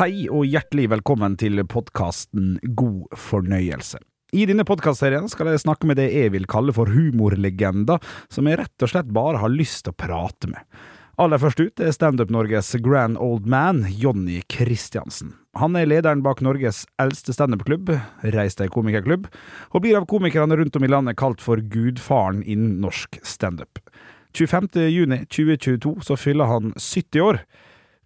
Hei 0.00 0.30
og 0.32 0.46
hjertelig 0.48 0.86
velkommen 0.88 1.34
til 1.36 1.60
podkasten 1.68 2.54
God 2.72 3.10
fornøyelse. 3.20 3.98
I 4.32 4.46
denne 4.48 4.64
podkastserien 4.64 5.26
skal 5.28 5.50
jeg 5.50 5.60
snakke 5.60 5.84
med 5.90 5.98
det 6.00 6.06
jeg 6.14 6.30
vil 6.32 6.46
kalle 6.48 6.72
for 6.72 6.88
humorlegender, 6.88 8.00
som 8.32 8.48
jeg 8.48 8.62
rett 8.62 8.86
og 8.86 8.92
slett 8.94 9.12
bare 9.12 9.42
har 9.42 9.52
lyst 9.52 9.82
til 9.84 9.92
å 9.92 9.98
prate 10.00 10.48
med. 10.54 10.80
Aller 11.20 11.42
først 11.44 11.60
ut 11.60 11.84
er 11.84 11.92
Standup-Norges 11.92 12.72
grand 12.80 13.20
old 13.20 13.44
man, 13.44 13.84
Jonny 13.92 14.40
Kristiansen. 14.48 15.34
Han 15.60 15.76
er 15.76 15.92
lederen 15.92 16.24
bak 16.24 16.40
Norges 16.40 16.86
eldste 16.96 17.36
standup-klubb, 17.36 17.92
Reis 18.24 18.56
deg 18.56 18.72
komikerklubb, 18.72 19.28
og 19.68 19.84
blir 19.84 20.00
av 20.00 20.08
komikerne 20.08 20.56
rundt 20.56 20.80
om 20.80 20.88
i 20.88 20.94
landet 20.96 21.20
kalt 21.20 21.44
for 21.44 21.60
gudfaren 21.60 22.40
innen 22.40 22.78
norsk 22.80 23.20
standup. 23.20 23.84
25. 24.32 24.78
juni 24.88 25.26
2022 25.28 25.98
så 26.08 26.16
fyller 26.16 26.48
han 26.48 26.72
70 26.78 27.20
år. 27.20 27.44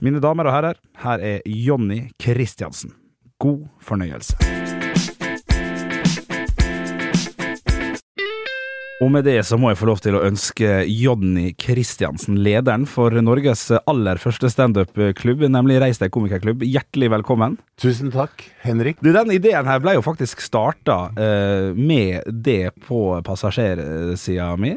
Mine 0.03 0.19
damer 0.19 0.49
og 0.51 0.57
herrer, 0.57 0.79
her 1.05 1.21
er 1.23 1.45
Jonny 1.47 2.09
Kristiansen. 2.19 2.91
God 3.39 3.69
fornøyelse. 3.79 4.35
Og 9.03 9.11
med 9.13 9.27
det 9.27 9.37
så 9.47 9.59
må 9.61 9.71
jeg 9.71 9.79
få 9.79 9.87
lov 9.87 10.01
til 10.03 10.17
å 10.17 10.23
ønske 10.27 10.81
Jonny 10.91 11.53
Kristiansen, 11.61 12.41
lederen 12.43 12.89
for 12.91 13.15
Norges 13.23 13.69
aller 13.85 14.19
første 14.23 14.51
standup-klubb, 14.51 15.47
nemlig 15.51 15.79
Reis 15.83 16.03
deg 16.03 16.11
komikerklubb, 16.15 16.65
hjertelig 16.67 17.13
velkommen. 17.15 17.59
Tusen 17.79 18.11
takk, 18.15 18.47
Henrik. 18.65 18.99
Du, 19.05 19.13
Den 19.15 19.31
ideen 19.35 19.71
her 19.71 19.83
ble 19.85 19.95
jo 19.99 20.03
faktisk 20.07 20.43
starta 20.43 20.99
eh, 21.15 21.71
med 21.79 22.27
det 22.47 22.73
på 22.89 23.21
passasjersida 23.27 24.55
mi. 24.59 24.75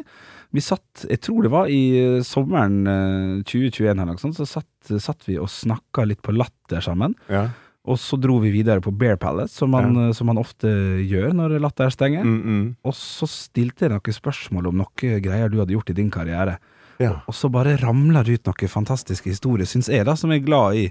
Vi 0.56 0.64
satt, 0.64 1.06
jeg 1.10 1.20
tror 1.26 1.44
det 1.44 1.52
var 1.52 1.72
i 1.72 1.82
sommeren 2.26 2.78
eh, 2.88 3.44
2021 3.48 3.92
eller 3.92 4.14
noe 4.14 4.22
sånt, 4.22 4.38
så 4.40 4.48
satt, 4.48 4.92
satt 5.04 5.26
vi 5.28 5.36
og 5.42 5.50
snakka 5.52 6.06
litt 6.08 6.22
på 6.24 6.36
latter 6.36 6.84
sammen. 6.84 7.18
Ja. 7.32 7.50
Og 7.88 8.00
så 8.04 8.18
dro 8.20 8.38
vi 8.44 8.52
videre 8.52 8.84
på 8.84 8.92
Bear 8.92 9.16
Palace, 9.20 9.54
som 9.56 9.72
man, 9.72 9.94
Ja. 9.96 10.14
som 10.14 10.28
man 10.28 10.40
ofte 10.40 10.68
gjør 11.08 11.32
når 11.36 11.60
latter 11.64 11.92
stenger. 11.94 12.24
Mm, 12.28 12.42
mm. 12.44 12.66
Og 12.84 12.96
så 12.96 13.28
stilte 13.32 13.88
jeg 13.88 13.94
noen 13.96 14.18
spørsmål 14.18 14.68
om 14.72 14.82
noe 14.84 15.20
greier 15.24 15.52
du 15.52 15.60
hadde 15.62 15.76
gjort 15.76 15.94
i 15.94 15.96
din 15.96 16.12
karriere. 16.12 16.58
Ja. 17.00 17.12
Og 17.30 17.36
så 17.38 17.50
bare 17.54 17.76
ramler 17.82 18.26
det 18.26 18.40
ut 18.40 18.50
noen 18.50 18.72
fantastiske 18.72 19.30
historier, 19.30 19.68
syns 19.70 19.90
jeg, 19.92 20.06
da, 20.08 20.16
som 20.18 20.32
er 20.34 20.40
glad 20.46 20.76
i, 20.80 20.86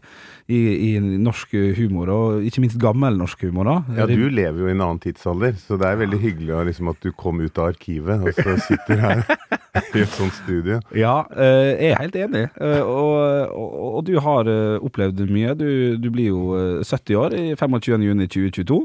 i, 0.46 0.60
i 0.88 0.90
norsk 1.00 1.52
humor, 1.78 2.12
og 2.14 2.46
ikke 2.46 2.62
minst 2.62 2.78
gammel 2.82 3.16
norsk 3.18 3.42
humor. 3.48 3.66
da. 3.66 3.76
ja, 4.02 4.06
du 4.06 4.28
lever 4.30 4.60
jo 4.62 4.68
i 4.70 4.74
en 4.76 4.84
annen 4.84 5.02
tidsalder, 5.02 5.56
så 5.58 5.78
det 5.80 5.88
er 5.90 5.98
veldig 6.04 6.20
hyggelig 6.22 6.60
liksom, 6.70 6.92
at 6.94 7.02
du 7.02 7.10
kom 7.16 7.40
ut 7.42 7.58
av 7.58 7.72
arkivet 7.74 8.22
og 8.22 8.30
så 8.38 8.54
sitter 8.68 9.02
her 9.02 9.24
i 9.96 10.04
et 10.04 10.14
sånt 10.14 10.32
studie. 10.44 10.78
Ja, 10.96 11.16
eh, 11.34 11.72
jeg 11.74 11.90
er 11.96 12.00
helt 12.04 12.16
enig. 12.22 12.44
Eh, 12.60 12.80
Og, 12.86 13.50
og, 13.56 13.74
og 13.98 14.04
du 14.06 14.14
har 14.22 14.48
eh, 14.48 14.78
opplevd 14.84 15.24
mye. 15.32 15.54
Du, 15.58 15.96
du 16.00 16.08
blir 16.14 16.30
jo 16.30 16.42
eh, 16.56 16.84
70 16.86 17.18
år 17.20 17.34
i 17.36 17.44
25.6.2022. 17.58 18.78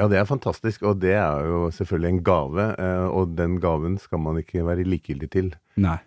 Ja, 0.00 0.08
det 0.10 0.18
er 0.18 0.26
fantastisk, 0.26 0.82
og 0.82 0.98
det 1.04 1.12
er 1.14 1.44
jo 1.46 1.68
selvfølgelig 1.70 2.08
en 2.10 2.22
gave, 2.26 2.64
og 3.14 3.36
den 3.38 3.60
gaven 3.62 3.94
skal 4.02 4.18
man 4.24 4.40
ikke 4.40 4.64
være 4.66 4.82
likegyldig 4.88 5.28
til. 5.30 5.52
Nei. 5.78 6.00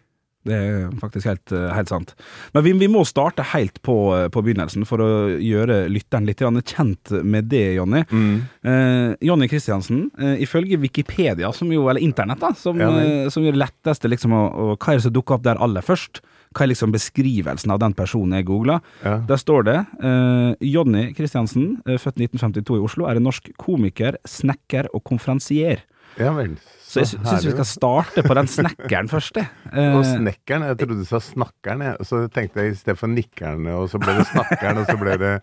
Det 0.48 0.56
er 0.58 0.88
faktisk 1.02 1.28
helt, 1.28 1.52
eh, 1.52 1.67
helt 1.76 1.92
sant. 1.92 2.14
Men 2.56 2.64
vi, 2.66 2.73
vi 2.80 2.90
må 2.92 3.03
starte 3.08 3.45
helt 3.53 3.81
på, 3.86 3.98
eh, 4.16 4.28
på 4.34 4.44
begynnelsen 4.45 4.86
for 4.88 5.03
å 5.03 5.09
gjøre 5.36 5.84
lytteren 5.92 6.28
litt 6.28 6.42
kjent 6.67 7.12
med 7.23 7.50
det, 7.52 7.76
Jonny. 7.78 8.03
Eh, 8.08 9.16
Jonny 9.28 9.50
Kristiansen, 9.52 10.08
eh, 10.20 10.38
ifølge 10.45 10.80
Wikipedia, 10.80 11.52
som 11.53 11.72
jo, 11.72 11.88
eller 11.90 12.03
internett, 12.03 12.40
da, 12.40 12.53
som, 12.53 12.80
Ja, 12.80 12.90
eh, 13.02 13.30
som 13.30 13.44
gjør 13.44 13.58
det 13.58 13.66
letteste 13.66 14.09
liksom, 14.12 14.34
å, 14.34 14.48
å, 14.48 14.78
Hva 14.78 14.94
er 14.94 15.00
det 15.00 15.07
som 15.07 15.16
dukker 15.16 15.38
opp 15.38 15.44
der 15.47 15.59
aller 15.63 15.86
først? 15.86 16.22
Hva 16.56 16.63
er 16.63 16.72
liksom 16.72 16.94
beskrivelsen 16.94 17.74
av 17.74 17.81
den 17.84 17.94
personen 17.94 18.38
jeg 18.40 18.47
googla? 18.47 18.80
Ja. 19.03 19.18
Der 19.28 19.41
står 19.41 19.68
det 19.68 19.78
eh, 20.00 20.53
Jonny 20.63 21.12
Kristiansen, 21.18 21.81
født 21.86 22.24
1952 22.24 22.80
i 22.80 22.86
Oslo, 22.88 23.09
er 23.09 23.19
en 23.19 23.28
norsk 23.28 23.52
komiker, 23.59 24.18
snekker 24.25 24.90
og 24.94 25.03
konferansier. 25.07 25.84
Ja 26.19 26.31
vel. 26.33 26.57
Så 26.88 27.01
jeg 27.01 27.09
sy- 27.09 27.17
syns 27.28 27.44
vi 27.45 27.51
skal 27.51 27.66
starte 27.67 28.22
på 28.23 28.35
den 28.38 28.47
snekkeren 28.47 29.09
først, 29.11 29.35
jeg. 29.41 29.50
Eh, 29.78 29.91
Og 29.97 30.05
snekkeren, 30.07 30.63
jeg 30.69 30.78
trodde 30.79 30.95
du 31.01 31.05
sa 31.05 31.19
snakkeren, 31.19 31.81
jeg. 31.83 32.05
Så 32.07 32.22
tenkte 32.31 32.63
jeg 32.63 32.72
i 32.72 32.78
stedet 32.79 32.95
for 32.97 33.11
nikkeren, 33.11 33.67
og 33.75 33.89
så 33.91 34.00
ble 34.00 34.16
det 34.16 34.23
snakkeren, 34.29 34.79
og 34.79 34.88
så 34.88 34.95
ble 35.01 35.17
det 35.19 35.33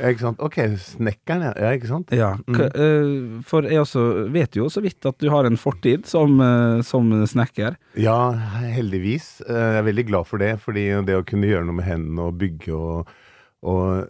Ikke 0.00 0.24
sant. 0.24 0.40
Ok, 0.42 0.56
snekkeren, 0.82 1.44
ja. 1.46 1.70
ikke 1.76 1.86
sant? 1.92 2.10
Ja, 2.16 2.32
k 2.50 2.66
eh, 2.74 3.40
for 3.46 3.68
jeg 3.70 3.78
også 3.84 4.02
vet 4.34 4.56
jo 4.58 4.66
så 4.72 4.82
vidt 4.82 5.06
at 5.06 5.18
du 5.22 5.28
har 5.30 5.46
en 5.46 5.56
fortid 5.60 6.06
som, 6.10 6.34
eh, 6.42 6.80
som 6.82 7.06
snekker. 7.28 7.76
Ja, 8.00 8.18
heldigvis. 8.74 9.42
Eh, 9.46 9.54
Jeg 9.54 9.82
er 9.84 9.88
veldig 9.92 10.06
glad 10.10 10.26
for 10.26 10.42
det, 10.42 10.54
fordi 10.64 10.88
det 11.06 11.16
å 11.20 11.24
kunne 11.24 11.46
gjøre 11.52 11.68
noe 11.70 11.78
med 11.78 11.86
hendene 11.86 12.26
og 12.30 12.38
bygge 12.40 12.74
og, 12.74 13.06
og 13.62 14.08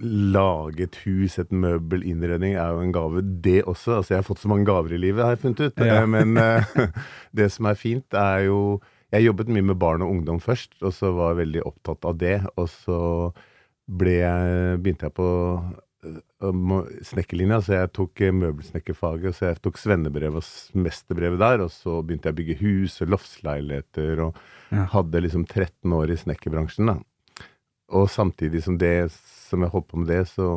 lage 0.00 0.84
et 0.86 0.96
hus, 1.04 1.38
et 1.42 1.50
møbel, 1.52 2.04
innredning, 2.06 2.54
er 2.54 2.70
jo 2.70 2.80
en 2.84 2.92
gave, 2.94 3.22
det 3.42 3.62
også. 3.64 3.96
Altså, 3.98 4.14
jeg 4.14 4.18
har 4.22 4.28
fått 4.28 4.38
så 4.44 4.48
mange 4.48 4.64
gaver 4.68 4.92
i 4.94 5.00
livet, 5.02 5.24
har 5.24 5.34
jeg 5.34 5.42
funnet 5.42 5.60
ut. 5.66 5.82
Ja. 5.82 6.02
Eh, 6.02 6.06
Men 6.06 6.36
eh, 6.38 6.64
det 7.38 7.48
som 7.52 7.66
er 7.66 7.74
fint, 7.80 8.14
er 8.14 8.44
jo 8.46 8.80
Jeg 9.12 9.26
jobbet 9.26 9.48
mye 9.52 9.62
med 9.62 9.76
barn 9.76 10.00
og 10.00 10.08
ungdom 10.14 10.38
først, 10.40 10.78
og 10.80 10.94
så 10.96 11.10
var 11.12 11.34
jeg 11.34 11.42
veldig 11.46 11.62
opptatt 11.68 12.04
av 12.08 12.14
det. 12.16 12.38
Og 12.56 12.68
så 12.72 12.98
ble 13.90 14.14
jeg, 14.22 14.78
begynte 14.80 15.04
jeg 15.10 15.12
på 15.18 15.26
eh, 16.06 16.62
snekkerlinja, 17.10 17.58
så 17.60 17.74
jeg 17.76 17.90
tok 17.92 18.22
møbelsnekkerfaget. 18.38 19.36
Så 19.36 19.50
jeg 19.50 19.60
tok 19.66 19.76
svennebrev 19.82 20.38
og 20.40 20.48
mesterbrevet 20.80 21.42
der, 21.42 21.60
og 21.66 21.70
så 21.74 21.98
begynte 22.00 22.30
jeg 22.30 22.36
å 22.36 22.40
bygge 22.40 22.56
hus 22.62 22.96
og 23.04 23.12
loftsleiligheter, 23.16 24.24
og 24.30 24.40
Ja. 24.72 24.86
hadde 24.94 25.20
liksom 25.20 25.44
13 25.44 25.92
år 25.92 26.08
i 26.14 26.16
snekkerbransjen, 26.16 26.86
da. 26.88 26.94
Og 27.92 28.08
samtidig 28.08 28.62
som 28.64 28.78
det, 28.80 29.10
som 29.52 29.62
jeg 29.62 29.72
holdt 29.72 29.88
på 29.92 30.00
med 30.02 30.10
det, 30.10 30.24
så 30.32 30.56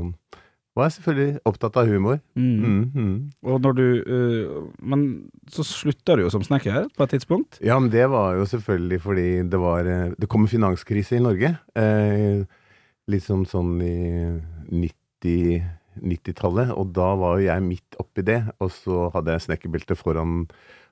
var 0.75 0.89
jeg 0.89 0.97
selvfølgelig 0.97 1.41
opptatt 1.47 1.78
av 1.79 1.88
humor. 1.88 2.17
Mm. 2.35 2.56
Mm, 2.59 2.81
mm. 2.95 3.13
Og 3.47 3.61
når 3.63 3.78
du 3.78 3.85
uh, 4.09 4.57
Men 4.83 5.06
så 5.51 5.63
slutta 5.63 6.17
du 6.17 6.25
jo 6.25 6.33
som 6.33 6.44
snekker 6.44 6.89
på 6.91 7.06
et 7.06 7.16
tidspunkt. 7.16 7.61
Ja, 7.63 7.78
men 7.79 7.94
det 7.94 8.09
var 8.11 8.35
jo 8.35 8.47
selvfølgelig 8.50 9.00
fordi 9.06 9.29
det 9.47 9.61
var 9.61 9.88
eh, 9.88 10.11
Det 10.19 10.28
kom 10.31 10.44
en 10.44 10.51
finanskrise 10.51 11.16
i 11.16 11.23
Norge. 11.23 11.53
Eh, 11.79 12.44
litt 13.07 13.28
sånn 13.28 13.73
i 13.85 13.95
90 14.73 15.63
90-tallet, 15.95 16.73
og 16.75 16.91
da 16.95 17.13
var 17.16 17.39
jo 17.39 17.47
jeg 17.47 17.63
midt 17.63 17.97
oppi 18.01 18.25
det. 18.27 18.41
Og 18.59 18.72
så 18.73 19.09
hadde 19.13 19.35
jeg 19.35 19.45
snekkerbelte 19.47 19.95
foran 19.95 20.44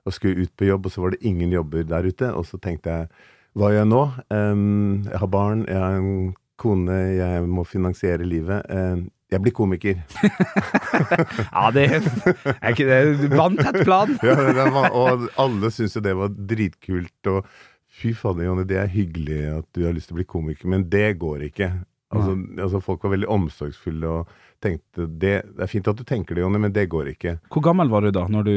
og 0.04 0.16
skulle 0.16 0.44
ut 0.44 0.52
på 0.56 0.68
jobb, 0.68 0.86
og 0.86 0.94
så 0.94 1.04
var 1.04 1.14
det 1.14 1.24
ingen 1.28 1.52
jobber 1.52 1.84
der 1.88 2.08
ute. 2.08 2.30
Og 2.32 2.46
så 2.48 2.60
tenkte 2.62 2.92
jeg 2.92 3.10
hva 3.54 3.70
gjør 3.70 3.84
jeg 3.84 3.90
nå? 3.92 4.02
Um, 4.34 5.04
jeg 5.06 5.20
har 5.22 5.30
barn, 5.30 5.60
jeg 5.68 5.78
har 5.78 6.00
en 6.00 6.32
kone, 6.60 6.96
jeg 7.18 7.44
må 7.50 7.64
finansiere 7.66 8.26
livet. 8.28 8.64
Em, 8.70 9.06
jeg 9.32 9.42
blir 9.42 9.54
komiker. 9.56 10.02
Ja, 11.54 11.70
det 11.74 11.84
er 11.90 12.70
ikke 12.70 12.86
det 12.86 12.96
er 12.98 13.32
vanntett 13.34 13.80
plan. 13.86 14.12
Ja, 14.26 14.34
det 14.54 14.66
var, 14.74 14.90
og 14.94 15.26
alle 15.40 15.70
syntes 15.74 15.96
jo 15.98 16.04
det 16.04 16.14
var 16.18 16.30
dritkult. 16.34 17.30
Og 17.32 17.48
fy 17.94 18.12
fader, 18.18 18.46
Jonny, 18.48 18.64
det 18.68 18.78
er 18.82 18.90
hyggelig 18.92 19.40
at 19.58 19.66
du 19.74 19.84
har 19.86 19.94
lyst 19.96 20.10
til 20.10 20.16
å 20.16 20.20
bli 20.22 20.28
komiker, 20.30 20.70
men 20.70 20.86
det 20.92 21.12
går 21.22 21.48
ikke. 21.50 21.72
Altså, 22.14 22.34
altså 22.62 22.78
Folk 22.84 23.02
var 23.02 23.10
veldig 23.16 23.26
omsorgsfulle 23.34 24.06
og 24.20 24.28
tenkte 24.62 25.08
det, 25.20 25.32
det 25.58 25.64
er 25.66 25.68
fint 25.68 25.88
at 25.90 25.98
du 25.98 26.04
tenker 26.06 26.36
det, 26.38 26.44
Jonny, 26.44 26.60
men 26.62 26.72
det 26.72 26.86
går 26.92 27.10
ikke. 27.10 27.34
Hvor 27.52 27.64
gammel 27.66 27.90
var 27.92 28.06
du 28.06 28.12
da, 28.14 28.22
når 28.30 28.46
du 28.46 28.54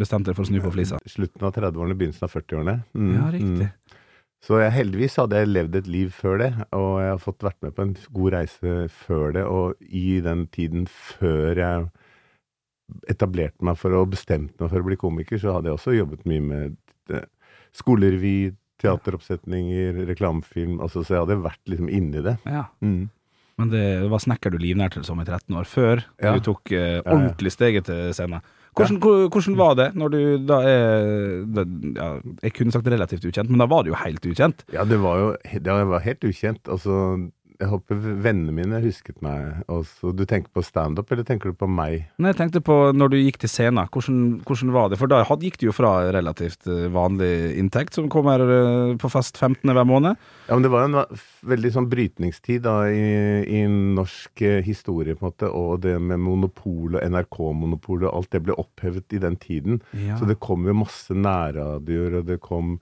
bestemte 0.00 0.30
deg 0.32 0.38
for 0.38 0.46
å 0.46 0.48
snu 0.48 0.56
på 0.64 0.72
flisa? 0.74 0.96
Slutten 1.10 1.44
av 1.46 1.52
30-årene, 1.54 1.94
begynnelsen 2.00 2.24
av 2.26 2.32
40-årene. 2.32 2.74
Mm, 2.96 3.12
Ja, 3.18 3.26
riktig. 3.34 3.68
mm. 3.68 3.83
Så 4.44 4.58
jeg, 4.60 4.74
heldigvis 4.74 5.14
hadde 5.16 5.38
jeg 5.40 5.48
levd 5.48 5.76
et 5.78 5.86
liv 5.88 6.10
før 6.12 6.36
det, 6.42 6.50
og 6.76 6.98
jeg 7.00 7.12
har 7.14 7.20
fått 7.22 7.44
vært 7.46 7.62
med 7.64 7.72
på 7.76 7.84
en 7.86 7.94
god 8.12 8.34
reise 8.34 8.74
før 8.92 9.32
det. 9.32 9.44
Og 9.48 9.86
i 9.88 10.18
den 10.24 10.42
tiden 10.52 10.84
før 10.90 11.56
jeg 11.56 11.86
etablerte 13.08 13.64
meg 13.64 13.78
for 13.80 13.96
å 13.96 14.02
bestemte 14.08 14.60
meg 14.60 14.68
for 14.74 14.82
å 14.84 14.88
bli 14.90 14.98
komiker, 15.00 15.40
så 15.40 15.56
hadde 15.56 15.70
jeg 15.70 15.78
også 15.78 15.94
jobbet 15.96 16.26
mye 16.28 16.44
med 16.44 16.76
eh, 17.16 17.24
skolerevy, 17.74 18.52
teateroppsetninger, 18.84 20.02
reklamefilm. 20.10 20.76
Altså, 20.84 21.00
så 21.06 21.16
jeg 21.16 21.24
hadde 21.24 21.40
vært 21.46 21.72
liksom 21.72 21.88
inni 21.88 22.20
det. 22.26 22.36
Ja. 22.44 22.66
Mm. 22.84 23.06
Men 23.60 23.70
det 23.70 23.84
var 24.10 24.20
snekker 24.22 24.50
du 24.50 24.58
livnær 24.60 24.90
til 24.92 25.04
som 25.06 25.20
i 25.22 25.24
13 25.24 25.54
år, 25.56 25.68
før 25.70 26.02
Ja. 26.20 26.34
du 26.34 26.44
tok 26.44 26.72
eh, 26.74 27.00
ordentlig 27.06 27.54
steget 27.54 27.86
til 27.88 28.12
scenen. 28.12 28.44
Hvordan, 28.74 28.96
hvor- 28.98 29.28
hvordan 29.30 29.56
var 29.58 29.74
det 29.74 29.94
når 29.94 30.08
du 30.08 30.18
da 30.48 30.56
er 30.62 31.44
ja, 31.96 32.08
Jeg 32.42 32.52
kunne 32.54 32.72
sagt 32.72 32.86
relativt 32.88 33.24
ukjent, 33.24 33.50
men 33.50 33.60
da 33.60 33.66
var 33.70 33.82
du 33.82 33.88
jo 33.92 33.94
helt 34.04 34.26
ukjent. 34.26 34.64
Ja, 34.72 34.84
det 34.84 34.98
var 35.02 35.18
jo 35.18 35.36
det 35.52 35.72
var 35.88 35.98
helt 36.00 36.24
ukjent. 36.24 36.68
Altså, 36.68 37.30
jeg 37.60 37.70
håper 37.70 37.98
vennene 38.24 38.52
mine 38.54 38.80
husket 38.82 39.20
meg. 39.22 39.60
Også, 39.70 40.10
du 40.16 40.24
tenker 40.26 40.50
på 40.54 40.62
standup, 40.66 41.10
eller 41.12 41.26
tenker 41.26 41.52
du 41.52 41.58
på 41.58 41.68
meg? 41.70 42.08
Nei, 42.18 42.32
jeg 42.32 42.38
tenkte 42.40 42.62
på 42.64 42.76
når 42.96 43.12
du 43.12 43.16
gikk 43.20 43.38
til 43.44 43.52
scenen, 43.52 43.86
hvordan, 43.94 44.18
hvordan 44.48 44.72
var 44.74 44.90
det? 44.90 44.98
For 44.98 45.10
da 45.10 45.20
gikk 45.22 45.60
du 45.60 45.68
jo 45.68 45.74
fra 45.76 45.92
relativt 46.14 46.66
eh, 46.70 46.88
vanlig 46.94 47.30
inntekt, 47.60 47.94
som 47.94 48.10
kommer 48.10 48.42
eh, 48.42 48.94
på 48.98 49.10
fast 49.12 49.38
15. 49.38 49.70
hver 49.70 49.86
måned. 49.86 50.18
Ja, 50.48 50.56
men 50.56 50.66
det 50.66 50.72
var 50.74 50.84
jo 50.84 50.90
en 50.90 51.20
veldig 51.54 51.72
sånn 51.76 51.88
brytningstid 51.92 52.64
da 52.66 52.76
i, 52.90 53.06
i 53.46 53.62
norsk 53.70 54.42
eh, 54.42 54.58
historie, 54.66 55.14
på 55.14 55.28
en 55.28 55.30
måte, 55.30 55.52
og 55.54 55.84
det 55.86 55.94
med 56.02 56.22
monopol 56.24 56.98
og 56.98 57.06
NRK-monopol 57.06 58.08
og 58.08 58.10
alt 58.10 58.34
det 58.34 58.42
ble 58.48 58.58
opphevet 58.58 59.14
i 59.14 59.22
den 59.22 59.38
tiden. 59.38 59.78
Ja. 59.94 60.18
Så 60.18 60.26
det 60.26 60.40
kom 60.42 60.66
jo 60.66 60.74
masse 60.82 61.14
nærradioer, 61.14 62.20
og 62.20 62.28
det 62.32 62.42
kom 62.42 62.80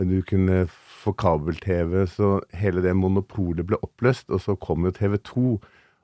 Du 0.00 0.20
kunne 0.22 0.68
få 1.00 1.14
kabel-TV, 1.16 2.04
så 2.10 2.38
hele 2.56 2.82
det 2.84 2.94
monopolet 2.96 3.66
ble 3.68 3.78
oppløst, 3.84 4.28
og 4.30 4.42
så 4.44 4.56
kom 4.60 4.84
jo 4.86 4.94
TV 4.96 5.16
2. 5.30 5.44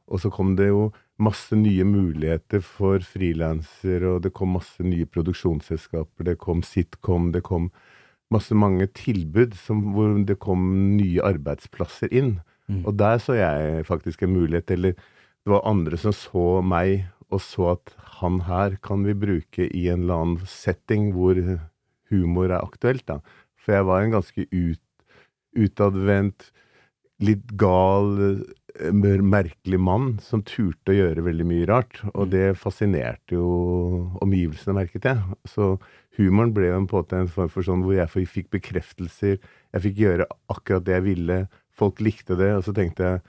Og 0.06 0.22
så 0.22 0.30
kom 0.30 0.54
det 0.58 0.70
jo 0.70 0.90
masse 1.22 1.56
nye 1.58 1.84
muligheter 1.88 2.62
for 2.64 3.02
frilansere, 3.04 4.16
og 4.16 4.24
det 4.26 4.32
kom 4.36 4.54
masse 4.56 4.84
nye 4.84 5.08
produksjonsselskaper, 5.08 6.28
det 6.28 6.38
kom 6.42 6.62
sitcom, 6.66 7.32
det 7.34 7.42
kom 7.46 7.70
masse 8.32 8.54
mange 8.58 8.88
tilbud 8.96 9.54
som, 9.58 9.82
hvor 9.94 10.16
det 10.26 10.38
kom 10.42 10.62
nye 10.96 11.22
arbeidsplasser 11.24 12.12
inn. 12.14 12.38
Mm. 12.66 12.82
Og 12.86 12.96
der 12.98 13.20
så 13.22 13.36
jeg 13.38 13.86
faktisk 13.86 14.22
en 14.22 14.34
mulighet, 14.34 14.70
eller 14.74 14.96
det 14.96 15.52
var 15.52 15.66
andre 15.68 15.98
som 16.00 16.14
så 16.14 16.46
meg 16.66 17.06
og 17.32 17.42
så 17.42 17.72
at 17.74 17.94
han 18.20 18.40
her 18.46 18.76
kan 18.82 19.02
vi 19.06 19.16
bruke 19.18 19.66
i 19.66 19.86
en 19.90 20.04
eller 20.04 20.22
annen 20.22 20.50
setting 20.50 21.10
hvor 21.14 21.38
humor 22.12 22.50
er 22.50 22.62
aktuelt, 22.62 23.06
da. 23.08 23.18
For 23.58 23.74
jeg 23.74 23.86
var 23.88 24.02
en 24.02 24.14
ganske 24.14 24.46
ut, 24.52 24.82
utadvendt, 25.56 26.50
litt 27.24 27.52
gal, 27.56 28.10
eh, 28.76 28.92
merkelig 28.92 29.78
mann 29.80 30.18
som 30.20 30.42
turte 30.44 30.92
å 30.92 30.96
gjøre 30.96 31.24
veldig 31.24 31.46
mye 31.48 31.68
rart. 31.68 32.02
Og 32.14 32.30
det 32.34 32.58
fascinerte 32.60 33.38
jo 33.38 33.46
omgivelsene, 34.24 34.76
merket 34.76 35.08
jeg. 35.08 35.38
Så 35.48 35.76
humoren 36.18 36.52
ble 36.56 36.70
jo 36.70 36.80
en 36.80 36.90
måte 36.90 37.16
en 37.16 37.32
form 37.32 37.48
for 37.52 37.66
sånn 37.66 37.84
hvor 37.86 37.96
jeg 37.96 38.28
fikk 38.28 38.50
bekreftelser. 38.58 39.38
Jeg 39.72 39.86
fikk 39.88 40.02
gjøre 40.04 40.28
akkurat 40.52 40.84
det 40.84 40.98
jeg 40.98 41.06
ville. 41.08 41.40
Folk 41.76 42.00
likte 42.04 42.36
det, 42.36 42.52
og 42.56 42.64
så 42.64 42.76
tenkte 42.76 43.08
jeg 43.08 43.24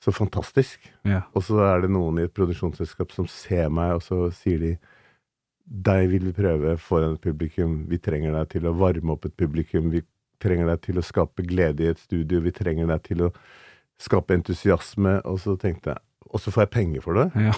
så 0.00 0.12
fantastisk. 0.12 0.80
Ja. 1.04 1.26
Og 1.36 1.44
så 1.44 1.60
er 1.66 1.84
det 1.84 1.92
noen 1.92 2.20
i 2.20 2.24
et 2.28 2.36
produksjonsselskap 2.36 3.12
som 3.12 3.28
ser 3.28 3.68
meg, 3.68 3.98
og 3.98 4.04
så 4.04 4.30
sier 4.32 4.62
de 4.62 4.72
deg 5.70 6.08
vil 6.10 6.24
vi 6.26 6.34
prøve 6.34 6.74
foran 6.82 7.14
et 7.14 7.22
publikum. 7.22 7.84
Vi 7.90 8.00
trenger 8.02 8.34
deg 8.34 8.48
til 8.56 8.66
å 8.66 8.74
varme 8.74 9.14
opp 9.14 9.28
et 9.28 9.36
publikum. 9.38 9.92
Vi 9.92 10.02
trenger 10.42 10.70
deg 10.72 10.84
til 10.86 11.00
å 11.00 11.06
skape 11.06 11.46
glede 11.46 11.86
i 11.86 11.90
et 11.92 12.00
studio. 12.00 12.42
Vi 12.44 12.54
trenger 12.54 12.88
deg 12.90 13.02
til 13.06 13.26
å 13.26 13.32
skape 14.00 14.36
entusiasme. 14.38 15.20
Og 15.28 15.42
så 15.42 15.56
tenkte 15.60 15.94
jeg 15.94 16.06
Og 16.30 16.38
så 16.38 16.52
får 16.54 16.62
jeg 16.62 16.70
penger 16.70 17.02
for 17.02 17.16
det. 17.18 17.24
Ja. 17.42 17.54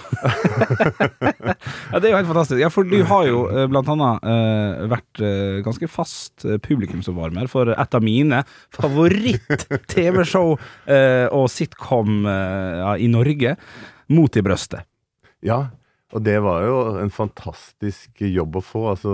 ja, 1.91 1.99
det 1.99 2.07
er 2.07 2.13
jo 2.13 2.17
helt 2.17 2.29
fantastisk. 2.31 2.57
Ja, 2.57 2.71
for 2.73 2.87
du 2.89 3.03
har 3.05 3.27
jo 3.27 3.43
eh, 3.51 3.67
blant 3.69 3.91
annet 3.93 4.23
uh, 4.25 4.87
vært 4.89 5.21
uh, 5.21 5.59
ganske 5.61 5.89
fast 5.91 6.47
publikumsoppvarmer 6.65 7.51
for 7.51 7.69
et 7.69 7.97
av 7.99 8.01
mine 8.01 8.39
favoritt-TV-show 8.73 10.55
uh, 10.55 11.27
og 11.37 11.45
sitcom 11.53 12.25
ja, 12.25 12.95
i 12.97 13.11
Norge, 13.13 13.53
Mot 14.09 14.41
i 14.41 14.43
brøstet. 14.43 14.89
Ja, 15.45 15.67
og 16.13 16.25
det 16.25 16.39
var 16.45 16.65
jo 16.65 16.77
en 17.01 17.13
fantastisk 17.13 18.21
jobb 18.25 18.57
å 18.57 18.65
få. 18.65 18.87
Altså, 18.93 19.13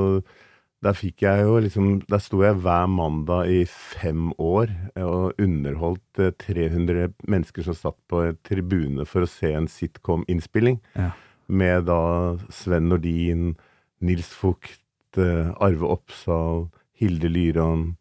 der 0.86 0.96
fikk 0.96 1.24
jeg 1.26 1.44
jo 1.44 1.58
liksom 1.60 1.88
Der 2.08 2.22
sto 2.24 2.42
jeg 2.44 2.60
hver 2.64 2.88
mandag 2.88 3.52
i 3.52 3.64
fem 3.68 4.32
år 4.40 4.72
og 4.96 5.42
underholdt 5.42 6.22
eh, 6.24 6.32
300 6.40 7.10
mennesker 7.28 7.66
som 7.68 7.76
satt 7.76 7.98
på 8.08 8.24
en 8.24 8.38
tribune 8.48 9.08
for 9.08 9.26
å 9.26 9.30
se 9.30 9.52
en 9.56 9.68
sitcom-innspilling. 9.68 10.80
Ja. 10.96 11.12
Med 11.48 11.88
da 11.90 12.38
Sven 12.54 12.88
Nordin, 12.92 13.58
Nils 14.00 14.32
Fugt, 14.32 15.18
eh, 15.20 15.52
Arve 15.60 15.90
Oppsal, 15.98 16.70
Hilde 16.96 17.32
Lyron, 17.32 17.98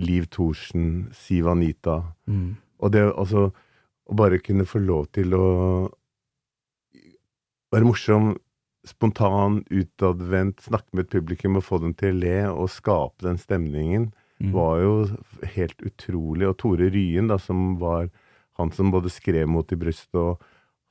Liv 0.00 0.30
Thorsen, 0.32 1.10
Siv 1.12 1.48
Anita. 1.52 2.00
Mm. 2.26 2.56
Og 2.80 2.94
det 2.94 3.06
altså 3.10 3.50
Å 4.12 4.16
bare 4.18 4.40
kunne 4.42 4.66
få 4.66 4.80
lov 4.82 5.06
til 5.14 5.30
å 5.32 5.44
være 7.72 7.86
morsom, 7.86 8.32
spontan, 8.86 9.60
utadvendt, 9.70 10.60
snakke 10.66 10.90
med 10.92 11.04
et 11.06 11.10
publikum 11.14 11.56
og 11.56 11.64
få 11.64 11.78
dem 11.82 11.94
til 11.94 12.14
å 12.16 12.20
le 12.22 12.38
og 12.50 12.70
skape 12.70 13.22
den 13.28 13.38
stemningen, 13.38 14.12
Mm. 14.42 14.50
var 14.52 14.78
jo 14.82 14.94
helt 15.54 15.78
utrolig. 15.86 16.48
Og 16.48 16.56
Tore 16.58 16.88
Ryen, 16.90 17.28
da, 17.28 17.36
som 17.38 17.76
var 17.78 18.08
han 18.58 18.72
som 18.72 18.90
både 18.90 19.08
skrev 19.08 19.46
mot 19.46 19.70
i 19.70 19.76
brystet 19.76 20.14
og 20.18 20.40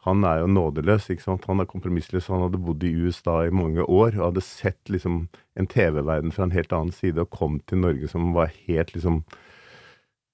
han 0.06 0.24
er 0.24 0.40
jo 0.40 0.48
nådeløs. 0.48 1.10
ikke 1.12 1.22
sant? 1.22 1.44
Han 1.46 1.60
er 1.60 1.66
kompromissløs. 1.66 2.28
Han 2.30 2.42
hadde 2.48 2.58
bodd 2.64 2.82
i 2.84 2.94
USA 2.96 3.42
i 3.46 3.50
mange 3.52 3.84
år 3.84 4.16
og 4.18 4.32
hadde 4.34 4.42
sett 4.42 4.80
liksom 4.90 5.28
en 5.58 5.68
TV-verden 5.68 6.32
fra 6.32 6.44
en 6.48 6.52
helt 6.56 6.72
annen 6.72 6.92
side 6.96 7.20
og 7.20 7.30
kom 7.30 7.60
til 7.68 7.78
Norge 7.84 8.08
som 8.08 8.32
var 8.34 8.48
helt 8.68 8.94
liksom 8.96 9.24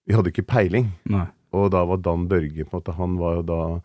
Vi 0.08 0.14
hadde 0.14 0.30
ikke 0.32 0.46
peiling. 0.48 0.92
Nei. 1.10 1.26
Og 1.52 1.72
da 1.72 1.84
var 1.86 1.98
Dan 1.98 2.28
Børge 2.30 2.64
på 2.64 2.78
en 2.78 2.80
måte, 2.82 2.94
Han 2.96 3.18
var 3.18 3.36
jo 3.38 3.42
da 3.42 3.82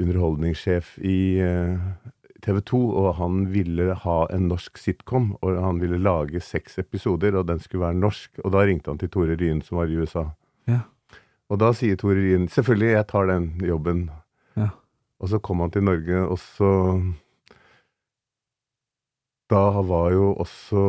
underholdningssjef 0.00 0.98
i 1.04 1.38
eh, 1.38 1.78
TV 2.44 2.60
2, 2.70 2.80
og 3.02 3.14
han 3.18 3.44
ville 3.52 3.94
ha 4.04 4.18
en 4.34 4.48
norsk 4.50 4.78
sitcom. 4.80 5.32
Og 5.40 5.58
han 5.60 5.80
ville 5.82 6.00
lage 6.00 6.42
seks 6.44 6.78
episoder, 6.82 7.36
og 7.38 7.48
den 7.50 7.60
skulle 7.62 7.86
være 7.86 8.00
norsk. 8.00 8.42
Og 8.44 8.54
da 8.54 8.64
ringte 8.66 8.92
han 8.92 9.00
til 9.00 9.12
Tore 9.12 9.36
Ryen, 9.40 9.62
som 9.64 9.80
var 9.80 9.90
i 9.90 9.98
USA. 10.00 10.30
Ja. 10.70 10.82
Og 11.50 11.58
da 11.62 11.72
sier 11.74 11.98
Tore 11.98 12.18
Ryen 12.18 12.48
selvfølgelig, 12.50 12.92
jeg 12.94 13.08
tar 13.10 13.30
den 13.30 13.50
jobben. 13.66 14.04
Ja. 14.58 14.70
Og 15.20 15.32
så 15.32 15.40
kom 15.42 15.60
han 15.64 15.74
til 15.74 15.84
Norge, 15.84 16.24
og 16.26 16.38
så 16.38 16.70
Da 19.50 19.82
var 19.82 20.12
jo 20.14 20.28
også 20.38 20.80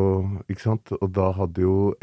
Ikke 0.46 0.62
sant? 0.62 0.92
Og 1.02 1.10
da 1.10 1.32
hadde 1.34 1.64
jo 1.64 1.94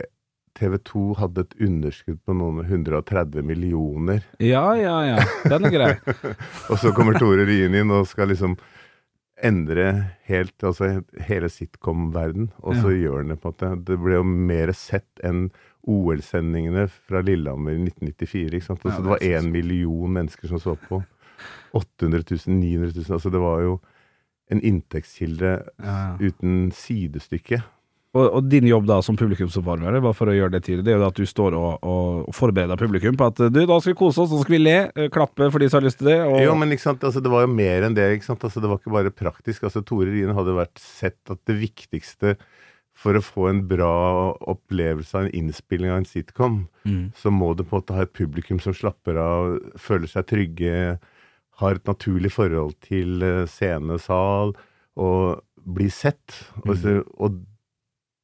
TV 0.58 0.74
2 0.82 1.02
hadde 1.20 1.44
et 1.44 1.54
underskudd 1.62 2.18
på 2.26 2.34
noen 2.34 2.64
130 2.64 3.44
millioner. 3.46 4.24
Ja, 4.42 4.64
ja, 4.74 4.96
ja. 5.06 5.18
Den 5.46 5.68
er 5.68 5.70
grei. 5.70 5.92
Og 6.70 6.80
så 6.82 6.90
kommer 6.96 7.14
Tore 7.18 7.46
Ryen 7.46 7.76
inn 7.78 7.92
og 7.94 8.08
skal 8.10 8.32
liksom 8.32 8.56
endre 9.44 9.84
helt, 10.26 10.54
altså 10.66 11.02
hele 11.28 11.48
sitcom-verden, 11.52 12.50
og 12.62 12.74
så 12.80 12.90
gjør 12.94 13.20
han 13.22 13.28
det 13.32 13.40
på 13.42 13.48
en 13.48 13.54
måte. 13.54 13.84
Det 13.86 13.98
ble 14.02 14.16
jo 14.18 14.24
mer 14.26 14.72
sett 14.74 15.22
enn 15.24 15.50
OL-sendingene 15.88 16.88
fra 16.90 17.20
Lillehammer 17.24 17.76
i 17.76 17.82
1994. 17.86 18.54
ikke 18.58 18.66
sant? 18.66 18.82
Altså, 18.84 18.98
Ja, 18.98 19.02
det 19.04 19.10
var 19.12 19.18
det 19.22 19.30
er 19.32 19.40
én 19.40 19.50
million 19.52 20.12
mennesker 20.12 20.48
som 20.50 20.58
så 20.60 20.74
på. 20.88 21.02
800 21.74 22.24
000, 22.30 22.58
900 22.58 22.92
000. 22.96 23.14
Altså 23.14 23.30
det 23.30 23.40
var 23.40 23.60
jo 23.62 23.78
en 24.50 24.60
inntektskilde 24.64 25.52
Ja. 25.84 26.16
uten 26.20 26.70
sidestykke. 26.72 27.62
Og, 28.16 28.24
og 28.24 28.46
din 28.48 28.64
jobb 28.64 28.86
da 28.88 29.02
som 29.04 29.18
publikumsoppvarmer, 29.20 29.98
bare 30.00 30.16
for 30.16 30.30
å 30.32 30.34
gjøre 30.36 30.54
det 30.54 30.62
tydelig, 30.64 30.86
det 30.86 30.94
er 30.94 31.02
jo 31.02 31.08
at 31.10 31.18
du 31.18 31.26
står 31.28 31.56
og, 31.58 31.82
og, 31.84 32.30
forbereder 32.32 32.80
publikum 32.80 33.18
på 33.20 33.26
at 33.28 33.42
du, 33.52 33.58
da 33.68 33.76
skal 33.76 33.92
vi 33.92 33.98
kose 34.00 34.22
oss, 34.22 34.30
så 34.32 34.38
skal 34.40 34.54
vi 34.56 34.60
le, 34.62 34.76
eh, 34.96 35.10
klappe 35.12 35.50
for 35.52 35.60
de 35.60 35.68
som 35.68 35.82
har 35.82 35.88
lyst 35.90 36.00
til 36.00 36.08
det. 36.08 36.16
Og, 36.24 36.38
Jo, 36.40 36.54
men 36.56 36.72
ikke 36.72 36.86
sant? 36.86 37.04
Altså, 37.04 37.20
det 37.24 37.32
var 37.32 37.44
jo 37.44 37.50
mer 37.52 37.84
enn 37.84 37.98
det. 37.98 38.06
Altså, 38.24 38.62
det 38.64 38.70
var 38.70 38.80
ikke 38.80 38.94
bare 38.96 39.12
praktisk. 39.12 39.66
Altså, 39.68 39.84
Tore 39.84 40.08
Rien 40.08 40.32
hadde 40.36 40.56
vært 40.56 40.80
sett 40.80 41.20
at 41.28 41.42
det 41.50 41.58
viktigste 41.60 42.38
for 42.98 43.14
å 43.14 43.22
få 43.22 43.50
en 43.52 43.60
bra 43.70 43.92
opplevelse 44.50 45.14
av 45.14 45.26
en 45.28 45.36
innspilling 45.36 45.92
av 45.92 46.00
en 46.00 46.08
sitcom, 46.08 46.56
Mm. 46.88 47.12
så 47.14 47.30
må 47.30 47.52
du 47.54 47.62
på 47.62 47.76
en 47.76 47.82
måte 47.82 47.94
ha 47.94 48.02
et 48.06 48.12
publikum 48.16 48.58
som 48.64 48.72
slapper 48.72 49.20
av, 49.20 49.58
føler 49.76 50.08
seg 50.08 50.26
trygge, 50.26 50.98
har 51.60 51.74
et 51.76 51.84
naturlig 51.84 52.32
forhold 52.32 52.74
til 52.80 53.20
Scenesal 53.20 53.46
scene, 53.52 53.98
sal, 54.00 54.52
og 54.96 55.42
blir 55.68 55.92
sett. 55.92 56.38
Og, 56.64 56.74
så, 56.80 57.04
og 57.20 57.38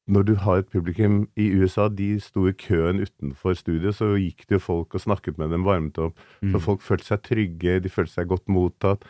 når 0.06 0.25
du 0.28 0.34
har 0.37 0.58
et 0.61 0.68
publikum 0.68 1.23
i 1.40 1.46
USA, 1.56 1.88
de 1.88 2.18
sto 2.20 2.46
i 2.46 2.52
køen 2.52 3.00
utenfor 3.00 3.54
studio, 3.56 3.92
så 3.96 4.11
gikk 4.20 4.44
det 4.49 4.58
jo 4.58 4.64
folk 4.66 4.94
og 4.94 5.00
snakket 5.00 5.38
med 5.40 5.50
dem, 5.54 5.64
varmet 5.64 5.96
opp. 5.99 6.18
Så 6.42 6.61
folk 6.61 6.82
følte 6.84 7.06
seg 7.08 7.23
trygge, 7.25 7.78
de 7.80 7.88
følte 7.88 8.12
seg 8.18 8.28
godt 8.28 8.46
mottatt. 8.52 9.04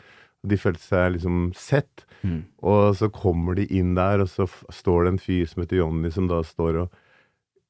De 0.46 0.56
følte 0.60 0.84
seg 0.84 1.16
liksom 1.16 1.52
sett. 1.56 2.04
Mm. 2.22 2.44
Og 2.62 2.94
så 3.00 3.08
kommer 3.10 3.56
de 3.58 3.64
inn 3.74 3.94
der, 3.96 4.20
og 4.22 4.28
så 4.28 4.46
står 4.70 5.04
det 5.08 5.12
en 5.14 5.18
fyr 5.24 5.46
som 5.50 5.62
heter 5.64 5.80
Jonny, 5.80 6.10
som 6.14 6.28
da 6.30 6.42
står 6.46 6.82
og 6.84 6.90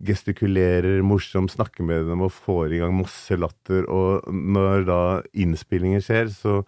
gestikulerer 0.05 1.03
morsomt, 1.07 1.53
snakker 1.55 1.87
med 1.87 2.09
dem 2.11 2.25
og 2.27 2.33
får 2.35 2.75
i 2.75 2.81
gang 2.83 2.97
masse 2.99 3.37
latter. 3.41 3.87
Og 3.89 4.27
når 4.35 4.85
da 4.89 5.01
innspillinger 5.33 6.03
skjer, 6.05 6.33
så 6.35 6.59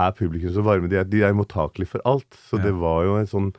er 0.00 0.14
publikum 0.16 0.52
så 0.54 0.64
varme. 0.64 0.88
De 0.88 0.96
er, 1.00 1.04
de 1.10 1.20
er 1.26 1.36
mottakelige 1.36 1.90
for 1.96 2.00
alt. 2.08 2.30
Så 2.48 2.56
Ja. 2.58 2.64
det 2.70 2.74
var 2.80 3.04
jo 3.04 3.16
en 3.18 3.26
sånn 3.26 3.50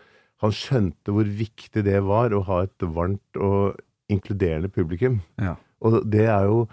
Han 0.42 0.54
skjønte 0.56 1.14
hvor 1.14 1.28
viktig 1.28 1.84
det 1.86 2.00
var 2.06 2.34
å 2.34 2.44
ha 2.48 2.64
et 2.66 2.86
varmt 2.96 3.40
og 3.40 3.78
inkluderende 4.12 4.72
publikum. 4.74 5.20
Ja. 5.40 5.56
Og 5.82 6.02
det 6.12 6.28
er 6.30 6.48
jo 6.50 6.66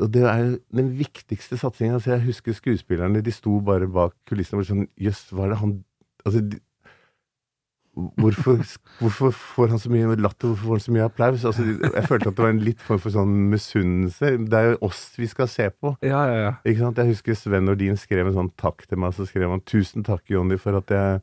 og 0.00 0.08
det 0.14 0.22
er 0.24 0.54
den 0.72 0.94
viktigste 0.96 1.58
satsingen. 1.60 1.98
Altså 1.98 2.14
jeg 2.14 2.24
husker 2.30 2.56
skuespillerne, 2.56 3.20
de 3.20 3.32
sto 3.34 3.58
bare 3.64 3.88
bak 3.90 4.14
kulissene 4.28 4.56
og 4.56 4.62
var 4.62 4.68
sånn 4.70 4.86
Jøss, 4.96 5.26
hva 5.34 5.46
er 5.46 5.54
det 5.54 5.62
han 5.62 5.78
Altså, 6.20 6.42
de, 6.44 6.58
hvorfor, 8.20 8.60
hvorfor 9.00 9.34
får 9.36 9.68
han 9.74 9.82
så 9.82 9.90
mye 9.92 10.16
latter? 10.20 10.48
Hvorfor 10.52 10.66
får 10.70 10.78
han 10.78 10.84
så 10.86 10.94
mye 10.96 11.06
applaus? 11.08 11.44
Altså, 11.50 11.66
jeg 11.84 12.06
følte 12.08 12.30
at 12.32 12.36
det 12.38 12.44
var 12.46 12.54
en 12.54 12.64
litt 12.64 12.80
form 12.86 13.02
for 13.02 13.14
sånn 13.14 13.36
misunnelse. 13.52 14.32
Det 14.50 14.58
er 14.62 14.72
jo 14.72 14.80
oss 14.90 15.04
vi 15.20 15.28
skal 15.30 15.48
se 15.52 15.68
på. 15.70 15.94
Ja, 16.06 16.24
ja, 16.30 16.40
ja. 16.48 16.52
Ikke 16.64 16.84
sant? 16.86 16.98
Jeg 17.02 17.12
husker 17.14 17.38
Sven 17.38 17.68
Nordin 17.68 17.96
skrev 18.00 18.26
en 18.32 18.36
sånn 18.40 18.52
takk 18.60 18.86
til 18.88 18.98
meg. 19.02 19.14
Så 19.16 19.28
skrev 19.30 19.50
han 19.52 19.60
'Tusen 19.66 20.04
takk, 20.06 20.24
Jonny, 20.32 20.58
for 20.58 20.76
at 20.80 20.90
jeg 20.90 21.20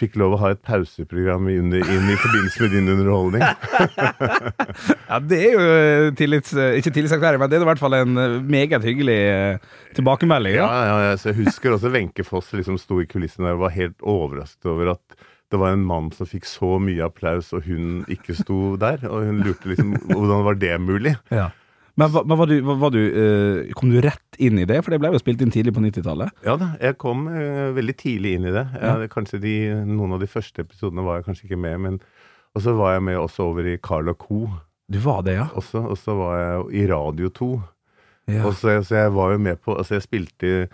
fikk 0.00 0.14
lov 0.16 0.32
å 0.32 0.38
ha 0.40 0.50
et 0.54 0.60
pauseprogram 0.64 1.48
i, 1.50 1.56
inn 1.58 1.72
i 1.74 1.80
forbindelse 1.82 2.62
med 2.62 2.70
din 2.76 2.88
underholdning'. 2.94 3.42
Ja, 5.10 5.18
det 5.18 5.38
er 5.42 5.52
jo 5.56 5.62
eh, 5.66 6.12
tillits, 6.14 6.52
eh, 6.54 6.76
ikke 6.78 6.92
tillitserklæring, 6.94 7.40
men 7.42 7.50
det 7.50 7.58
er 7.58 7.64
i 7.64 7.68
hvert 7.68 7.80
fall 7.82 7.96
en 7.98 8.14
eh, 8.16 8.36
meget 8.46 8.84
hyggelig 8.86 9.16
tilbakemelding. 9.98 10.54
Ja, 10.54 10.68
Ja. 10.70 10.84
ja, 10.86 10.98
ja, 11.10 11.16
så 11.18 11.32
jeg 11.32 11.40
husker 11.44 11.74
også 11.74 11.90
Wenche 11.90 12.24
Foss 12.24 12.52
liksom 12.54 12.78
sto 12.78 13.00
i 13.02 13.08
kulissene 13.10 13.48
der 13.48 13.58
og 13.58 13.64
var 13.66 13.74
helt 13.74 13.98
overrasket 14.06 14.70
over 14.70 14.92
at 14.94 15.18
det 15.50 15.58
var 15.58 15.74
en 15.74 15.86
mann 15.86 16.10
som 16.14 16.28
fikk 16.30 16.46
så 16.46 16.76
mye 16.82 17.02
applaus, 17.06 17.50
og 17.56 17.66
hun 17.66 18.04
ikke 18.10 18.36
sto 18.38 18.76
der. 18.80 19.02
Og 19.08 19.26
hun 19.26 19.40
lurte 19.42 19.70
liksom 19.70 19.96
hvordan 20.12 20.44
var 20.46 20.60
det 20.60 20.76
mulig? 20.82 21.16
Ja. 21.34 21.48
Men, 21.98 22.12
men 22.14 22.38
var 22.38 22.46
du, 22.46 22.54
var, 22.64 22.76
var 22.80 22.92
du, 22.94 23.00
eh, 23.02 23.72
kom 23.76 23.90
du 23.92 23.98
rett 24.00 24.38
inn 24.38 24.60
i 24.62 24.66
det? 24.68 24.78
For 24.84 24.94
det 24.94 25.00
ble 25.02 25.10
jo 25.12 25.20
spilt 25.20 25.42
inn 25.44 25.52
tidlig 25.52 25.74
på 25.76 25.82
90-tallet. 25.84 26.30
Ja 26.46 26.54
da, 26.60 26.70
jeg 26.80 26.96
kom 27.02 27.26
eh, 27.28 27.72
veldig 27.76 27.96
tidlig 27.98 28.36
inn 28.38 28.46
i 28.48 28.54
det. 28.54 28.62
Jeg, 28.78 29.10
kanskje 29.12 29.42
de, 29.42 29.54
Noen 29.90 30.14
av 30.16 30.22
de 30.22 30.30
første 30.30 30.64
episodene 30.64 31.04
var 31.04 31.18
jeg 31.18 31.26
kanskje 31.28 31.48
ikke 31.50 31.60
med, 31.66 31.76
men 31.82 31.98
Og 32.54 32.64
så 32.64 32.74
var 32.78 32.94
jeg 32.96 33.04
med 33.10 33.18
også 33.18 33.50
over 33.50 33.66
i 33.68 33.76
Carl 33.82 34.14
Co. 34.14 34.46
Du 34.90 34.98
var 35.02 35.20
det, 35.26 35.36
ja? 35.36 35.48
også, 35.54 35.82
og 35.86 35.98
så 35.98 36.14
var 36.18 36.38
jeg 36.38 36.64
i 36.80 36.86
Radio 36.90 37.28
2. 37.28 37.50
ja. 38.32 38.46
Og 38.46 38.54
så, 38.58 38.80
så 38.86 39.04
jeg 39.04 39.12
var 39.14 39.34
jo 39.34 39.38
med 39.38 39.60
på 39.62 39.74
Altså, 39.76 39.98
jeg 39.98 40.06
spilte 40.06 40.68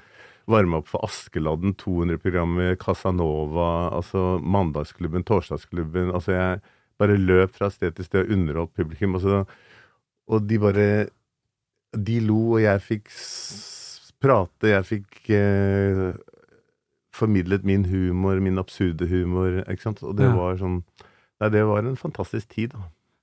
Varma 0.47 0.79
opp 0.79 0.87
for 0.89 1.03
Askeladden, 1.05 1.75
200-programmet, 1.75 2.79
Casanova, 2.79 3.89
altså 3.97 4.39
Mandagsklubben, 4.43 5.25
Torsdagsklubben 5.27 6.13
Altså, 6.15 6.33
jeg 6.37 6.61
bare 6.99 7.17
løp 7.19 7.51
fra 7.59 7.69
sted 7.75 7.97
til 7.99 8.07
sted 8.07 8.25
og 8.25 8.31
underholdt 8.37 8.75
publikum. 8.79 9.17
Og, 9.19 9.49
og 10.29 10.47
de 10.49 10.59
bare 10.63 10.87
De 11.97 12.21
lo, 12.21 12.39
og 12.57 12.63
jeg 12.63 12.81
fikk 12.85 13.11
prate, 14.23 14.71
jeg 14.71 14.85
fikk 14.89 15.31
eh, 15.35 16.15
formidlet 17.17 17.65
min 17.65 17.85
humor, 17.89 18.39
min 18.41 18.59
absurde 18.61 19.07
humor, 19.11 19.63
ikke 19.67 19.83
sant. 19.83 20.03
Og 20.03 20.17
det 20.19 20.27
Ja. 20.31 20.35
var 20.37 20.57
sånn 20.61 20.83
Nei, 21.41 21.51
det 21.53 21.67
var 21.69 21.85
en 21.85 21.97
fantastisk 22.01 22.49
tid, 22.55 22.71
da. 22.73 22.79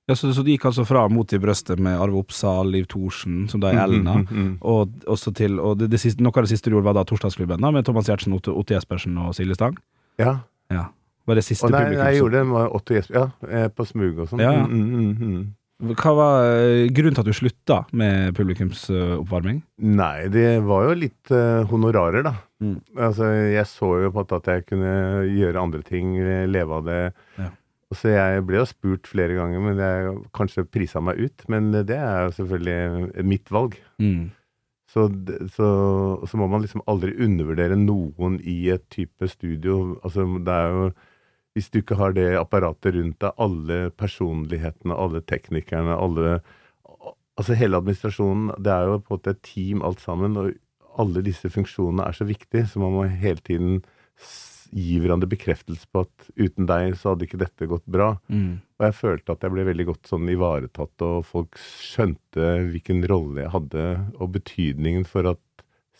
Ja 0.08 0.16
så, 0.16 0.32
så 0.36 0.42
de 0.44 0.54
gikk 0.56 0.66
altså 0.68 0.84
fra 0.88 1.06
Mot 1.08 1.32
i 1.32 1.38
brøstet 1.40 1.80
med 1.80 1.96
Arve 1.96 2.18
Oppsal, 2.20 2.68
Liv 2.74 2.84
Thorsen, 2.92 3.46
som 3.48 3.62
da 3.62 3.72
er 3.72 3.84
Elna, 3.86 4.18
Mm, 4.20 4.26
mm, 4.28 4.42
mm. 4.42 4.52
og, 4.60 4.92
også 5.10 5.32
til, 5.36 5.56
og 5.60 5.78
det, 5.80 5.88
det 5.94 6.00
siste, 6.02 6.22
noe 6.22 6.34
av 6.36 6.44
det 6.44 6.52
siste 6.52 6.68
du 6.68 6.76
gjorde, 6.76 6.90
var 6.90 6.98
da 6.98 7.06
Torsdagsklubben, 7.08 7.62
da, 7.64 7.70
med 7.72 7.86
Thomas 7.88 8.10
Giertsen, 8.10 8.36
Otto, 8.36 8.52
Otto 8.58 8.76
Jespersen 8.76 9.16
og 9.18 9.32
Silje 9.36 9.56
Stang? 9.56 9.78
Ja. 10.20 10.38
Ja. 10.72 10.88
Var 11.24 11.40
det 11.40 11.44
siste 11.46 11.64
Og 11.66 11.72
nei, 11.72 11.84
publikum? 11.86 12.02
nei, 12.04 12.12
jeg 12.12 12.20
gjorde 12.20 12.36
det 12.36 12.46
med 12.52 12.78
Otto 12.78 12.96
Jesper. 12.98 13.16
Ja, 13.16 13.26
eh, 13.48 13.68
på 13.72 13.86
smug 13.88 14.18
og 14.20 14.28
sånn. 14.28 14.42
Ja, 14.44 14.52
ja. 14.58 14.64
Mm, 14.68 14.88
mm, 14.92 15.28
mm. 15.34 15.44
Hva 15.98 16.12
var 16.14 16.46
eh, 16.52 16.84
grunnen 16.94 17.16
til 17.16 17.24
at 17.24 17.28
du 17.28 17.34
slutta 17.34 17.78
med 17.96 18.36
publikumsoppvarming? 18.36 19.62
Nei, 19.96 20.28
det 20.32 20.60
var 20.68 20.84
jo 20.86 20.94
litt 21.00 21.32
uh, 21.34 21.64
honorarer, 21.72 22.22
da. 22.28 22.36
Mm. 22.62 22.76
Altså, 22.94 23.32
jeg 23.50 23.66
så 23.72 23.90
jo 24.04 24.12
på 24.14 24.24
at 24.36 24.52
jeg 24.52 24.66
kunne 24.68 24.94
gjøre 25.32 25.64
andre 25.64 25.82
ting, 25.84 26.14
leve 26.52 26.78
av 26.78 26.86
det. 26.86 27.00
Ja. 27.40 27.50
Så 27.94 28.12
jeg 28.12 28.44
ble 28.48 28.60
jo 28.60 28.68
spurt 28.68 29.08
flere 29.10 29.36
ganger, 29.38 29.62
men 29.62 29.80
jeg 29.82 30.14
kanskje 30.36 30.66
prisa 30.66 31.02
meg 31.04 31.20
ut. 31.20 31.44
Men 31.52 31.70
det 31.74 31.98
er 31.98 32.26
jo 32.26 32.34
selvfølgelig 32.38 33.24
mitt 33.26 33.52
valg. 33.54 33.76
Mm. 34.02 34.32
Så, 34.94 35.08
så, 35.56 35.68
så 36.28 36.38
må 36.38 36.46
man 36.50 36.62
liksom 36.62 36.84
aldri 36.90 37.14
undervurdere 37.24 37.78
noen 37.80 38.38
i 38.40 38.68
et 38.74 38.84
type 38.94 39.26
studio. 39.32 39.96
Altså, 40.04 40.26
det 40.46 40.60
er 40.60 40.78
jo 40.78 40.92
Hvis 41.54 41.70
du 41.70 41.78
ikke 41.78 41.94
har 41.94 42.10
det 42.10 42.34
apparatet 42.34 42.96
rundt 42.96 43.20
deg, 43.22 43.30
alle 43.38 43.90
personlighetene, 43.94 44.94
alle 44.94 45.20
teknikerne, 45.22 45.94
alle 45.94 46.40
Altså 47.34 47.54
hele 47.58 47.76
administrasjonen. 47.76 48.52
Det 48.62 48.70
er 48.70 48.84
jo 48.86 48.98
på 49.02 49.10
en 49.10 49.18
måte 49.18 49.30
et 49.34 49.40
team 49.42 49.80
alt 49.82 50.00
sammen, 50.00 50.36
og 50.38 50.52
alle 51.02 51.22
disse 51.26 51.50
funksjonene 51.50 52.06
er 52.06 52.14
så 52.14 52.26
viktige, 52.28 52.66
så 52.70 52.78
man 52.78 52.92
må 52.94 53.06
hele 53.10 53.42
tiden 53.42 53.80
gi 54.72 54.98
hverandre 55.02 55.28
bekreftelse 55.30 55.88
på 55.92 56.04
at 56.04 56.28
uten 56.38 56.68
deg 56.68 56.94
så 57.00 57.12
hadde 57.12 57.26
ikke 57.26 57.40
dette 57.40 57.68
gått 57.70 57.84
bra. 57.90 58.14
Mm. 58.32 58.62
Og 58.78 58.86
jeg 58.88 58.96
følte 58.98 59.34
at 59.34 59.44
jeg 59.44 59.54
ble 59.54 59.66
veldig 59.68 59.86
godt 59.90 60.10
sånn 60.10 60.30
ivaretatt, 60.32 61.04
og 61.06 61.26
folk 61.28 61.60
skjønte 61.60 62.54
hvilken 62.70 63.04
rolle 63.10 63.44
jeg 63.44 63.54
hadde, 63.54 63.84
og 64.18 64.32
betydningen 64.38 65.06
for 65.08 65.34
at 65.34 65.42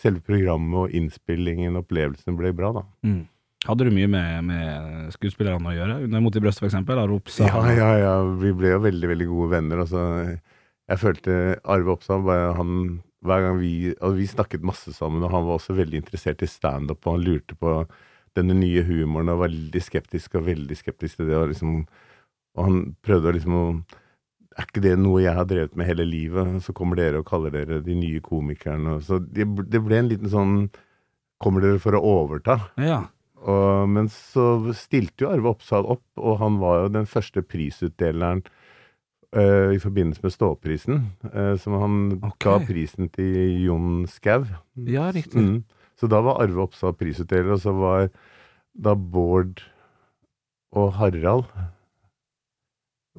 selve 0.00 0.24
programmet 0.26 0.80
og 0.86 0.96
innspillingen 0.96 1.78
og 1.78 1.84
opplevelsen 1.84 2.36
ble 2.38 2.52
bra, 2.56 2.72
da. 2.80 2.84
Mm. 3.06 3.22
Hadde 3.64 3.86
du 3.86 3.94
mye 3.96 4.08
med, 4.12 4.44
med 4.44 5.12
skuespillerne 5.14 5.70
å 5.70 5.72
gjøre? 5.72 6.02
Under 6.04 6.20
Mot 6.20 6.36
i 6.36 6.42
eksempel? 6.44 7.00
Arve 7.00 7.20
Ja, 7.40 7.62
ja, 7.72 7.90
ja. 8.02 8.14
Vi 8.42 8.52
ble 8.52 8.74
jo 8.74 8.82
veldig, 8.84 9.08
veldig 9.14 9.28
gode 9.30 9.54
venner. 9.54 9.80
Altså, 9.86 10.02
jeg 10.90 11.00
følte 11.00 11.38
Arve 11.64 11.94
Oppsal 11.94 12.26
han 12.58 12.74
hver 13.24 13.46
gang 13.46 13.60
vi, 13.60 13.94
altså 13.94 14.16
vi 14.18 14.26
snakket 14.28 14.66
masse 14.68 14.92
sammen, 14.92 15.24
og 15.24 15.32
han 15.32 15.46
var 15.46 15.56
også 15.56 15.76
veldig 15.78 16.02
interessert 16.02 16.44
i 16.44 16.50
standup, 16.50 17.00
og 17.06 17.16
han 17.16 17.24
lurte 17.24 17.56
på 17.56 17.78
denne 18.38 18.56
nye 18.58 18.84
humoren 18.86 19.30
og 19.32 19.40
var 19.40 19.50
veldig 19.50 19.82
skeptisk 19.82 20.38
og 20.38 20.48
veldig 20.48 20.78
skeptisk 20.78 21.20
til 21.20 21.30
det. 21.30 21.36
Og, 21.38 21.52
liksom, 21.52 21.76
og 22.58 22.68
han 22.68 22.80
prøvde 23.04 23.30
å 23.30 23.36
liksom 23.38 23.60
å 23.60 23.66
Er 24.54 24.68
ikke 24.68 24.84
det 24.84 24.92
noe 25.02 25.18
jeg 25.18 25.34
har 25.34 25.46
drevet 25.50 25.72
med 25.74 25.88
hele 25.88 26.04
livet? 26.06 26.60
Så 26.62 26.72
kommer 26.72 26.94
dere 27.00 27.18
og 27.18 27.26
kaller 27.26 27.50
dere 27.50 27.80
de 27.82 27.94
nye 27.98 28.20
komikerne. 28.22 29.00
Så 29.02 29.18
det, 29.18 29.48
det 29.66 29.80
ble 29.82 29.98
en 29.98 30.10
liten 30.12 30.30
sånn 30.30 30.54
Kommer 31.42 31.64
dere 31.64 31.80
for 31.82 31.98
å 31.98 32.04
overta? 32.06 32.60
Ja. 32.78 33.00
Og, 33.44 33.88
men 33.90 34.06
så 34.08 34.72
stilte 34.78 35.26
jo 35.26 35.32
Arve 35.34 35.50
Oppsal 35.50 35.84
opp, 35.90 36.04
og 36.16 36.38
han 36.40 36.60
var 36.62 36.84
jo 36.84 36.92
den 36.94 37.08
første 37.10 37.42
prisutdeleren 37.44 38.44
uh, 39.36 39.74
i 39.74 39.80
forbindelse 39.82 40.24
med 40.24 40.32
Ståprisen. 40.32 41.02
Uh, 41.26 41.52
som 41.60 41.76
han 41.82 41.98
okay. 42.16 42.38
ga 42.46 42.54
prisen 42.64 43.10
til 43.12 43.58
Jon 43.66 44.06
Skau. 44.08 44.46
ja, 44.86 45.10
riktig. 45.12 45.42
Mm. 45.42 45.58
Så 46.04 46.08
da 46.12 46.20
var 46.20 46.42
Arve 46.44 46.60
Oppsal 46.66 46.92
prisutdeler, 47.00 47.54
og 47.56 47.60
så 47.62 47.72
var 47.72 48.10
da 48.76 48.92
Bård 48.94 49.62
og 50.76 50.92
Harald 50.98 51.46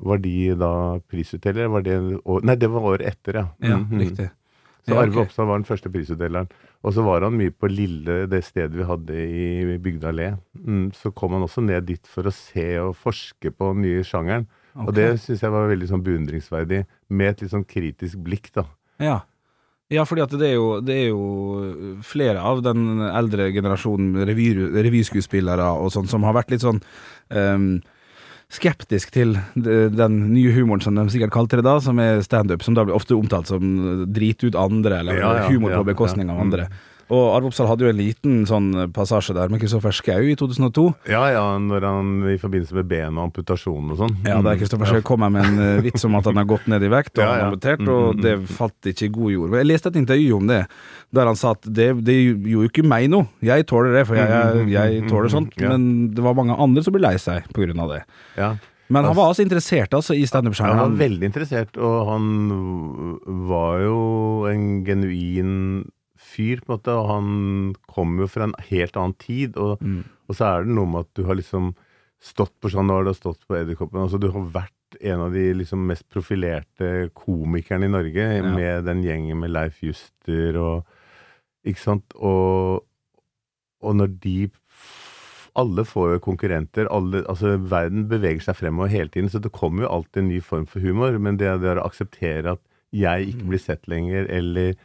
Var 0.05 0.17
de 0.19 0.33
da 0.59 0.69
prisutdelere? 1.09 1.69
Var 1.71 1.81
det 1.85 1.95
år, 2.27 2.43
Nei, 2.43 2.55
det 2.59 2.67
var 2.69 2.83
året 2.83 3.05
etter, 3.07 3.33
ja. 3.39 3.45
Ja, 3.63 3.77
Mhm. 3.79 3.99
riktig. 4.01 4.29
Så 4.85 4.91
Ja, 4.93 5.01
Arve 5.01 5.15
ok. 5.17 5.25
Oppsal 5.25 5.47
var 5.47 5.57
den 5.57 5.63
første 5.65 5.89
prisutdeleren. 5.89 6.49
Og 6.83 6.93
så 6.93 7.01
var 7.03 7.21
han 7.23 7.33
mye 7.39 7.49
på 7.49 7.67
Lille, 7.71 8.27
det 8.29 8.43
stedet 8.43 8.75
vi 8.75 8.83
hadde 8.83 9.15
i 9.15 9.77
Bygda 9.79 10.11
Allé. 10.11 10.37
Mm, 10.63 10.91
så 10.93 11.11
kom 11.15 11.31
han 11.31 11.41
også 11.41 11.63
ned 11.65 11.85
dit 11.87 12.05
for 12.05 12.23
å 12.23 12.31
se 12.33 12.77
og 12.77 12.93
forske 12.95 13.49
på 13.55 13.71
den 13.73 13.81
nye 13.81 14.03
sjangeren. 14.03 14.45
Okay. 14.75 14.85
Og 14.85 14.93
det 14.93 15.19
syns 15.21 15.41
jeg 15.41 15.49
var 15.49 15.69
veldig 15.69 15.87
sånn 15.89 16.03
beundringsverdig, 16.03 16.85
med 17.09 17.29
et 17.29 17.41
litt 17.41 17.51
sånn 17.51 17.65
kritisk 17.65 18.17
blikk, 18.21 18.51
da. 18.53 18.65
Ja. 18.99 19.21
Ja, 19.93 20.01
fordi 20.09 20.23
at 20.23 20.31
det 20.33 20.47
er, 20.47 20.55
jo, 20.57 20.69
det 20.81 20.95
er 20.97 21.09
jo 21.11 21.99
flere 22.05 22.41
av 22.41 22.63
den 22.65 23.03
eldre 23.05 23.51
generasjonen 23.53 24.23
revy, 24.25 24.47
revyskuespillere 24.73 25.67
og 25.77 25.91
sånn 25.93 26.09
som 26.09 26.25
har 26.25 26.33
vært 26.39 26.55
litt 26.55 26.63
sånn 26.65 26.79
um, 27.29 27.67
skeptisk 28.49 29.13
til 29.13 29.35
den 29.53 30.17
nye 30.31 30.53
humoren 30.55 30.81
som 30.81 30.97
de 30.97 31.05
sikkert 31.13 31.33
kalte 31.35 31.59
det 31.59 31.67
da, 31.67 31.77
som 31.83 32.01
er 32.01 32.23
standup, 32.25 32.65
som 32.65 32.77
da 32.77 32.85
blir 32.85 32.97
ofte 32.97 33.17
omtalt 33.17 33.49
som 33.51 34.05
drit 34.13 34.41
ut 34.45 34.57
andre, 34.57 35.03
eller 35.03 35.21
Ja, 35.21 35.31
ja, 35.43 35.47
humor 35.51 35.73
ja, 35.73 35.81
på 35.81 35.89
bekostning 35.91 36.29
ja. 36.29 36.35
av 36.35 36.43
andre. 36.47 36.67
Og 37.13 37.35
Arve 37.35 37.45
Oppsal 37.51 37.67
hadde 37.69 37.85
jo 37.85 37.89
en 37.91 37.99
liten 37.99 38.37
sånn 38.49 38.71
passasje 38.95 39.35
der 39.37 39.51
med 39.53 39.59
Kristoffer 39.61 39.93
Schau 39.93 40.23
i 40.25 40.33
2002. 40.39 40.85
Ja 41.11 41.27
ja, 41.29 41.43
når 41.61 41.83
han 41.85 42.07
i 42.33 42.37
forbindelse 42.41 42.73
med 42.79 42.87
ben 42.89 43.19
og 43.19 43.27
amputasjon 43.27 43.91
og 43.93 43.99
sånn. 43.99 44.15
Ja, 44.25 44.39
der 44.41 44.55
Mm. 44.55 44.59
Kristoffer 44.63 44.89
Schau 44.89 45.01
kommer 45.05 45.29
med 45.29 45.45
en 45.45 45.59
eh, 45.61 45.81
vits 45.85 46.03
om 46.09 46.15
at 46.17 46.25
han 46.25 46.35
har 46.41 46.45
gått 46.49 46.65
ned 46.67 46.81
i 46.81 46.89
vekt, 46.89 47.13
og 47.19 47.23
Ja, 47.23 47.37
ja. 47.37 47.45
amputert, 47.51 47.79
Mm, 47.85 47.89
og 47.93 48.15
mm, 48.15 48.21
det 48.23 48.33
mm. 48.39 48.47
falt 48.57 48.89
ikke 48.89 49.05
i 49.05 49.13
god 49.13 49.31
jord. 49.35 49.53
Jeg 49.53 49.65
leste 49.69 49.87
et 49.93 49.95
intervju 50.01 50.35
om 50.37 50.47
det, 50.47 50.65
der 51.13 51.25
han 51.29 51.35
sa 51.35 51.51
at 51.51 51.61
det, 51.61 52.03
det 52.03 52.15
gjorde 52.25 52.49
jo 52.55 52.61
ikke 52.71 52.83
meg 52.89 53.09
noe. 53.13 53.27
Jeg 53.45 53.67
tåler 53.67 53.93
det, 53.99 54.07
for 54.07 54.15
jeg, 54.15 54.27
jeg, 54.27 54.69
jeg 54.73 54.95
Mm, 54.95 55.03
mm, 55.05 55.09
tåler 55.13 55.29
mm, 55.29 55.35
sånt, 55.37 55.53
ja. 55.61 55.69
men 55.69 56.09
det 56.15 56.23
var 56.25 56.33
mange 56.33 56.57
andre 56.57 56.81
som 56.83 56.91
ble 56.93 57.01
lei 57.05 57.17
seg 57.21 57.45
på 57.53 57.61
grunn 57.67 57.79
av 57.85 57.89
det. 57.93 58.01
Ja. 58.35 58.55
Men 58.89 59.03
han 59.03 59.11
Altså- 59.13 59.17
var 59.21 59.29
altså 59.29 59.41
interessert 59.45 59.93
altså 59.93 60.13
i 60.13 60.25
Han 60.25 60.77
var 60.77 60.89
veldig 60.97 61.23
interessert, 61.23 61.77
og 61.77 62.07
han 62.09 63.19
var 63.47 63.79
jo 63.81 64.45
en 64.49 64.83
genuin 64.85 65.85
fyr, 66.35 66.61
på 66.61 66.69
en 66.69 66.75
måte, 66.77 66.93
og 66.99 67.09
han 67.09 67.75
kom 67.91 68.17
jo 68.21 68.27
fra 68.31 68.49
en 68.49 68.55
helt 68.69 68.99
annen 68.99 69.17
tid. 69.21 69.57
Og, 69.57 69.79
Mm. 69.81 70.03
og 70.29 70.35
så 70.37 70.45
er 70.51 70.63
det 70.65 70.75
noe 70.75 70.85
med 70.91 71.05
at 71.07 71.13
du 71.15 71.23
har 71.27 71.35
liksom 71.39 71.73
stått 72.21 72.53
på 72.61 72.71
sånn, 72.71 72.87
du 72.87 72.93
har 73.09 73.13
stått 73.17 73.41
på 73.47 73.57
Edderkoppen, 73.59 74.01
altså 74.01 74.19
du 74.19 74.29
har 74.31 74.51
vært 74.53 74.71
en 75.01 75.19
av 75.25 75.33
de 75.33 75.47
liksom 75.53 75.81
mest 75.89 76.05
profilerte 76.13 77.09
komikerne 77.17 77.85
i 77.89 77.91
Norge, 77.91 78.27
med 78.55 78.85
den 78.85 79.03
gjengen 79.03 79.39
med 79.41 79.51
Leif 79.51 79.81
Juster 79.83 80.57
og 80.61 80.85
Ikke 81.65 81.81
sant? 81.81 82.13
Og, 82.21 82.83
og 83.81 83.95
når 83.97 84.11
de 84.21 84.49
alle 85.55 85.85
får 85.87 86.11
jo 86.15 86.23
konkurrenter. 86.27 86.85
Alle, 86.93 87.23
altså 87.31 87.55
Verden 87.71 88.07
beveger 88.11 88.43
seg 88.43 88.57
fremover 88.59 88.91
hele 88.91 89.09
tiden, 89.09 89.31
så 89.31 89.39
det 89.41 89.53
kommer 89.55 89.85
jo 89.85 89.91
alltid 89.95 90.21
en 90.23 90.29
ny 90.33 90.41
form 90.43 90.65
for 90.69 90.83
humor. 90.83 91.15
Men 91.17 91.39
det, 91.39 91.47
det 91.63 91.71
er 91.71 91.79
å 91.81 91.87
akseptere 91.87 92.57
at 92.57 92.61
jeg 92.95 93.31
ikke 93.31 93.47
blir 93.49 93.63
sett 93.63 93.87
lenger, 93.91 94.27
eller 94.31 94.75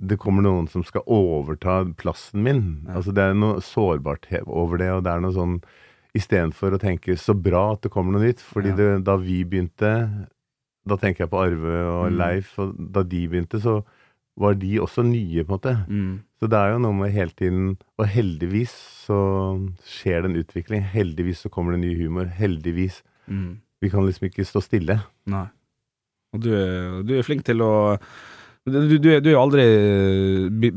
det 0.00 0.18
kommer 0.18 0.42
noen 0.42 0.68
som 0.68 0.82
skal 0.84 1.02
overta 1.06 1.82
plassen 1.96 2.42
min. 2.42 2.62
Ja. 2.86 2.96
Altså 2.98 3.12
Det 3.14 3.22
er 3.22 3.34
noe 3.34 3.60
sårbart 3.60 4.26
over 4.46 4.78
det, 4.78 4.90
og 4.90 5.04
det 5.04 5.12
er 5.12 5.20
noe 5.20 5.32
sånn 5.36 5.62
Istedenfor 6.14 6.74
å 6.76 6.78
tenke 6.80 7.14
så 7.16 7.32
bra 7.32 7.72
at 7.72 7.80
det 7.86 7.90
kommer 7.90 8.12
noe 8.12 8.26
nytt. 8.26 8.40
Fordi 8.44 8.68
Ja. 8.68 8.76
det, 8.76 9.04
da 9.04 9.16
vi 9.16 9.44
begynte, 9.44 10.26
da 10.86 10.96
tenker 10.96 11.24
jeg 11.24 11.30
på 11.30 11.40
Arve 11.40 11.76
og 11.88 12.10
Mm. 12.12 12.18
Leif, 12.18 12.58
og 12.58 12.92
da 12.92 13.02
de 13.02 13.26
begynte, 13.28 13.58
så 13.62 13.82
var 14.36 14.54
de 14.54 14.76
også 14.78 15.02
nye, 15.04 15.42
på 15.44 15.52
en 15.52 15.58
måte. 15.58 15.86
Mm. 15.88 16.20
Så 16.40 16.48
det 16.50 16.58
er 16.58 16.72
jo 16.72 16.78
noe 16.80 16.92
med 16.92 17.12
hele 17.12 17.30
tiden 17.30 17.78
Og 17.98 18.06
heldigvis 18.08 18.72
så 19.06 19.72
skjer 19.86 20.22
det 20.22 20.30
en 20.32 20.42
utvikling. 20.44 20.82
Heldigvis 20.82 21.40
så 21.46 21.48
kommer 21.50 21.72
det 21.72 21.80
ny 21.80 21.94
humor. 21.96 22.26
Heldigvis. 22.26 23.02
Mm. 23.28 23.60
Vi 23.80 23.88
kan 23.88 24.04
liksom 24.04 24.28
ikke 24.28 24.44
stå 24.44 24.60
stille. 24.62 25.02
Nei. 25.26 25.46
Og 26.34 26.40
du 26.40 27.02
du 27.04 27.18
er 27.18 27.22
flink 27.22 27.44
til 27.44 27.58
å 27.62 27.98
du, 28.70 28.98
du, 28.98 29.08
du 29.20 29.28
er 29.28 29.32
jo 29.32 29.40
aldri 29.42 29.62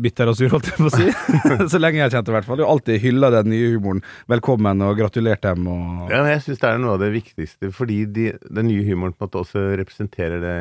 bitter 0.02 0.32
og 0.32 0.38
sur, 0.40 0.50
holdt 0.50 0.72
jeg 0.72 0.80
på 0.80 0.90
å 0.90 0.94
si. 0.94 1.10
Så 1.72 1.78
lenge 1.82 2.00
jeg 2.00 2.08
har 2.08 2.14
kjent 2.16 2.26
det, 2.26 2.34
i 2.34 2.36
hvert 2.40 2.48
fall. 2.48 2.58
Du 2.58 2.64
har 2.66 2.72
alltid 2.74 3.04
hylla 3.04 3.30
den 3.36 3.52
nye 3.54 3.74
humoren. 3.76 4.02
Velkommen 4.32 4.82
og 4.82 4.96
gratulert 4.98 5.44
dem. 5.46 5.68
Og... 5.70 6.08
Ja, 6.10 6.24
jeg 6.32 6.42
syns 6.46 6.64
det 6.64 6.72
er 6.72 6.80
noe 6.82 6.96
av 6.96 7.04
det 7.04 7.12
viktigste, 7.14 7.70
fordi 7.76 8.00
de, 8.16 8.32
den 8.50 8.72
nye 8.72 8.86
humoren 8.88 9.14
på 9.14 9.22
en 9.22 9.30
måte 9.30 9.44
også 9.44 9.68
representerer 9.82 10.42
det 10.42 10.56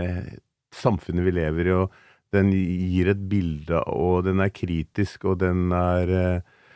samfunnet 0.75 1.25
vi 1.25 1.33
lever 1.39 1.71
i, 1.71 1.79
og 1.79 2.35
den 2.35 2.51
gir 2.53 3.09
et 3.13 3.23
bilde, 3.31 3.81
og 3.89 4.27
den 4.27 4.43
er 4.43 4.53
kritisk, 4.53 5.25
og 5.31 5.39
den 5.41 5.71
er 5.77 6.11
uh, 6.11 6.67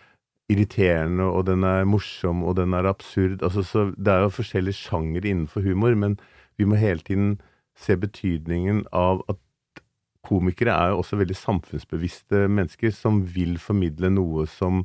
irriterende, 0.48 1.26
og 1.28 1.44
den 1.50 1.66
er 1.66 1.84
morsom, 1.88 2.40
og 2.46 2.56
den 2.56 2.76
er 2.78 2.88
absurd. 2.88 3.42
Altså, 3.42 3.66
så 3.66 3.84
det 3.96 4.14
er 4.14 4.24
jo 4.24 4.32
forskjellige 4.38 4.80
sjangere 4.80 5.28
innenfor 5.28 5.66
humor, 5.66 5.92
men 5.98 6.16
vi 6.56 6.64
må 6.64 6.78
hele 6.80 7.04
tiden 7.04 7.36
se 7.78 7.98
betydningen 8.00 8.86
av 8.96 9.20
at 9.28 9.36
komikere 10.26 10.74
er 10.74 10.90
jo 10.92 10.98
også 11.02 11.16
veldig 11.20 11.36
samfunnsbevisste 11.36 12.46
mennesker 12.50 12.90
som 12.92 13.22
vil 13.34 13.58
formidle 13.58 14.10
noe 14.10 14.46
som 14.50 14.84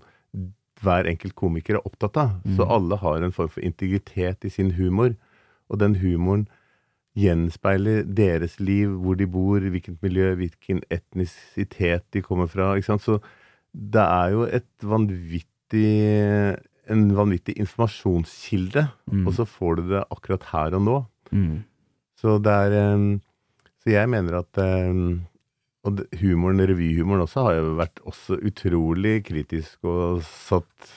hver 0.84 1.08
enkelt 1.08 1.36
komiker 1.40 1.78
er 1.80 1.86
opptatt 1.88 2.18
av. 2.20 2.34
Så 2.58 2.66
alle 2.68 2.98
har 3.00 3.22
en 3.24 3.32
form 3.32 3.50
for 3.50 3.64
integritet 3.64 4.44
i 4.46 4.50
sin 4.52 4.72
humor, 4.76 5.16
og 5.70 5.80
den 5.80 5.96
humoren 6.02 6.48
gjenspeiler 7.16 8.04
deres 8.04 8.60
liv, 8.60 8.90
hvor 8.90 9.16
de 9.16 9.28
bor, 9.30 9.60
hvilket 9.60 10.02
miljø, 10.04 10.34
hvilken 10.36 10.82
etnisitet 10.92 12.04
de 12.14 12.22
kommer 12.22 12.48
fra. 12.48 12.74
ikke 12.76 12.90
sant? 12.92 13.02
Så 13.06 13.20
det 13.74 14.02
er 14.04 14.32
jo 14.34 14.44
et 14.44 14.68
vanvittig 14.84 16.60
en 16.92 17.16
vanvittig 17.16 17.56
informasjonskilde, 17.58 18.90
Mm. 19.12 19.28
og 19.28 19.34
så 19.34 19.46
får 19.48 19.76
du 19.78 19.90
det 19.90 20.04
akkurat 20.12 20.44
her 20.52 20.76
og 20.76 20.82
nå. 20.82 21.06
Mm. 21.32 21.64
Så 22.20 22.42
det 22.44 22.52
er 22.52 22.94
um, 22.96 23.22
Så 23.84 23.92
jeg 23.92 24.10
mener 24.12 24.40
at 24.40 24.60
um, 24.64 25.24
Og 25.84 26.04
humoren, 26.22 26.64
revyhumoren 26.64 27.26
også, 27.26 27.48
har 27.48 27.58
jo 27.60 27.78
vært 27.80 28.04
også 28.08 28.40
utrolig 28.48 29.18
kritisk 29.28 29.84
og 29.84 30.22
satt 30.24 30.92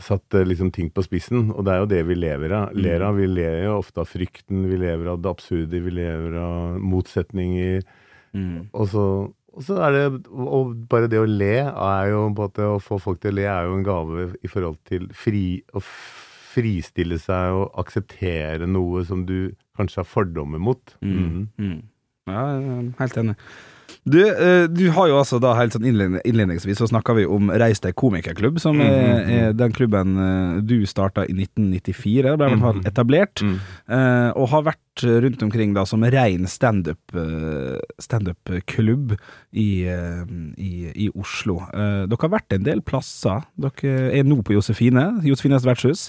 Satt 0.00 0.32
eh, 0.38 0.46
liksom 0.48 0.70
ting 0.72 0.86
på 0.88 1.02
spissen, 1.04 1.50
og 1.52 1.66
det 1.66 1.72
er 1.74 1.82
jo 1.82 1.88
det 1.90 1.98
vi 2.08 2.14
lever 2.16 2.52
av. 2.56 2.70
ler 2.72 3.02
av. 3.04 3.18
Vi 3.20 3.26
ler 3.28 3.58
jo 3.66 3.74
ofte 3.76 4.00
av 4.00 4.08
frykten, 4.08 4.62
vi 4.70 4.78
lever 4.80 5.10
av 5.12 5.18
det 5.20 5.28
absurde, 5.28 5.82
vi 5.84 5.92
lever 5.92 6.38
av 6.40 6.78
motsetninger. 6.80 7.82
Mm. 8.32 8.70
Og 8.72 8.88
så, 8.88 9.04
og 9.52 9.66
så 9.66 9.76
er 9.84 9.92
det 9.92 10.04
Og 10.32 10.72
bare 10.88 11.10
det 11.12 11.20
å 11.20 11.28
le 11.28 11.58
er 11.68 12.06
jo 12.08 12.22
måte 12.32 12.64
Å 12.64 12.78
få 12.80 12.96
folk 12.96 13.18
til 13.20 13.34
å 13.34 13.36
le 13.36 13.44
er 13.44 13.66
jo 13.68 13.74
en 13.76 13.84
gave 13.84 14.24
i 14.40 14.48
forhold 14.48 14.78
til 14.88 15.10
fri, 15.12 15.60
å 15.76 15.82
fristille 15.84 17.18
seg 17.20 17.58
og 17.58 17.76
akseptere 17.84 18.64
noe 18.64 19.04
som 19.04 19.26
du 19.28 19.52
kanskje 19.78 20.02
har 20.02 20.08
fordommer 20.10 20.58
mot. 20.62 20.96
Mm. 21.02 21.48
Mm. 21.58 21.78
Ja, 22.30 22.42
er 22.56 22.90
helt 23.00 23.16
enig. 23.18 23.36
Du, 24.08 24.16
eh, 24.24 24.64
du 24.72 24.86
har 24.96 25.08
jo 25.10 25.18
altså 25.20 25.36
da 25.42 25.50
helt 25.58 25.74
sånn 25.74 25.84
innledningsvis 25.84 26.78
så 26.80 26.86
snakka 26.88 27.12
vi 27.18 27.26
om 27.28 27.50
Reis 27.60 27.78
deg 27.84 27.92
komikerklubb, 28.00 28.56
som 28.62 28.80
er, 28.80 29.20
er 29.28 29.52
den 29.58 29.74
klubben 29.76 30.14
eh, 30.18 30.60
du 30.64 30.86
starta 30.88 31.26
i 31.28 31.34
1994, 31.36 32.32
ble 32.38 32.48
i 32.48 32.54
hvert 32.54 32.62
fall 32.64 32.80
etablert, 32.88 33.42
Mm. 33.44 33.58
eh, 33.92 34.30
og 34.38 34.48
har 34.54 34.64
vært 34.70 35.04
rundt 35.22 35.42
omkring 35.44 35.74
da 35.76 35.84
som 35.88 36.02
rein 36.04 36.46
standup 36.50 37.14
standup-klubb 38.02 39.14
i, 39.52 39.68
i, 40.56 40.72
i 41.06 41.08
Oslo. 41.14 41.60
Dere 41.72 42.20
har 42.24 42.32
vært 42.34 42.56
en 42.56 42.66
del 42.66 42.82
plasser. 42.84 43.44
Dere 43.60 44.10
er 44.18 44.24
nå 44.28 44.40
på 44.44 44.56
Josefine, 44.56 45.06
Josefines 45.26 45.64
vertshus. 45.68 46.08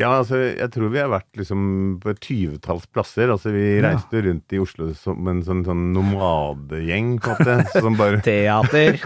Ja, 0.00 0.08
altså, 0.22 0.38
jeg 0.56 0.70
tror 0.72 0.88
vi 0.88 1.00
har 1.02 1.10
vært 1.12 1.36
liksom 1.36 1.64
på 2.00 2.12
et 2.14 2.20
tyvetalls 2.24 2.86
plasser. 2.88 3.28
Altså, 3.28 3.50
vi 3.52 3.76
Ja. 3.76 3.90
reiste 3.90 4.22
rundt 4.24 4.52
i 4.56 4.60
Oslo 4.62 4.86
som 4.96 5.26
en 5.28 5.42
sånn, 5.44 5.64
sånn 5.66 5.92
nomadegjeng, 5.92 7.18
på 7.20 7.34
en 7.34 7.36
måte. 7.36 7.56
Som 7.84 7.96
bare 7.98 8.22
Teater. 8.24 8.96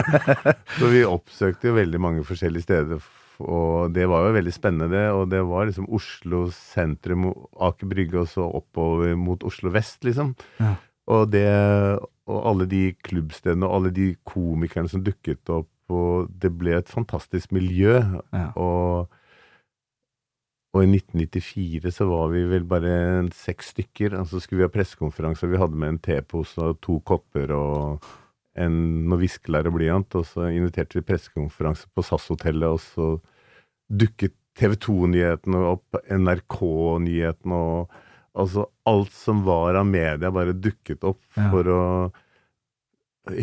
Så 0.78 0.90
vi 0.90 1.04
oppsøkte 1.06 1.70
jo 1.70 1.76
veldig 1.78 2.00
mange 2.02 2.24
forskjellige 2.26 2.66
steder, 2.66 3.04
og 3.46 3.92
det 3.94 4.08
var 4.10 4.26
jo 4.26 4.34
veldig 4.34 4.54
spennende, 4.56 4.88
det. 4.90 5.04
Og 5.14 5.28
det 5.30 5.44
var 5.46 5.68
liksom 5.70 5.86
Oslo 5.94 6.46
sentrum, 6.50 7.28
Aker 7.62 7.86
Brygge, 7.90 8.24
og 8.24 8.30
så 8.32 8.48
oppover 8.58 9.14
mot 9.20 9.44
Oslo 9.46 9.70
vest, 9.74 10.00
liksom. 10.08 10.34
Ja. 10.58 10.74
Og 11.06 11.30
det 11.30 11.46
Og 12.26 12.40
alle 12.50 12.64
de 12.66 12.88
klubbstedene 13.06 13.62
og 13.62 13.74
alle 13.76 13.90
de 13.94 14.16
komikerne 14.26 14.90
som 14.90 15.04
dukket 15.06 15.46
opp, 15.54 15.68
og 15.94 16.26
det 16.42 16.50
ble 16.58 16.72
et 16.74 16.88
fantastisk 16.90 17.52
miljø. 17.54 18.00
Ja. 18.34 18.48
Og 18.58 19.06
og 20.74 20.82
i 20.84 20.88
1994 20.90 21.92
så 21.94 22.06
var 22.10 22.28
vi 22.34 22.42
vel 22.50 22.64
bare 22.68 22.94
seks 23.32 23.70
stykker. 23.74 24.16
Og 24.20 24.26
så 24.28 24.40
skulle 24.42 24.60
vi 24.64 24.66
ha 24.66 24.72
pressekonferanse, 24.74 25.48
vi 25.48 25.60
hadde 25.60 25.78
med 25.78 25.88
en 25.94 25.98
tepose 26.04 26.58
og 26.60 26.80
to 26.84 26.98
kopper 27.06 27.52
og 27.56 28.02
en 28.56 28.76
noe 29.08 29.20
viskelær 29.22 29.68
og 29.70 29.76
blyant. 29.78 30.18
Og 30.18 30.26
så 30.28 30.50
inviterte 30.52 30.98
vi 30.98 31.06
pressekonferanse 31.08 31.88
på 31.94 32.04
SAS-hotellet, 32.04 32.68
og 32.68 32.80
så 32.82 33.08
dukket 33.88 34.34
TV 34.56 34.74
2-nyhetene 34.80 35.62
opp, 35.74 36.00
NRK-nyhetene 36.10 37.62
og 37.70 38.02
Altså 38.36 38.66
alt 38.84 39.14
som 39.16 39.38
var 39.46 39.78
av 39.80 39.86
media, 39.88 40.28
bare 40.28 40.52
dukket 40.52 41.00
opp 41.08 41.22
Ja. 41.38 41.46
for 41.48 41.64
å 41.72 41.84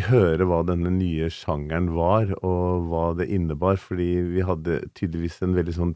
høre 0.06 0.46
hva 0.46 0.60
denne 0.64 0.92
nye 0.94 1.26
sjangeren 1.34 1.88
var, 1.96 2.30
og 2.46 2.86
hva 2.88 3.16
det 3.18 3.26
innebar. 3.28 3.74
Fordi 3.76 4.22
vi 4.36 4.44
hadde 4.46 4.84
tydeligvis 4.94 5.42
en 5.42 5.56
veldig 5.58 5.74
sånn 5.74 5.94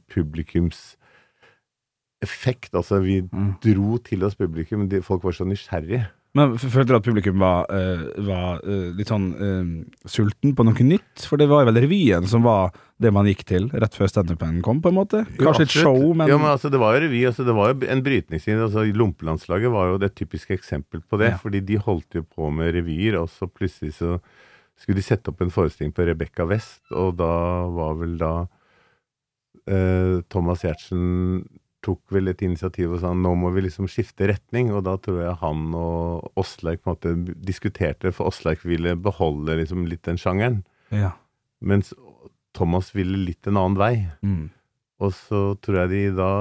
publikumseffekt. 2.20 2.74
Altså, 2.74 3.00
vi 3.02 3.22
Mm. 3.22 3.60
dro 3.60 3.98
til 3.98 4.24
oss 4.24 4.34
publikum. 4.34 4.88
De, 4.88 5.00
folk 5.02 5.22
var 5.22 5.32
så 5.32 5.44
nysgjerrige. 5.46 6.08
Men 6.34 6.56
følte 6.58 6.88
du 6.88 6.94
at 6.96 7.02
publikum 7.04 7.38
var, 7.38 7.64
eh, 7.70 8.20
var 8.22 8.60
eh, 8.62 8.92
litt 8.94 9.08
sånn 9.08 9.32
eh, 9.34 9.84
sulten 10.06 10.54
på 10.54 10.62
noe 10.64 10.74
nytt? 10.74 11.26
For 11.26 11.36
det 11.36 11.48
var 11.48 11.64
vel 11.64 11.74
revyen 11.74 12.26
som 12.28 12.42
var 12.42 12.70
det 13.00 13.12
man 13.12 13.24
gikk 13.26 13.44
til 13.44 13.68
rett 13.70 13.94
før 13.94 14.08
standupen 14.08 14.60
kom, 14.62 14.80
på 14.82 14.88
en 14.90 14.94
måte? 14.94 15.24
Kanskje 15.38 15.60
Jo, 15.60 15.62
et 15.62 15.70
show, 15.70 16.14
men, 16.14 16.28
Ja, 16.28 16.36
men 16.36 16.46
altså, 16.46 16.70
det 16.70 16.78
var 16.78 16.94
jo 16.94 17.08
revy. 17.08 17.24
Altså, 17.26 17.44
det 17.46 17.54
var 17.54 17.72
jo 17.72 17.80
en 17.88 18.02
brytningstid. 18.02 18.60
Altså, 18.60 18.84
Lompelandslaget 18.94 19.70
var 19.72 19.88
jo 19.92 19.98
det 19.98 20.14
typiske 20.14 20.52
eksempel 20.54 21.00
på 21.00 21.18
det. 21.18 21.30
Ja. 21.32 21.36
Fordi 21.38 21.60
de 21.64 21.76
holdt 21.78 22.14
jo 22.14 22.22
på 22.22 22.52
med 22.52 22.74
revyer, 22.74 23.18
og 23.20 23.28
så 23.30 23.48
plutselig 23.48 23.94
så 23.94 24.20
skulle 24.76 24.96
de 24.96 25.02
sette 25.02 25.28
opp 25.28 25.40
en 25.40 25.50
forestilling 25.50 25.92
på 25.92 26.06
Rebekka 26.06 26.46
West, 26.46 26.82
og 26.92 27.16
da 27.16 27.66
var 27.66 27.94
vel 27.98 28.16
da 28.18 28.46
Thomas 30.30 30.62
Giertsen 30.62 31.42
tok 31.88 32.12
vel 32.12 32.30
et 32.30 32.44
initiativ 32.44 32.92
og 32.92 33.00
sa 33.02 33.14
nå 33.16 33.32
må 33.40 33.50
vi 33.54 33.64
liksom 33.64 33.88
skifte 33.90 34.28
retning, 34.28 34.70
og 34.74 34.84
da 34.88 34.98
tror 35.00 35.22
jeg 35.24 35.40
han 35.40 35.72
og 35.78 36.28
Åsleik 36.38 36.84
på 36.84 36.92
en 36.92 36.96
måte 36.96 37.38
diskuterte, 37.48 38.12
for 38.12 38.28
Åsleik 38.28 38.66
ville 38.68 38.94
beholde 39.00 39.56
liksom 39.62 39.86
litt 39.88 40.04
den 40.08 40.20
sjangeren, 40.20 40.62
ja. 40.92 41.14
mens 41.64 41.94
Thomas 42.56 42.92
ville 42.96 43.18
litt 43.26 43.48
en 43.48 43.58
annen 43.60 43.80
vei. 43.80 43.94
Mm. 44.22 44.48
Og 44.98 45.14
så 45.14 45.42
tror 45.62 45.84
jeg 45.84 45.90
de 45.92 46.00
da 46.18 46.32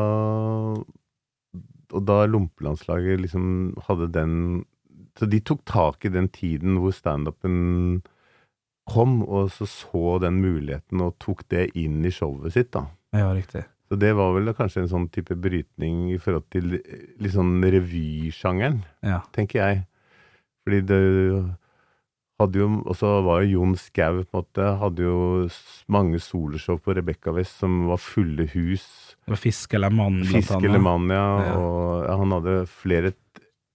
Og 1.93 2.01
da 2.09 2.23
Lompelandslaget 2.25 3.21
liksom 3.21 3.75
hadde 3.85 4.07
den 4.15 4.31
Så 5.19 5.27
de 5.29 5.37
tok 5.45 5.61
tak 5.69 6.07
i 6.07 6.13
den 6.13 6.25
tiden 6.33 6.79
hvor 6.81 6.95
standupen 6.95 8.01
kom, 8.87 9.19
og 9.21 9.51
så 9.51 9.67
så 9.67 10.17
den 10.23 10.39
muligheten 10.39 11.01
og 11.03 11.17
tok 11.19 11.43
det 11.51 11.65
inn 11.75 12.05
i 12.07 12.11
showet 12.13 12.55
sitt, 12.55 12.69
da. 12.71 12.85
ja, 13.11 13.33
riktig. 13.35 13.65
Så 13.87 13.95
det 13.99 14.09
var 14.17 14.33
vel 14.35 14.51
kanskje 14.53 14.81
en 14.83 14.89
sånn 14.91 15.05
type 15.15 15.35
brytning 15.39 16.09
i 16.11 16.17
forhold 16.19 16.43
til 16.51 16.73
eh, 16.75 17.05
litt 17.23 17.31
sånn 17.33 17.61
revysjangeren, 17.63 18.81
Ja. 19.03 19.21
tenker 19.31 19.61
jeg. 19.63 19.85
Fordi 20.65 20.81
det 20.85 21.55
hadde 22.39 22.59
jo 22.59 22.67
Og 22.85 22.95
så 22.99 23.23
var 23.23 23.41
jo 23.41 23.61
Jon 23.61 23.75
Skau 23.79 24.19
på 24.27 24.35
en 24.35 24.43
måte 24.43 24.65
Hadde 24.81 24.99
jo 25.05 25.47
mange 25.89 26.19
soloshow 26.19 26.77
på 26.83 26.93
Rebekka 26.93 27.31
West 27.33 27.57
som 27.63 27.87
var 27.87 27.97
fulle 27.97 28.45
hus. 28.51 29.15
Fisk 29.39 29.73
eller 29.73 29.89
mann, 29.89 30.19
blant 30.21 30.35
Fisk 30.35 30.51
annet. 30.51 30.65
eller 30.69 30.79
mann, 30.83 31.07
ja. 31.09 31.23
Ja. 31.47 31.55
Og 31.57 32.05
ja, 32.05 32.17
han 32.19 32.31
hadde 32.35 32.67
flere 32.67 33.13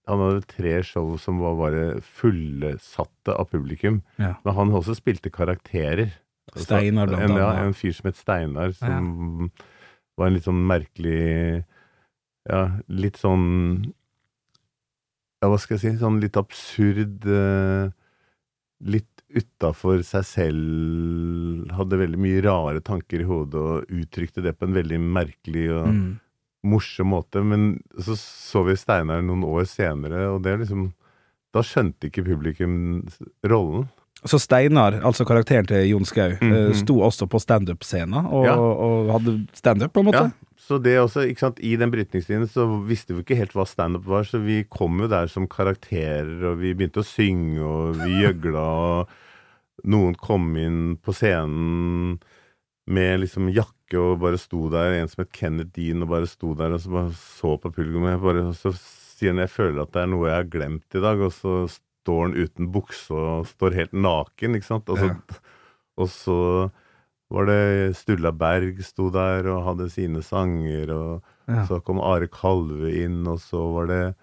Han 0.07 0.19
hadde 0.19 0.45
tre 0.47 0.81
show 0.83 1.17
som 1.17 1.39
var 1.39 1.55
bare 1.55 1.83
fullsatte 2.01 3.33
av 3.39 3.49
publikum. 3.49 4.01
Ja. 4.19 4.35
Men 4.43 4.53
han 4.57 4.71
også 4.75 4.95
spilte 4.99 5.31
karakterer. 5.31 6.11
Steinar, 6.59 7.07
blant 7.07 7.23
en, 7.23 7.37
ja, 7.39 7.51
en 7.63 7.73
fyr 7.73 7.93
som 7.95 8.09
het 8.09 8.17
Steinar, 8.19 8.73
som 8.75 9.49
var 10.17 10.27
en 10.29 10.35
litt 10.37 10.45
sånn 10.47 10.63
merkelig 10.69 11.63
Ja, 12.49 12.63
litt 12.89 13.17
sånn 13.21 13.45
Ja, 15.41 15.49
hva 15.51 15.57
skal 15.59 15.77
jeg 15.77 15.83
si? 15.83 15.97
Sånn 16.01 16.19
litt 16.23 16.37
absurd 16.39 17.25
eh, 17.27 17.89
Litt 18.83 19.09
utafor 19.33 20.01
seg 20.05 20.25
selv. 20.29 21.71
Hadde 21.73 21.97
veldig 21.97 22.19
mye 22.21 22.41
rare 22.45 22.81
tanker 22.85 23.23
i 23.23 23.25
hodet 23.25 23.57
og 23.57 23.87
uttrykte 23.95 24.43
det 24.45 24.51
på 24.59 24.67
en 24.67 24.75
veldig 24.75 24.99
merkelig 25.01 25.63
og 25.73 25.87
Mm. 25.89 26.19
morsom 26.63 27.07
måte. 27.09 27.41
Men 27.43 27.81
så 27.97 28.13
så 28.19 28.61
vi 28.67 28.75
Steinar 28.77 29.23
noen 29.23 29.43
år 29.47 29.65
senere, 29.65 30.27
og 30.35 30.43
det 30.43 30.59
liksom 30.59 30.91
Da 31.53 31.61
skjønte 31.61 32.09
ikke 32.11 32.23
publikum 32.25 33.07
rollen. 33.45 33.87
Så 34.29 34.39
Steinar, 34.39 35.01
altså 35.03 35.25
karakteren 35.27 35.67
til 35.67 35.89
Jon 35.89 36.05
Skau, 36.05 36.37
mm 36.39 36.51
-hmm. 36.51 36.73
sto 36.79 36.99
også 37.01 37.27
på 37.27 37.39
standup-scena 37.39 38.27
og, 38.31 38.45
Ja. 38.45 38.55
og 38.55 39.11
hadde 39.11 39.47
standup, 39.53 39.93
på 39.93 39.99
en 39.99 40.05
måte? 40.05 40.23
Ja, 40.23 40.31
så 40.57 40.77
det 40.81 40.99
også, 40.99 41.27
ikke 41.27 41.39
sant, 41.39 41.59
I 41.59 41.75
den 41.75 41.91
brytningstiden 41.91 42.47
så 42.47 42.65
visste 42.87 43.13
vi 43.13 43.19
ikke 43.19 43.35
helt 43.35 43.53
hva 43.53 43.65
standup 43.67 44.05
var, 44.05 44.23
så 44.23 44.39
vi 44.39 44.63
kom 44.63 44.99
jo 44.99 45.07
der 45.07 45.27
som 45.27 45.47
karakterer, 45.47 46.43
og 46.51 46.59
vi 46.59 46.73
begynte 46.73 47.03
å 47.03 47.03
synge, 47.03 47.59
og 47.59 47.95
vi 47.95 48.11
gjøgla, 48.23 48.59
og 48.59 49.07
noen 49.83 50.15
kom 50.15 50.55
inn 50.57 50.97
på 51.03 51.11
scenen 51.11 52.19
med 52.87 53.19
liksom 53.19 53.49
jakke 53.53 53.99
og 53.99 54.19
bare 54.23 54.37
sto 54.37 54.69
der, 54.69 54.93
en 55.01 55.07
som 55.07 55.23
het 55.23 55.31
Kenneth 55.35 55.71
Dean, 55.75 56.01
og 56.01 56.09
bare 56.09 56.27
sto 56.27 56.53
der 56.55 56.73
og 56.73 56.79
så 56.79 56.89
bare 56.89 57.11
så 57.11 57.57
på 57.59 57.71
publikum, 57.71 58.07
og 58.07 58.21
bare, 58.21 58.47
og 58.47 58.55
så 58.55 58.71
sier 58.73 59.33
han 59.33 59.43
jeg 59.43 59.51
føler 59.53 59.83
at 59.83 59.91
det 59.93 60.01
er 60.01 60.07
noe 60.11 60.29
jeg 60.29 60.39
har 60.39 60.49
glemt 60.51 60.95
i 60.95 61.03
dag, 61.03 61.19
og 61.19 61.31
så 61.35 61.67
står 62.03 62.21
han 62.27 62.35
uten 62.35 62.67
bukse 62.75 63.15
og 63.15 63.47
står 63.47 63.77
helt 63.79 63.93
naken, 63.95 64.57
ikke 64.59 64.67
sant. 64.67 64.89
Og 64.91 64.99
så, 64.99 65.09
og 65.97 66.09
så 66.11 66.37
var 67.33 67.47
det 67.49 67.95
Sturla 67.97 68.29
Berg 68.35 68.81
sto 68.85 69.07
der 69.09 69.47
og 69.49 69.63
hadde 69.71 69.87
sine 69.93 70.21
sanger, 70.25 70.91
og 70.93 71.29
Ja. 71.47 71.65
så 71.67 71.81
kom 71.83 71.97
Are 71.99 72.27
Kalve 72.31 72.87
inn, 73.03 73.25
og 73.27 73.39
så 73.43 73.59
var 73.73 73.87
det 73.89 74.15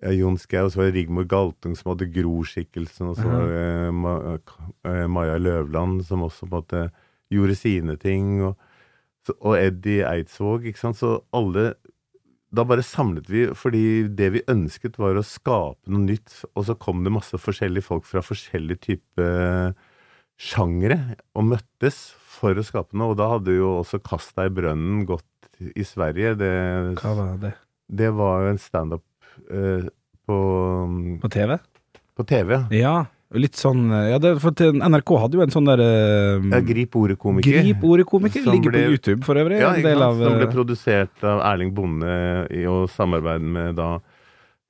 ja, 0.00 0.12
Jon 0.14 0.38
Skau, 0.38 0.64
og 0.64 0.70
så 0.72 0.78
var 0.80 0.86
det 0.88 0.94
Rigmor 0.94 1.26
Galtung 1.28 1.74
som 1.76 1.90
hadde 1.92 2.06
Gro-skikkelsen, 2.14 3.10
og 3.10 3.16
så 3.18 3.26
Ja. 3.26 3.34
var 3.34 3.50
det 3.52 3.94
Ma 3.94 4.14
eh, 4.84 5.06
Maja 5.10 5.36
Løvland 5.36 6.04
som 6.06 6.22
også 6.24 6.46
på 6.46 6.52
en 6.52 6.56
måte 6.62 6.90
gjorde 7.30 7.56
sine 7.58 7.96
ting, 8.00 8.42
og, 8.46 8.56
så, 9.26 9.34
og 9.42 9.58
Eddie 9.58 10.06
Eidsvåg, 10.08 10.64
ikke 10.70 10.78
sant. 10.80 10.96
Så 10.96 11.18
alle 11.36 11.74
Da 12.54 12.64
bare 12.64 12.80
samlet 12.86 13.26
vi, 13.28 13.42
fordi 13.52 13.82
det 14.16 14.30
vi 14.32 14.40
ønsket 14.48 14.96
var 15.00 15.18
å 15.20 15.24
skape 15.26 15.90
noe 15.92 16.06
nytt, 16.06 16.32
og 16.56 16.64
så 16.64 16.76
kom 16.80 17.02
det 17.04 17.12
masse 17.12 17.36
forskjellige 17.36 17.84
folk 17.84 18.06
fra 18.08 18.22
forskjellige 18.24 18.80
typer 18.86 19.74
sjangere 20.38 20.96
og 21.36 21.48
møttes 21.50 21.98
for 22.38 22.56
å 22.56 22.64
skape 22.64 22.96
noe, 22.96 23.12
og 23.12 23.18
da 23.20 23.26
hadde 23.34 23.56
jo 23.58 23.74
også 23.82 23.98
Kasta 24.06 24.46
i 24.48 24.52
brønnen 24.54 25.02
gått 25.08 25.26
i 25.74 25.84
Sverige. 25.84 26.36
Det, 26.38 26.50
Hva 27.02 27.12
var 27.18 27.36
det? 27.42 27.52
det 27.90 28.10
var 28.16 28.44
jo 28.46 28.52
en 28.54 28.60
standup 28.62 29.04
eh, 29.50 29.88
på, 30.28 30.38
På 31.24 31.30
TV? 31.34 31.58
på 32.18 32.24
TV. 32.32 32.54
ja. 32.56 32.64
Ja. 32.78 32.96
Litt 33.36 33.58
sånn 33.60 33.90
ja, 33.92 34.16
det, 34.16 34.30
for 34.40 34.54
til 34.56 34.78
NRK 34.80 35.10
hadde 35.20 35.36
jo 35.36 35.42
en 35.44 35.52
sånn 35.52 35.66
der 35.68 35.82
uh, 35.84 36.44
Ja, 36.48 36.60
Grip 36.64 36.94
ordet 36.96 37.18
komiker. 37.20 37.58
Grip 37.60 37.82
ordet 37.84 38.06
komiker. 38.08 38.46
Ligger 38.48 38.72
ble- 38.72 38.84
på 38.86 38.94
YouTube 38.94 39.26
for 39.26 39.36
øvrig. 39.36 39.58
Ja, 39.60 39.74
en 39.74 39.82
ikke 39.82 39.90
del 39.90 40.00
sant? 40.00 40.06
av, 40.06 40.22
Som 40.22 40.38
ble 40.38 40.46
eh, 40.46 40.54
produsert 40.54 41.26
av 41.28 41.42
Erling 41.50 41.74
Bonde 41.76 42.14
i 42.56 42.62
å 42.64 42.78
samarbeide 42.88 43.50
med 43.58 43.76
da 43.76 43.90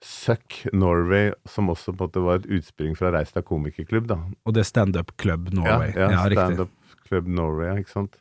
Suck 0.03 0.61
Norway, 0.75 1.31
som 1.47 1.71
også 1.71 1.95
på 1.95 2.07
en 2.07 2.09
måte 2.09 2.23
var 2.23 2.41
et 2.43 2.51
utspring 2.59 2.99
fra 2.99 3.11
Reistad 3.15 3.47
komikerklubb. 3.47 4.07
da. 4.11 4.19
Og 4.47 4.55
det 4.55 4.63
er 4.65 4.69
Standup 4.71 5.15
Club 5.19 5.53
Norway. 5.55 5.93
Ja, 5.95 6.11
ja, 6.11 6.27
ja 6.27 6.27
Stand 6.35 6.67
Up 6.67 6.75
Club 7.09 7.31
Norway, 7.31 7.79
ikke 7.83 7.95
sant. 7.95 8.19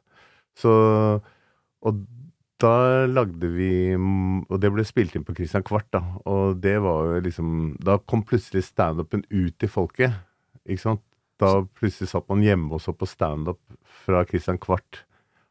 Så 0.57 0.71
Og 1.85 1.99
da 2.61 3.05
lagde 3.05 3.49
vi 3.53 3.71
Og 3.95 4.55
det 4.61 4.71
ble 4.73 4.85
spilt 4.87 5.15
inn 5.15 5.25
på 5.27 5.35
Christian 5.37 5.65
Kvart, 5.65 5.89
da. 5.93 6.01
Og 6.25 6.57
det 6.63 6.77
var 6.83 7.11
jo 7.11 7.19
liksom 7.27 7.51
Da 7.83 7.99
kom 7.99 8.23
plutselig 8.27 8.65
standupen 8.69 9.25
ut 9.29 9.57
til 9.59 9.71
folket, 9.71 10.15
ikke 10.65 10.85
sant. 10.85 11.03
Da 11.37 11.59
plutselig 11.77 12.09
satt 12.09 12.25
man 12.31 12.41
hjemme 12.41 12.73
og 12.73 12.81
så 12.81 12.95
på 12.97 13.05
standup 13.09 13.61
fra 14.05 14.23
Christian 14.25 14.57
Kvart. 14.57 15.03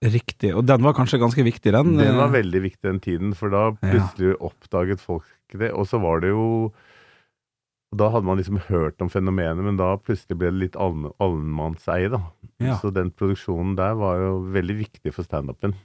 Riktig. 0.03 0.51
Og 0.53 0.66
den 0.66 0.83
var 0.85 0.97
kanskje 0.97 1.21
ganske 1.23 1.45
viktig, 1.47 1.73
den? 1.73 1.95
Den 1.97 2.19
var 2.19 2.29
eh, 2.29 2.35
veldig 2.42 2.61
viktig 2.66 2.85
den 2.85 3.01
tiden, 3.01 3.33
for 3.38 3.55
da 3.55 3.71
plutselig 3.81 4.35
oppdaget 4.45 5.01
folk 5.01 5.57
det. 5.57 5.71
Og 5.73 5.87
så 5.88 6.03
var 6.03 6.21
det 6.21 6.35
jo 6.35 6.73
Da 7.97 8.11
hadde 8.11 8.27
man 8.27 8.37
liksom 8.37 8.59
hørt 8.66 9.01
om 9.01 9.09
fenomenet, 9.09 9.62
men 9.64 9.79
da 9.79 9.95
plutselig 9.97 10.37
ble 10.37 10.51
det 10.51 10.62
litt 10.64 10.77
allmannseie, 10.77 12.11
da. 12.12 12.21
Ja. 12.61 12.77
Så 12.83 12.90
den 12.90 13.12
produksjonen 13.14 13.77
der 13.79 13.95
var 13.97 14.19
jo 14.21 14.33
veldig 14.53 14.77
viktig 14.83 15.14
for 15.14 15.25
standupen. 15.25 15.77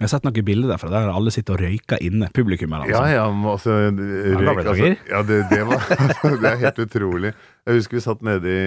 Jeg 0.00 0.06
har 0.06 0.12
sett 0.14 0.24
noen 0.24 0.44
bilder 0.48 0.70
derfra 0.72 0.88
der 0.94 1.10
alle 1.12 1.32
sitter 1.34 1.58
og 1.58 1.60
røyker 1.60 2.00
inne. 2.00 2.30
Publikummere, 2.32 2.86
altså. 2.86 3.02
Ja, 3.04 3.18
ja, 3.18 3.24
men 3.36 3.50
altså 3.50 3.74
røyk, 3.92 4.62
altså. 4.62 4.86
Ja, 5.10 5.20
det, 5.28 5.42
det 5.50 5.58
var 5.68 5.84
Det 6.40 6.48
er 6.48 6.62
helt 6.62 6.80
utrolig. 6.86 7.32
Jeg 7.68 7.76
husker 7.76 7.98
vi 7.98 8.02
satt 8.06 8.24
nede 8.24 8.54
i 8.54 8.62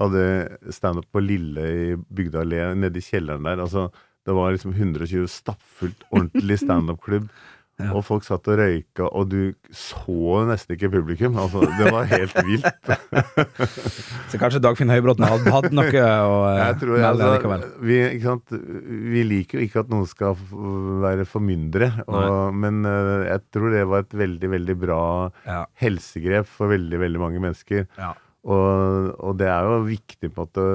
Hadde 0.00 0.24
standup 0.72 1.04
på 1.12 1.20
Lille 1.20 1.66
i 1.68 1.82
Bygdøy 2.00 2.56
nede 2.80 2.98
i 2.98 3.04
kjelleren 3.04 3.44
der. 3.44 3.60
Altså, 3.60 3.90
det 4.24 4.32
var 4.34 4.54
liksom 4.54 4.72
120 4.72 5.28
stappfullt, 5.28 6.06
ordentlig 6.08 6.56
standup-klubb. 6.62 7.28
Ja. 7.82 7.92
Og 7.96 8.04
folk 8.06 8.24
satt 8.26 8.48
og 8.50 8.58
røyka, 8.60 9.08
og 9.08 9.28
du 9.32 9.54
så 9.74 10.42
nesten 10.48 10.76
ikke 10.76 10.90
publikum. 10.92 11.36
Altså, 11.40 11.64
det 11.78 11.92
var 11.92 12.08
helt 12.10 12.36
vilt. 12.46 12.92
Så 14.32 14.40
kanskje 14.40 14.62
Dagfinn 14.62 14.92
Høybråten 14.92 15.26
hadde, 15.26 15.52
hatt 15.52 15.74
noe 15.74 15.90
å 15.92 16.38
eh, 16.52 16.62
tror, 16.80 16.96
melde 17.02 17.28
altså, 17.28 17.70
vi, 17.84 17.98
vi 19.12 19.24
liker 19.28 19.58
jo 19.60 19.66
ikke 19.66 19.84
at 19.84 19.92
noen 19.92 20.08
skal 20.08 20.38
være 21.02 21.26
formyndere, 21.28 21.90
og, 22.06 22.54
men 22.56 22.82
uh, 22.88 23.26
jeg 23.28 23.44
tror 23.54 23.74
det 23.74 23.84
var 23.90 24.06
et 24.06 24.18
veldig, 24.24 24.52
veldig 24.56 24.78
bra 24.80 25.02
Ja. 25.46 25.62
helsegrep 25.82 26.48
for 26.48 26.72
veldig, 26.72 26.98
veldig 27.02 27.20
mange 27.22 27.42
mennesker. 27.42 27.86
Ja. 27.98 28.12
Og, 28.42 29.12
og 29.22 29.38
det 29.38 29.48
er 29.52 29.68
jo 29.68 29.82
viktig 29.86 30.32
på 30.32 30.32
en 30.32 30.48
måte 30.48 30.66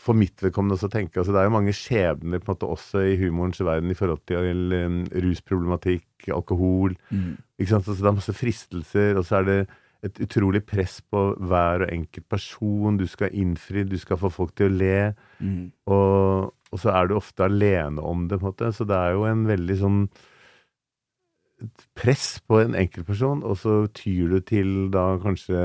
for 0.00 0.16
mitt 0.16 0.40
vedkommende 0.40 0.78
også 0.78 0.88
tenke. 0.92 1.20
Altså, 1.20 1.34
det 1.34 1.42
er 1.42 1.48
jo 1.48 1.56
mange 1.56 1.74
skjebner 1.76 2.40
på 2.40 2.48
en 2.48 2.54
måte 2.54 2.70
også 2.72 3.04
i 3.10 3.18
humorens 3.20 3.60
verden 3.60 3.92
i 3.92 3.98
forhold 3.98 4.22
til 4.30 4.72
um, 4.72 5.02
rusproblematikk, 5.26 6.30
alkohol. 6.32 6.96
Mm. 7.10 7.36
Ikke 7.60 7.74
sant? 7.74 7.88
Altså, 7.88 8.00
det 8.00 8.10
er 8.10 8.18
masse 8.18 8.36
fristelser, 8.36 9.20
og 9.20 9.26
så 9.28 9.40
er 9.40 9.48
det 9.48 9.60
et 10.06 10.22
utrolig 10.24 10.62
press 10.64 11.00
på 11.12 11.26
hver 11.36 11.84
og 11.84 11.92
enkelt 11.92 12.28
person. 12.32 12.96
Du 12.96 13.04
skal 13.10 13.34
innfri, 13.36 13.84
du 13.84 13.98
skal 14.00 14.20
få 14.20 14.32
folk 14.32 14.54
til 14.56 14.70
å 14.70 14.78
le. 14.80 14.98
Mm. 15.38 15.68
Og, 15.92 16.50
og 16.72 16.80
så 16.80 16.94
er 16.96 17.10
du 17.10 17.18
ofte 17.18 17.44
alene 17.44 18.00
om 18.00 18.24
det, 18.30 18.40
på 18.40 18.48
en 18.48 18.54
måte. 18.54 18.72
Så 18.76 18.88
det 18.88 18.96
er 18.96 19.18
jo 19.18 19.26
en 19.28 19.44
veldig 19.50 19.76
sånn 19.82 20.04
press 21.98 22.40
på 22.48 22.60
en 22.62 22.74
enkeltperson, 22.78 23.42
og 23.44 23.56
så 23.60 23.80
tyr 23.96 24.30
du 24.36 24.40
til 24.40 24.70
da 24.94 25.18
kanskje 25.22 25.60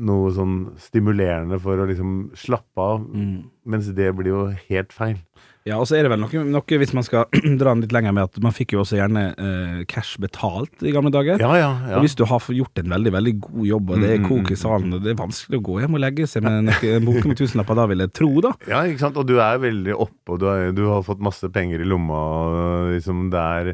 noe 0.00 0.30
sånn 0.34 0.56
stimulerende 0.80 1.58
for 1.62 1.76
å 1.82 1.88
liksom 1.90 2.30
slappe 2.38 2.78
av, 2.80 3.02
Mm. 3.12 3.44
mens 3.66 3.92
det 3.94 4.12
blir 4.16 4.32
jo 4.32 4.46
helt 4.68 4.92
feil. 4.92 5.18
Ja, 5.64 5.76
og 5.78 5.86
så 5.86 5.94
er 5.94 6.02
det 6.02 6.10
vel 6.10 6.18
noe, 6.18 6.40
noe 6.50 6.78
hvis 6.80 6.90
man 6.92 7.04
skal 7.06 7.28
dra 7.60 7.70
den 7.70 7.82
litt 7.84 7.92
lenger 7.94 8.10
med 8.16 8.24
at 8.24 8.38
man 8.42 8.50
fikk 8.50 8.72
jo 8.74 8.80
også 8.82 8.96
gjerne 8.98 9.22
eh, 9.38 9.84
cash 9.86 10.16
betalt 10.18 10.82
i 10.82 10.90
gamle 10.90 11.12
dager. 11.14 11.38
Ja, 11.38 11.52
ja, 11.54 11.68
ja. 11.86 12.00
Og 12.00 12.02
hvis 12.02 12.16
du 12.18 12.24
har 12.26 12.42
gjort 12.50 12.80
en 12.82 12.90
veldig 12.90 13.12
veldig 13.14 13.34
god 13.44 13.66
jobb, 13.68 13.90
og 13.94 14.00
det 14.02 14.10
er 14.10 14.18
Mm, 14.18 14.24
mm, 14.24 14.28
kok 14.32 14.50
i 14.50 14.56
mm, 14.56 14.62
salen, 14.64 14.92
og 14.98 15.04
det 15.04 15.12
er 15.12 15.20
vanskelig 15.22 15.60
å 15.60 15.62
gå 15.68 15.76
hjem 15.84 15.94
og 15.94 16.02
legge 16.02 16.26
seg 16.26 16.42
med 16.42 16.64
noe- 16.66 16.96
en 16.96 17.06
bok 17.06 17.24
med 17.30 17.36
tusenlapper 17.38 17.78
da, 17.78 17.86
vil 17.86 18.02
jeg 18.02 18.12
tro, 18.18 18.32
da. 18.42 18.52
Ja, 18.66 18.82
ikke 18.90 19.04
sant? 19.06 19.16
Og 19.22 19.26
du 19.30 19.36
er 19.38 19.62
veldig 19.62 19.94
oppe, 19.94 20.34
og 20.34 20.40
du, 20.42 20.46
er, 20.50 20.72
du 20.74 20.82
har 20.90 21.06
fått 21.06 21.22
masse 21.22 21.46
penger 21.54 21.80
i 21.80 21.86
lomma, 21.86 22.18
og 22.18 22.90
liksom 22.96 23.28
det 23.30 23.38
er 23.38 23.72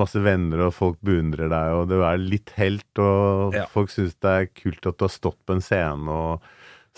masse 0.00 0.20
venner, 0.24 0.66
og 0.66 0.74
folk 0.76 0.96
beundrer 1.04 1.50
deg, 1.52 1.74
og 1.76 1.88
du 1.92 1.98
er 2.02 2.18
litt 2.20 2.50
helt, 2.58 2.88
og 2.98 3.54
Ja. 3.56 3.66
folk 3.70 3.92
syns 3.92 4.16
det 4.20 4.32
er 4.36 4.48
kult 4.56 4.86
at 4.90 4.98
du 4.98 5.04
har 5.06 5.12
stått 5.14 5.38
på 5.46 5.54
en 5.56 5.62
scene, 5.64 6.08
og 6.08 6.40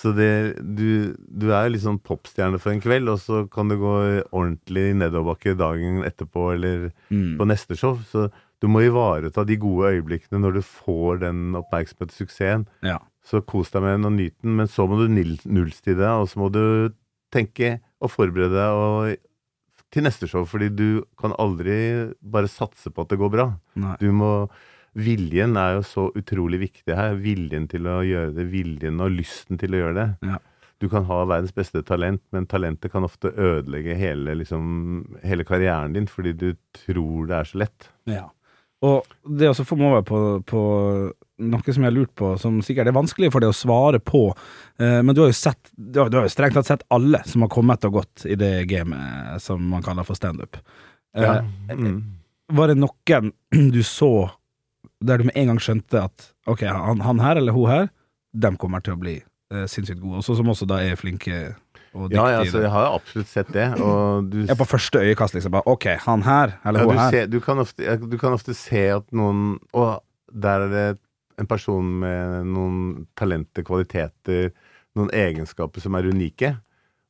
så 0.01 0.15
det, 0.17 0.57
du, 0.75 1.13
du 1.29 1.51
er 1.53 1.69
litt 1.69 1.83
sånn 1.85 2.01
popstjerne 2.01 2.59
for 2.59 2.73
en 2.73 2.81
kveld, 2.81 3.11
og 3.13 3.19
så 3.21 3.43
kan 3.53 3.69
det 3.69 3.77
gå 3.79 3.93
ordentlig 4.33 4.95
nedoverbakke 4.97 5.53
dagen 5.61 6.01
etterpå, 6.09 6.47
eller 6.55 6.91
Mm. 7.13 7.37
på 7.39 7.45
neste 7.47 7.77
show. 7.77 7.99
Så 8.09 8.31
du 8.63 8.69
må 8.73 8.81
ivareta 8.87 9.45
de 9.45 9.57
gode 9.61 9.93
øyeblikkene 9.93 10.41
når 10.41 10.55
du 10.55 10.63
får 10.63 11.21
den 11.21 11.53
oppmerksomheten, 11.61 12.15
suksessen. 12.17 12.67
Ja. 12.83 12.99
Så 13.23 13.43
kos 13.45 13.71
deg 13.71 13.83
med 13.85 13.99
den 14.01 14.09
og 14.09 14.13
nyt 14.17 14.35
den, 14.43 14.57
men 14.57 14.67
så 14.67 14.89
må 14.89 14.97
du 14.99 15.13
nullstille 15.13 16.01
deg, 16.01 16.09
og 16.25 16.27
så 16.33 16.41
må 16.41 16.49
du 16.51 16.65
tenke 17.31 17.81
og 18.01 18.11
forberede 18.11 18.57
deg 18.57 18.73
og, 18.81 19.17
til 19.93 20.07
neste 20.07 20.29
show, 20.31 20.45
fordi 20.49 20.71
du 20.73 20.87
kan 21.21 21.35
aldri 21.41 22.13
bare 22.21 22.51
satse 22.51 22.93
på 22.93 23.05
at 23.05 23.13
det 23.13 23.21
går 23.21 23.33
bra. 23.33 23.49
Nei. 23.81 23.97
Du 24.01 24.11
må 24.17 24.35
Viljen 24.93 25.57
er 25.57 25.79
jo 25.79 25.85
så 25.89 26.03
utrolig 26.21 26.59
viktig 26.67 26.93
her. 26.93 27.15
Viljen 27.17 27.65
til 27.71 27.87
å 27.89 28.03
gjøre 28.05 28.35
det, 28.37 28.45
viljen 28.53 29.01
og 29.01 29.15
lysten 29.15 29.57
til 29.57 29.73
å 29.73 29.79
gjøre 29.81 29.95
det. 29.97 30.09
Ja. 30.29 30.41
Du 30.83 30.89
kan 30.93 31.07
ha 31.09 31.23
verdens 31.25 31.55
beste 31.57 31.81
talent, 31.87 32.21
men 32.35 32.45
talentet 32.51 32.93
kan 32.93 33.07
ofte 33.07 33.31
ødelegge 33.31 33.97
hele, 33.97 34.35
liksom, 34.41 35.17
hele 35.25 35.47
karrieren 35.49 35.95
din 35.97 36.09
fordi 36.11 36.35
du 36.37 36.49
tror 36.77 37.31
det 37.31 37.39
er 37.39 37.49
så 37.49 37.63
lett. 37.63 37.89
Ja. 38.11 38.27
Og 38.83 39.07
det 39.39 39.49
også 39.49 39.65
får 39.65 39.79
man 39.79 39.95
være 39.95 40.07
på, 40.11 40.21
på 40.51 40.63
noe 41.39 41.73
som 41.73 41.83
jeg 41.83 41.89
har 41.89 41.95
lurt 41.97 42.13
på, 42.19 42.35
som 42.39 42.59
sikkert 42.63 42.91
er 42.91 42.97
vanskelig 42.97 43.31
for 43.33 43.41
deg 43.43 43.51
å 43.51 43.57
svare 43.57 43.99
på, 44.05 44.25
eh, 44.79 44.99
men 45.03 45.15
du 45.17 45.23
har 45.25 45.31
jo 45.33 45.39
sett 45.39 45.71
du 45.75 46.01
har, 46.03 46.11
du 46.13 46.19
har 46.21 46.27
jo 46.29 46.33
strengt 46.35 46.55
tatt 46.59 46.69
sett 46.69 46.85
alle 46.93 47.23
som 47.27 47.43
har 47.43 47.49
kommet 47.51 47.85
og 47.89 47.93
gått 48.03 48.27
i 48.29 48.37
det 48.39 48.67
gamet 48.71 49.41
som 49.43 49.63
man 49.73 49.83
kaller 49.83 50.05
for 50.05 50.15
standup. 50.19 50.57
Eh, 51.17 51.23
Ja. 51.25 51.41
Mm. 51.73 52.03
Var 52.53 52.69
det 52.69 52.77
noen 52.77 53.33
du 53.73 53.83
så 53.83 54.31
der 55.01 55.19
du 55.19 55.25
med 55.25 55.37
en 55.37 55.47
gang 55.53 55.59
skjønte 55.63 56.05
at 56.05 56.29
ok, 56.47 56.63
han, 56.69 57.01
han 57.01 57.21
her 57.23 57.37
eller 57.41 57.53
hun 57.57 57.69
her, 57.71 57.89
dem 58.35 58.57
kommer 58.61 58.81
til 58.85 58.95
å 58.95 59.01
bli 59.01 59.17
eh, 59.19 59.65
sinnssykt 59.67 60.01
gode, 60.03 60.21
også, 60.21 60.37
som 60.39 60.49
også 60.53 60.69
da 60.69 60.81
er 60.85 60.97
flinke 61.01 61.55
og 61.93 62.09
dyktige? 62.11 62.17
Ja, 62.19 62.27
ja, 62.33 62.39
altså, 62.45 62.61
jeg 62.65 62.71
har 62.73 62.87
absolutt 62.97 63.29
sett 63.33 63.51
det. 63.53 63.67
Og 63.81 64.29
du, 64.33 64.39
Ja, 64.49 64.55
på 64.57 64.65
første 64.69 65.01
øyekast, 65.03 65.35
liksom. 65.37 65.53
Bare, 65.53 65.67
ok, 65.69 65.89
han 66.07 66.23
her 66.25 66.55
eller 66.65 66.85
ja, 66.85 66.87
hun 66.87 66.95
du, 66.97 67.01
her. 67.03 67.11
ser, 67.17 67.27
du, 67.33 67.39
kan 67.45 67.59
ofte, 67.65 67.97
du 68.05 68.17
kan 68.21 68.37
ofte 68.37 68.55
se 68.57 68.85
at 68.95 69.09
noen 69.17 69.59
Å, 69.77 69.89
der 70.33 70.67
er 70.69 70.73
det 70.73 70.87
en 71.41 71.49
person 71.49 71.87
med 72.03 72.49
noen 72.51 73.07
talenter, 73.19 73.65
kvaliteter, 73.67 74.51
noen 74.99 75.13
egenskaper 75.17 75.85
som 75.85 75.97
er 75.97 76.11
unike. 76.13 76.55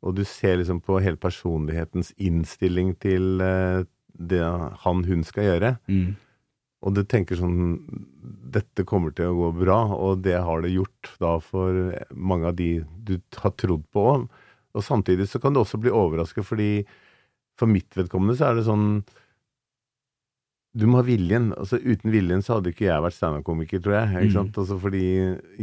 Og 0.02 0.16
du 0.18 0.24
ser 0.26 0.58
liksom 0.58 0.80
på 0.82 0.98
hele 1.02 1.20
personlighetens 1.20 2.12
innstilling 2.18 2.94
til 3.02 3.42
eh, 3.42 3.85
det 4.12 4.42
han, 4.85 5.04
hun 5.06 5.22
skal 5.26 5.48
gjøre. 5.48 5.74
Mm. 5.90 6.14
Og 6.82 6.96
du 6.96 7.04
tenker 7.06 7.38
sånn 7.38 7.78
Dette 8.52 8.85
kommer 8.85 9.14
til 9.16 9.30
å 9.30 9.37
gå 9.38 9.50
bra, 9.62 9.78
og 9.94 10.24
det 10.26 10.37
har 10.44 10.64
det 10.64 10.74
gjort 10.74 11.12
da 11.22 11.37
for 11.40 11.92
mange 12.12 12.50
av 12.50 12.58
de 12.58 12.72
du 13.06 13.14
har 13.38 13.54
trodd 13.56 13.87
på. 13.94 14.06
Og 14.72 14.85
samtidig 14.85 15.28
så 15.30 15.40
kan 15.40 15.54
du 15.54 15.62
også 15.62 15.80
bli 15.80 15.92
overrasket, 15.94 16.44
fordi 16.44 16.72
for 17.58 17.70
mitt 17.70 17.96
vedkommende 17.96 18.37
så 18.37 18.50
er 18.50 18.58
det 18.58 18.66
sånn 18.66 18.87
du 20.74 20.87
må 20.88 21.02
ha 21.02 21.04
viljen. 21.04 21.50
altså 21.52 21.76
Uten 21.76 22.11
viljen 22.14 22.40
så 22.44 22.54
hadde 22.56 22.70
ikke 22.72 22.87
jeg 22.87 23.02
vært 23.04 23.16
standup-komiker, 23.18 23.80
tror 23.85 23.94
jeg. 23.98 24.08
ikke 24.12 24.30
Mm. 24.30 24.37
sant? 24.38 24.58
Altså 24.62 24.78
fordi 24.80 25.02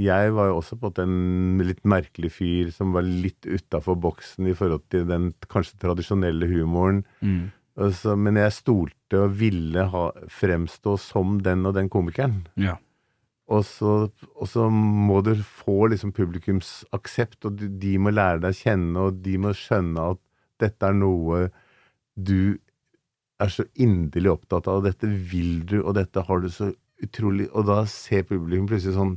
jeg 0.05 0.33
var 0.35 0.47
jo 0.51 0.57
også 0.59 0.77
på 0.79 0.91
en 1.01 1.13
en 1.59 1.65
litt 1.65 1.83
merkelig 1.83 2.31
fyr 2.31 2.69
som 2.71 2.91
var 2.93 3.01
litt 3.07 3.41
utafor 3.49 3.95
boksen 3.97 4.45
i 4.47 4.53
forhold 4.53 4.83
til 4.93 5.07
den 5.09 5.33
kanskje 5.49 5.79
tradisjonelle 5.81 6.45
humoren. 6.51 7.03
Mm. 7.21 7.51
Altså, 7.79 8.15
men 8.17 8.35
jeg 8.35 8.51
stolte 8.51 9.17
og 9.23 9.33
ville 9.39 9.85
ha, 9.89 10.11
fremstå 10.27 10.97
som 10.99 11.39
den 11.41 11.65
og 11.65 11.73
den 11.73 11.89
komikeren. 11.89 12.45
Ja. 12.59 12.75
Og 13.49 13.63
så, 13.65 14.11
og 14.35 14.47
så 14.47 14.69
må 14.69 15.23
du 15.25 15.33
få 15.41 15.87
liksom 15.89 16.11
publikums 16.13 16.83
aksept, 16.93 17.43
og 17.45 17.55
de, 17.57 17.67
de 17.81 17.97
må 17.97 18.11
lære 18.13 18.41
deg 18.43 18.51
å 18.53 18.59
kjenne, 18.61 18.97
og 19.07 19.23
de 19.23 19.37
må 19.41 19.55
skjønne 19.57 20.11
at 20.11 20.19
dette 20.59 20.85
er 20.85 20.93
noe 20.93 21.47
du 22.19 22.59
er 23.39 23.51
så 23.53 23.63
inderlig 23.79 24.31
opptatt 24.33 24.67
av, 24.67 24.81
og 24.81 24.87
dette 24.89 25.07
vil 25.07 25.61
du, 25.65 25.77
og 25.83 25.93
dette 25.95 26.21
har 26.27 26.39
du 26.43 26.49
så 26.51 26.71
utrolig 26.99 27.45
Og 27.55 27.63
da 27.69 27.85
ser 27.87 28.25
publikum 28.27 28.65
plutselig 28.67 28.97
sånn 28.97 29.13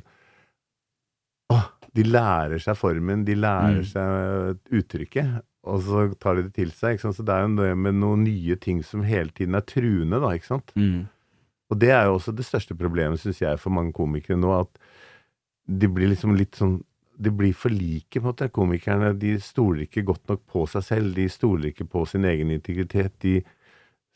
Åh, 1.52 1.64
de 1.98 2.04
lærer 2.06 2.60
seg 2.62 2.76
formen, 2.78 3.24
de 3.26 3.34
lærer 3.34 3.80
Mm. 3.82 3.88
seg 3.90 4.58
uttrykket, 4.78 5.42
og 5.64 5.82
så 5.82 6.04
tar 6.18 6.36
de 6.36 6.42
det 6.46 6.54
til 6.54 6.70
seg. 6.70 6.98
Så 7.00 7.24
det 7.24 7.28
er 7.34 7.42
jo 7.46 7.56
det 7.58 7.76
med 7.76 7.94
noen 7.98 8.22
nye 8.24 8.56
ting 8.56 8.82
som 8.82 9.02
hele 9.02 9.30
tiden 9.30 9.54
er 9.54 9.60
truende, 9.66 10.20
da, 10.22 10.30
ikke 10.32 10.46
sant. 10.46 10.72
Mm. 10.76 11.08
Og 11.70 11.78
det 11.78 11.90
er 11.90 12.04
jo 12.06 12.16
også 12.18 12.34
det 12.34 12.44
største 12.46 12.74
problemet, 12.78 13.20
syns 13.20 13.40
jeg, 13.42 13.58
for 13.58 13.70
mange 13.70 13.92
komikere 13.92 14.38
nå, 14.38 14.52
at 14.60 14.78
de 15.68 15.88
blir 15.88 16.08
liksom 16.14 16.36
litt 16.36 16.54
sånn 16.56 16.82
De 17.22 17.30
blir 17.30 17.52
for 17.54 17.68
like, 17.70 18.08
på 18.18 18.22
en 18.22 18.32
måte, 18.32 18.48
komikerne. 18.50 19.12
De 19.18 19.36
stoler 19.38 19.84
ikke 19.84 20.02
godt 20.02 20.26
nok 20.28 20.40
på 20.48 20.64
seg 20.66 20.82
selv. 20.82 21.14
De 21.14 21.28
stoler 21.28 21.68
ikke 21.68 21.84
på 21.86 22.06
sin 22.08 22.24
egen 22.24 22.50
integritet. 22.50 23.12
De 23.20 23.42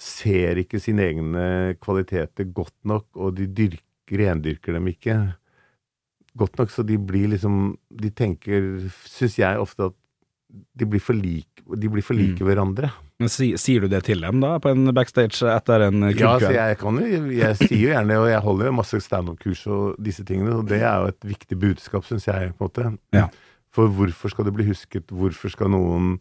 ser 0.01 0.61
ikke 0.61 0.81
sine 0.83 1.07
egne 1.09 1.47
kvaliteter 1.81 2.49
godt 2.55 2.77
nok, 2.89 3.09
og 3.17 3.37
de 3.39 3.49
dyrker, 3.49 3.83
rendyrker 4.21 4.77
dem 4.77 4.91
ikke 4.93 5.17
godt 6.37 6.59
nok, 6.61 6.73
så 6.73 6.85
de 6.87 6.99
blir 7.01 7.31
liksom 7.33 7.77
De 7.89 8.11
tenker, 8.13 8.85
syns 9.09 9.39
jeg 9.41 9.59
ofte, 9.59 9.89
at 9.89 9.97
de 10.77 10.87
blir 10.89 11.03
for 11.03 11.17
like, 11.17 11.65
de 11.67 11.89
blir 11.91 12.05
for 12.07 12.17
like 12.17 12.45
hverandre. 12.45 12.91
Men 13.19 13.31
si, 13.33 13.49
sier 13.59 13.83
du 13.83 13.91
det 13.91 14.03
til 14.07 14.21
dem, 14.23 14.39
da, 14.45 14.55
på 14.63 14.71
en 14.73 14.93
backstage 14.95 15.49
etter 15.49 15.87
en 15.89 16.05
Ja, 16.13 16.37
så 16.41 16.53
jeg 16.53 16.79
kan 16.81 17.01
jo 17.01 17.21
Jeg 17.33 17.59
sier 17.59 17.81
jo 17.81 17.91
gjerne 17.91 18.13
det, 18.13 18.19
og 18.21 18.29
jeg 18.31 18.45
holder 18.45 18.71
jo 18.71 18.77
masse 18.77 19.01
standup-kurs 19.03 19.65
og 19.73 19.99
disse 20.05 20.25
tingene, 20.29 20.59
og 20.61 20.69
det 20.71 20.83
er 20.83 21.03
jo 21.03 21.11
et 21.15 21.29
viktig 21.35 21.59
budskap, 21.61 22.07
syns 22.09 22.29
jeg, 22.29 22.53
på 22.57 22.69
en 22.69 22.69
måte. 22.69 22.93
Ja. 23.17 23.27
For 23.75 23.93
hvorfor 23.93 24.33
skal 24.33 24.47
du 24.47 24.53
bli 24.57 24.69
husket? 24.69 25.11
Hvorfor 25.13 25.53
skal 25.53 25.73
noen 25.73 26.17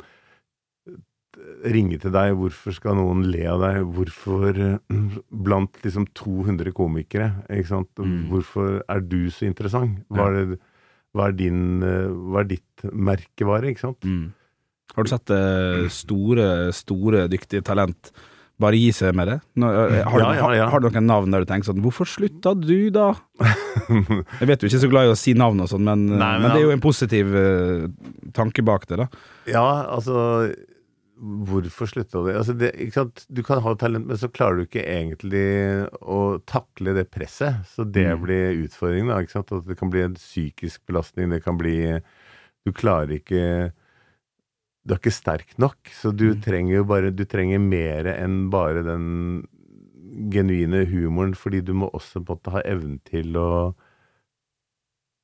ringe 1.66 1.98
til 2.02 2.14
deg? 2.14 2.36
Hvorfor 2.40 2.76
skal 2.76 2.98
noen 3.00 3.26
le 3.32 3.44
av 3.52 3.64
deg? 3.64 3.82
Hvorfor 3.96 4.60
Blant 5.48 5.82
liksom 5.86 6.08
200 6.18 6.74
komikere, 6.78 7.32
ikke 7.50 7.72
sant? 7.74 7.92
Mm. 8.00 8.28
Hvorfor 8.32 8.80
er 8.86 9.04
du 9.04 9.20
så 9.34 9.48
interessant? 9.50 10.00
Hva 10.14 10.30
er, 10.32 10.40
det, 10.54 10.60
hva 11.16 11.30
er 11.32 11.38
din 11.40 11.84
eh, 11.86 12.08
Hva 12.12 12.44
er 12.44 12.50
ditt 12.56 12.88
merkevare, 12.92 13.74
ikke 13.74 13.88
sant? 13.88 14.08
Mm. 14.08 14.32
Har 14.96 15.04
du 15.08 15.12
sett 15.12 15.34
eh, 15.34 15.86
store, 15.92 16.48
store, 16.76 17.26
dyktige 17.32 17.66
talent 17.66 18.12
bare 18.62 18.78
gi 18.80 18.92
seg 18.96 19.12
med 19.18 19.28
det? 19.28 19.40
Nå, 19.60 19.68
eh, 19.68 19.98
har, 20.08 20.22
Ja, 20.22 20.28
du, 20.30 20.38
ja, 20.38 20.52
ja. 20.56 20.68
har, 20.70 20.76
har 20.78 20.84
du 20.84 20.88
noen 20.88 21.10
navn 21.10 21.34
der 21.34 21.44
du 21.44 21.50
tenker 21.50 21.68
sånn 21.68 21.82
Hvorfor 21.84 22.08
slutta 22.08 22.54
du, 22.56 22.88
da? 22.96 23.10
Jeg 24.40 24.48
vet 24.48 24.62
du 24.62 24.68
er 24.68 24.70
ikke 24.70 24.86
så 24.86 24.92
glad 24.94 25.10
i 25.10 25.12
å 25.12 25.18
si 25.20 25.34
navn 25.36 25.60
og 25.66 25.68
sånn, 25.74 25.84
men, 25.84 26.06
men 26.14 26.22
men 26.40 26.46
det 26.48 26.62
er 26.62 26.64
jo 26.70 26.72
en 26.78 26.84
positiv 26.84 27.34
uh, 27.36 27.90
tanke 28.38 28.64
bak 28.66 28.88
det, 28.88 29.02
da. 29.04 29.10
Ja, 29.52 29.66
altså 29.98 30.48
Hvorfor 31.16 31.88
slutta 31.88 32.20
du? 32.26 32.32
Altså 32.36 32.54
det? 32.60 32.74
Du 33.32 33.42
kan 33.44 33.62
ha 33.64 33.74
talent, 33.80 34.06
men 34.10 34.18
så 34.20 34.28
klarer 34.28 34.58
du 34.58 34.66
ikke 34.66 34.84
egentlig 34.84 35.88
å 36.04 36.40
takle 36.46 36.94
det 36.98 37.06
presset. 37.12 37.64
Så 37.72 37.86
det 37.90 38.08
Mm. 38.18 38.22
blir 38.26 38.66
utfordringen. 38.68 39.08
da, 39.08 39.22
ikke 39.22 39.32
sant? 39.32 39.52
At 39.54 39.66
det 39.66 39.78
kan 39.78 39.90
bli 39.90 40.02
en 40.02 40.16
psykisk 40.16 40.82
belastning. 40.86 41.30
Det 41.30 41.44
kan 41.44 41.58
bli 41.58 42.02
Du 42.66 42.72
klarer 42.74 43.08
ikke 43.22 43.72
Du 44.86 44.94
er 44.94 44.98
ikke 45.00 45.12
sterk 45.14 45.58
nok. 45.58 45.78
Så 45.90 46.12
du 46.16 46.34
Mm. 46.36 46.42
trenger 46.42 46.74
jo 46.76 46.84
bare 46.84 47.12
Du 47.16 47.24
trenger 47.26 47.60
mer 47.60 48.04
enn 48.06 48.50
bare 48.50 48.84
den 48.84 49.48
genuine 50.30 50.86
humoren, 50.86 51.34
fordi 51.34 51.62
du 51.64 51.74
må 51.74 51.90
også 51.92 52.24
på 52.26 52.34
en 52.34 52.38
måte 52.40 52.52
ha 52.52 52.62
evnen 52.64 53.00
til 53.06 53.34
å 53.36 53.74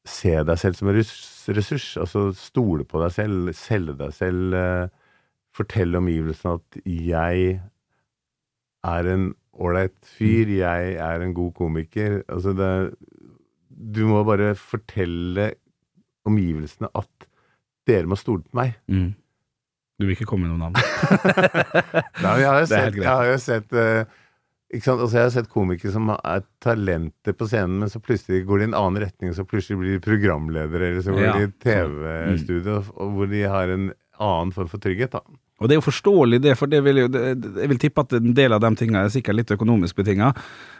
se 0.07 0.31
deg 0.43 0.57
selv 0.57 0.75
som 0.75 0.87
en 0.89 0.95
ressurs. 0.95 1.97
Altså 1.97 2.33
stole 2.35 2.83
på 2.85 2.99
deg 3.03 3.11
selv, 3.11 3.53
selge 3.53 3.97
deg 3.97 4.13
selv. 4.13 4.89
Fortelle 5.55 5.99
omgivelsene 5.99 6.57
at 6.59 6.81
'jeg 6.85 7.61
er 8.83 9.13
en 9.13 9.33
ålreit 9.53 9.97
fyr', 10.05 10.47
'jeg 10.47 10.93
er 10.95 11.21
en 11.21 11.33
god 11.33 11.53
komiker'. 11.53 12.23
Altså 12.29 12.53
det 12.53 12.95
Du 13.71 14.07
må 14.07 14.23
bare 14.23 14.55
fortelle 14.55 15.53
omgivelsene 16.25 16.87
at 16.95 17.27
'dere 17.87 18.05
må 18.05 18.15
stole 18.15 18.43
på 18.43 18.53
meg'. 18.53 18.77
Mm. 18.87 19.15
Du 20.01 20.07
vil 20.07 20.15
ikke 20.15 20.25
komme 20.25 20.47
med 20.47 20.55
noen 20.55 20.71
navn? 20.71 20.75
Nei, 22.23 22.35
jeg 22.41 22.49
har 22.49 22.59
jo 22.59 22.65
sett, 22.65 22.95
jeg 22.97 23.05
har 23.05 23.27
jo 23.29 23.37
sett? 23.37 23.73
Altså, 24.71 25.17
jeg 25.17 25.25
har 25.27 25.33
sett 25.35 25.49
komikere 25.51 25.91
som 25.93 26.09
er 26.15 26.45
talenter 26.63 27.35
på 27.37 27.45
scenen, 27.45 27.81
men 27.83 27.91
så 27.91 27.99
plutselig 28.01 28.45
går 28.47 28.61
de 28.61 28.65
i 28.65 28.69
en 28.71 28.77
annen 28.79 29.03
retning, 29.03 29.33
så 29.35 29.45
plutselig 29.45 29.77
blir 29.77 29.97
de 29.97 30.03
programledere, 30.05 30.89
eller 30.89 31.05
så 31.05 31.13
går 31.13 31.25
Ja, 31.27 31.33
de 31.37 31.49
i 31.49 31.51
TV-studio, 31.65 32.79
mm. 32.87 33.11
hvor 33.17 33.29
de 33.29 33.43
har 33.51 33.75
en 33.75 33.91
annen 34.21 34.53
form 34.55 34.69
for 34.71 34.81
trygghet. 34.83 35.17
da. 35.17 35.21
Og 35.61 35.69
det 35.69 35.75
er 35.75 35.81
jo 35.81 35.85
forståelig, 35.85 36.39
det, 36.41 36.55
for 36.57 36.69
det 36.71 36.81
vil 36.85 37.03
jo, 37.03 37.09
det, 37.11 37.21
jeg 37.61 37.69
vil 37.69 37.81
tippe 37.81 38.01
at 38.01 38.15
en 38.17 38.33
del 38.37 38.55
av 38.55 38.63
de 38.63 38.71
tingene 38.79 39.03
er 39.05 39.13
sikkert 39.13 39.37
litt 39.37 39.53
økonomisk 39.53 39.99
betinga. 39.99 40.31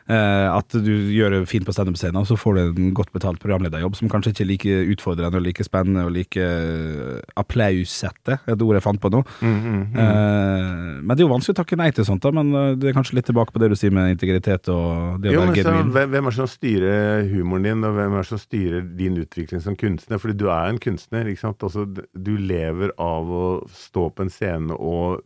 Eh, 0.10 0.48
at 0.52 0.74
du 0.74 0.92
gjør 1.14 1.36
det 1.36 1.42
fint 1.50 1.66
på 1.68 1.74
standup-scenen, 1.76 2.18
og 2.22 2.28
så 2.30 2.38
får 2.40 2.58
du 2.58 2.62
en 2.82 2.94
godt 2.98 3.12
betalt 3.14 3.40
programlederjobb 3.44 3.96
som 3.96 4.10
kanskje 4.12 4.34
ikke 4.34 4.44
er 4.46 4.50
like 4.50 4.78
utfordrende 4.96 5.38
og 5.38 5.46
like 5.46 5.64
spennende 5.66 6.06
og 6.08 6.14
like 6.16 6.42
eh, 6.42 7.20
applaussette, 7.38 8.40
et 8.50 8.62
ord 8.66 8.78
jeg 8.80 8.86
fant 8.86 9.02
på 9.02 9.12
nå. 9.14 9.24
Mm, 9.42 9.70
Eh, 9.92 11.02
men 11.02 11.16
det 11.16 11.22
er 11.22 11.28
jo 11.28 11.32
vanskelig 11.34 11.54
å 11.56 11.60
takke 11.62 11.78
nei 11.80 11.90
til 11.96 12.06
sånt, 12.08 12.22
da, 12.24 12.32
men 12.36 12.52
du 12.52 12.82
det 12.82 12.90
er 12.92 12.96
kanskje 12.98 13.16
litt 13.18 13.28
tilbake 13.30 13.54
på 13.54 13.60
det 13.62 13.70
du 13.72 13.76
sier 13.78 13.94
med 13.94 14.12
integritet 14.16 14.68
og 14.74 15.22
det 15.22 15.32
å 15.32 15.34
Jo, 15.36 15.42
være 15.46 15.62
genuin. 15.62 15.92
hvem 15.94 16.16
er 16.18 16.32
det 16.32 16.34
som 16.36 16.50
styrer 16.50 17.28
humoren 17.32 17.64
din, 17.68 17.84
og 17.88 17.96
hvem 17.96 18.16
er 18.18 18.26
det 18.26 18.30
som 18.32 18.42
styrer 18.42 18.82
din 18.98 19.20
utvikling 19.22 19.62
som 19.64 19.78
kunstner? 19.80 20.20
Fordi 20.22 20.36
du 20.38 20.48
er 20.50 20.72
en 20.72 20.82
kunstner, 20.82 21.30
ikke 21.32 21.44
sant? 21.46 21.64
Altså, 21.64 21.86
du 21.88 22.34
lever 22.38 22.92
av 22.98 23.30
å 23.32 23.46
stå 23.70 24.10
på 24.16 24.26
en 24.26 24.34
scene 24.34 24.76
og 24.76 25.22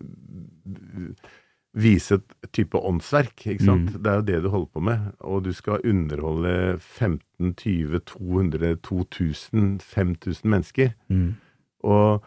vise 1.76 2.16
et 2.16 2.52
type 2.56 2.80
åndsverk, 2.80 3.48
ikke 3.52 3.66
sant? 3.66 3.90
Mm. 3.92 4.04
Det 4.04 4.12
er 4.12 4.16
jo 4.22 4.28
det 4.30 4.38
du 4.46 4.50
holder 4.54 4.70
på 4.74 4.84
med, 4.88 5.10
og 5.20 5.44
du 5.44 5.52
skal 5.54 5.84
underholde 5.84 6.54
15, 6.80 7.52
20, 7.60 8.00
200, 8.00 8.76
2000, 8.86 9.82
5000 9.84 10.50
mennesker. 10.52 10.94
Mm. 11.10 11.36
Og, 11.84 12.24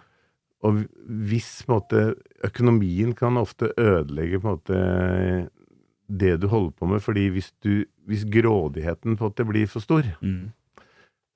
og 0.60 0.82
hvis 1.30 1.62
på 1.64 1.72
en 1.72 1.78
måte, 1.78 2.02
økonomien 2.44 3.14
kan 3.16 3.40
ofte 3.40 3.72
ødelegge 3.78 4.40
på 4.40 4.48
en 4.48 4.58
måte 4.58 5.48
det 6.08 6.38
du 6.40 6.48
holder 6.48 6.70
på 6.76 6.86
med, 6.88 7.00
fordi 7.04 7.26
hvis, 7.28 7.52
du, 7.64 7.84
hvis 8.08 8.24
grådigheten 8.24 9.16
på 9.16 9.24
en 9.24 9.32
måte 9.32 9.48
blir 9.48 9.66
for 9.68 9.84
stor, 9.84 10.04
Mm. 10.22 10.52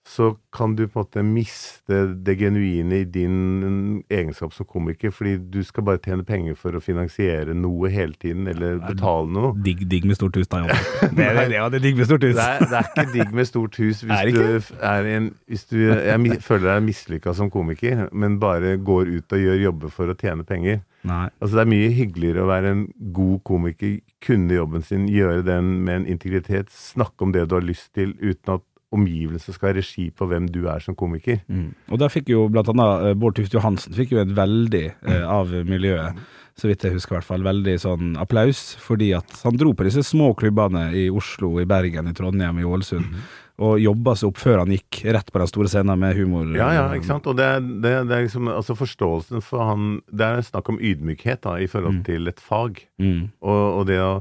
Så 0.09 0.33
kan 0.53 0.75
du 0.77 0.89
på 0.89 0.99
en 0.99 1.05
måte 1.05 1.23
miste 1.23 1.99
det 2.27 2.35
genuine 2.41 3.03
i 3.03 3.05
din 3.07 4.03
egenskap 4.11 4.55
som 4.55 4.67
komiker, 4.67 5.13
fordi 5.15 5.37
du 5.53 5.61
skal 5.65 5.87
bare 5.87 6.01
tjene 6.03 6.27
penger 6.27 6.57
for 6.59 6.75
å 6.75 6.83
finansiere 6.83 7.55
noe 7.55 7.91
hele 7.93 8.19
tiden, 8.19 8.49
eller 8.51 8.81
betale 8.83 9.31
noe. 9.31 9.53
Digg, 9.63 9.85
digg 9.89 10.09
med 10.11 10.19
stort 10.19 10.37
hus, 10.41 10.51
da, 10.51 10.65
Jan. 10.65 10.73
Det 11.17 11.27
er, 11.29 11.39
det, 11.39 11.61
det 11.71 11.79
er 11.79 11.85
digg 11.85 12.01
med 12.01 12.09
stort 12.09 12.27
hus. 12.27 12.35
Det 12.35 12.47
er, 12.49 12.65
det 12.67 12.79
er 12.81 12.89
ikke 12.91 13.07
digg 13.13 13.35
med 13.37 13.49
stort 13.49 13.79
hus 13.79 14.03
hvis 14.03 14.15
Er 14.17 14.31
du 14.33 14.79
er 14.93 15.09
en 15.13 15.29
Hvis 15.51 15.67
du 15.71 15.77
jeg 15.79 16.39
føler 16.43 16.67
deg 16.73 16.87
mislykka 16.87 17.35
som 17.37 17.51
komiker, 17.53 18.07
men 18.13 18.41
bare 18.43 18.75
går 18.83 19.11
ut 19.13 19.37
og 19.37 19.45
gjør 19.45 19.61
jobber 19.69 19.93
for 19.95 20.11
å 20.11 20.17
tjene 20.19 20.47
penger. 20.49 20.83
Nei. 21.07 21.27
Altså 21.43 21.59
Det 21.59 21.63
er 21.65 21.73
mye 21.73 21.95
hyggeligere 21.95 22.45
å 22.45 22.51
være 22.51 22.75
en 22.75 22.83
god 23.15 23.39
komiker, 23.47 23.97
kunne 24.23 24.59
jobben 24.59 24.85
sin, 24.87 25.09
gjøre 25.11 25.43
den 25.47 25.73
med 25.87 26.03
en 26.03 26.11
integritet, 26.15 26.71
snakke 26.75 27.27
om 27.27 27.35
det 27.35 27.49
du 27.51 27.57
har 27.59 27.67
lyst 27.67 27.91
til, 27.97 28.15
uten 28.23 28.59
at 28.59 28.67
omgivelsene 28.93 29.55
skal 29.57 29.71
ha 29.73 29.77
regi 29.81 30.11
på 30.15 30.29
hvem 30.31 30.47
du 30.53 30.63
er 30.71 30.81
som 30.85 30.95
komiker. 30.99 31.41
Mm. 31.49 31.71
Og 31.91 31.99
der 32.03 32.13
fikk 32.13 32.29
jo 32.33 32.47
blant 32.53 32.69
annet 32.73 33.09
eh, 33.11 33.17
Bård 33.19 33.37
Tufte 33.39 33.59
Johansen 33.59 33.97
fikk 33.97 34.13
jo 34.17 34.23
et 34.23 34.33
veldig 34.37 34.85
eh, 34.93 35.23
av 35.27 35.53
miljøet, 35.69 36.19
så 36.61 36.69
vidt 36.69 36.85
jeg 36.85 36.93
husker 36.99 37.15
i 37.15 37.19
hvert 37.21 37.31
fall, 37.31 37.45
veldig 37.47 37.77
sånn 37.81 38.11
applaus, 38.21 38.75
fordi 38.85 39.15
at 39.17 39.31
han 39.47 39.57
dro 39.57 39.73
på 39.73 39.87
disse 39.89 40.03
små 40.05 40.35
klubbene 40.37 40.91
i 40.93 41.07
Oslo, 41.09 41.55
i 41.63 41.65
Bergen, 41.69 42.11
i 42.11 42.13
Trondheim, 42.19 42.59
i 42.61 42.67
Ålesund, 42.69 43.15
og 43.63 43.79
jobba 43.81 44.13
seg 44.19 44.29
opp 44.33 44.39
før 44.43 44.61
han 44.63 44.73
gikk 44.75 45.03
rett 45.15 45.29
på 45.33 45.39
den 45.41 45.49
store 45.49 45.71
scenen 45.73 46.01
med 46.01 46.17
humor. 46.19 46.49
Ja, 46.57 46.69
ja, 46.77 46.85
ikke 46.97 47.09
sant? 47.09 47.27
Og 47.31 47.37
det, 47.39 47.49
det, 47.85 47.93
det 48.11 48.17
er 48.19 48.25
liksom 48.27 48.49
altså 48.53 48.75
forståelsen 48.77 49.45
for 49.45 49.65
han 49.69 49.91
Det 50.11 50.25
er 50.29 50.45
snakk 50.45 50.69
om 50.73 50.81
ydmykhet 50.81 51.43
da, 51.47 51.57
i 51.63 51.69
forhold 51.71 52.01
Mm. 52.01 52.05
til 52.09 52.29
et 52.33 52.41
fag. 52.41 52.81
Mm. 52.99 53.31
Og, 53.41 53.61
og, 53.79 53.87
det 53.89 54.01
å, 54.03 54.13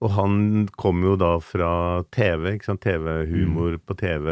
og 0.00 0.10
han 0.16 0.34
kom 0.80 1.02
jo 1.04 1.14
da 1.20 1.34
fra 1.44 2.02
TV, 2.14 2.54
ikke 2.56 2.64
sant? 2.70 2.80
TV-humor 2.80 3.74
Mm. 3.76 3.82
på 3.84 3.96
TV, 4.00 4.28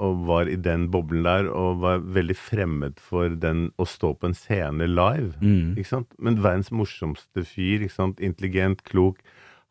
og 0.00 0.22
var 0.26 0.48
i 0.48 0.56
den 0.56 0.86
boblen 0.90 1.22
der, 1.26 1.50
og 1.52 1.80
var 1.82 1.98
veldig 2.00 2.36
fremmed 2.36 2.98
for 2.98 3.28
den 3.28 3.66
å 3.78 3.84
stå 3.84 4.14
på 4.18 4.30
en 4.30 4.34
scene 4.34 4.86
live. 4.88 5.34
Mm. 5.42 5.74
Ikke 5.76 5.90
sant? 5.90 6.08
Men 6.18 6.40
verdens 6.40 6.70
morsomste 6.72 7.44
fyr, 7.44 7.82
ikke 7.84 7.92
sant? 7.92 8.20
intelligent, 8.20 8.82
klok. 8.84 9.18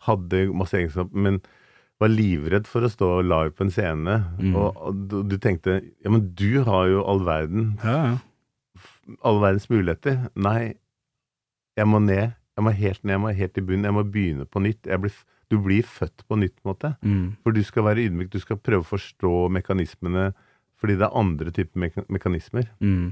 hadde 0.06 0.48
masse 0.54 0.74
egenskaper, 0.74 1.14
men 1.14 1.42
var 2.02 2.10
livredd 2.10 2.66
for 2.66 2.82
å 2.82 2.90
stå 2.90 3.10
live 3.22 3.52
på 3.54 3.62
en 3.68 3.70
scene. 3.74 4.16
Mm. 4.42 4.56
Og, 4.56 4.96
du, 5.10 5.22
du 5.30 5.36
tenkte 5.38 5.76
ja, 6.02 6.10
men 6.10 6.32
du 6.34 6.64
har 6.66 6.88
jo 6.90 7.04
all 7.06 7.20
verden, 7.26 7.78
Ja, 7.84 7.98
ja. 8.06 8.18
All 9.24 9.40
verdens 9.42 9.68
muligheter. 9.70 10.30
Nei, 10.36 10.74
jeg 11.78 11.86
må 11.90 12.00
ned. 12.02 12.34
Jeg 12.58 12.64
må 12.66 12.72
helt 12.78 13.04
ned, 13.04 13.14
jeg 13.14 13.22
må 13.22 13.34
helt 13.36 13.58
i 13.58 13.62
bunnen. 13.62 13.86
Jeg 13.90 13.94
må 13.94 14.04
begynne 14.10 14.46
på 14.50 14.62
nytt. 14.62 14.86
Jeg 14.90 15.02
blir, 15.02 15.14
du 15.52 15.58
blir 15.62 15.86
født 15.88 16.24
på 16.28 16.40
nytt, 16.40 16.56
på 16.60 16.70
en 16.70 16.72
måte. 16.72 16.94
Mm. 17.04 17.26
For 17.44 17.56
du 17.56 17.62
skal 17.68 17.88
være 17.90 18.08
ydmyk, 18.08 18.32
du 18.32 18.40
skal 18.42 18.60
prøve 18.62 18.86
å 18.86 18.92
forstå 18.92 19.34
mekanismene, 19.60 20.32
fordi 20.82 20.98
det 20.98 21.08
er 21.08 21.20
andre 21.22 21.54
typer 21.54 21.84
meka 21.86 22.06
mekanismer. 22.10 22.72
Mm. 22.82 23.12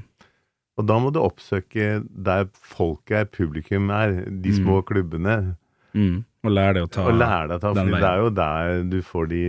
Og 0.80 0.88
da 0.88 0.96
må 1.04 1.12
du 1.12 1.20
oppsøke 1.22 2.00
der 2.08 2.48
folket 2.56 3.18
er, 3.20 3.28
publikum 3.28 3.92
er, 3.92 4.22
de 4.32 4.56
små 4.56 4.80
klubbene, 4.88 5.58
Mm. 5.98 6.20
Og 6.46 6.54
lære 6.54 6.76
deg 6.78 6.86
å 6.86 6.90
ta 6.94 7.04
lære 7.12 7.48
deg 7.50 7.56
å 7.58 7.62
ta 7.64 7.72
den 7.76 7.90
For 7.90 8.04
det 8.04 8.10
er 8.10 8.20
jo 8.22 8.30
der 8.38 8.84
du 8.92 9.00
får 9.06 9.30
de 9.32 9.44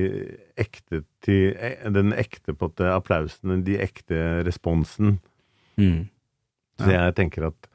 ekte 0.61 1.03
til, 1.25 1.43
eh, 1.55 1.91
den 1.93 2.15
ekte 2.17 2.55
på 2.55 2.71
måte, 2.71 2.89
applausen, 2.91 3.63
de 3.67 3.77
ekte 3.79 4.45
responsen. 4.47 5.19
mm. 5.77 6.09
Så 6.81 6.89
jeg 6.89 7.15
tenker 7.15 7.51
at 7.51 7.69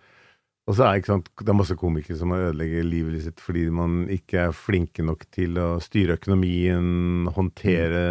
Og 0.65 0.73
så 0.73 0.88
er 0.88 1.04
sant, 1.06 1.28
det 1.38 1.51
er 1.51 1.58
masse 1.58 1.75
komikere 1.78 2.17
som 2.17 2.34
ødelegger 2.34 2.88
livet 2.88 3.21
sitt 3.21 3.41
fordi 3.43 3.67
man 3.73 4.06
ikke 4.13 4.47
er 4.47 4.56
flinke 4.58 5.06
nok 5.06 5.28
til 5.36 5.60
å 5.62 5.75
styre 5.84 6.17
økonomien, 6.17 7.30
håndtere 7.36 8.06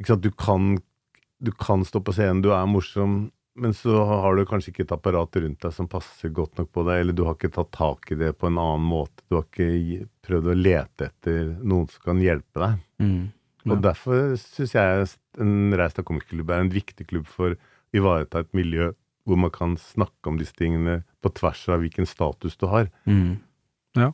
Ikke 0.00 0.14
sant, 0.14 0.24
du 0.24 0.32
kan, 0.32 0.78
du 1.44 1.52
kan 1.52 1.84
stå 1.84 2.00
på 2.04 2.14
scenen, 2.16 2.40
du 2.40 2.48
er 2.56 2.64
morsom, 2.70 3.26
men 3.60 3.74
så 3.76 3.98
har 4.08 4.38
du 4.38 4.46
kanskje 4.48 4.72
ikke 4.72 4.86
et 4.86 4.94
apparat 4.94 5.36
rundt 5.42 5.60
deg 5.66 5.74
som 5.76 5.88
passer 5.90 6.32
godt 6.32 6.56
nok 6.56 6.70
på 6.72 6.84
deg, 6.88 7.02
eller 7.02 7.16
du 7.16 7.26
har 7.26 7.36
ikke 7.36 7.52
tatt 7.52 7.72
tak 7.76 8.08
i 8.14 8.16
det 8.16 8.30
på 8.40 8.48
en 8.48 8.56
annen 8.62 8.86
måte. 8.88 9.20
Du 9.28 9.36
har 9.36 9.44
ikke 9.44 10.06
prøvd 10.24 10.48
å 10.48 10.56
lete 10.56 11.10
etter 11.10 11.50
noen 11.60 11.90
som 11.92 12.06
kan 12.06 12.22
hjelpe 12.24 12.62
deg. 12.62 12.80
Mm. 13.04 13.20
Ja. 13.60 13.74
Og 13.74 13.82
derfor 13.84 14.32
syns 14.40 14.72
jeg 14.78 15.10
en 15.44 15.76
Reistad 15.76 16.06
komikerklubb 16.08 16.54
er 16.54 16.64
en 16.64 16.72
viktig 16.72 17.04
klubb 17.10 17.28
for 17.28 17.52
å 17.52 18.00
ivareta 18.00 18.40
et 18.40 18.54
miljø 18.56 18.92
hvor 19.30 19.38
man 19.46 19.52
kan 19.54 19.76
snakke 19.80 20.28
om 20.32 20.38
disse 20.40 20.56
tingene 20.58 21.00
på 21.24 21.32
tvers 21.38 21.62
av 21.70 21.80
hvilken 21.84 22.08
status 22.10 22.58
du 22.60 22.66
har. 22.70 22.90
Mm. 23.06 23.38
Ja. 23.98 24.10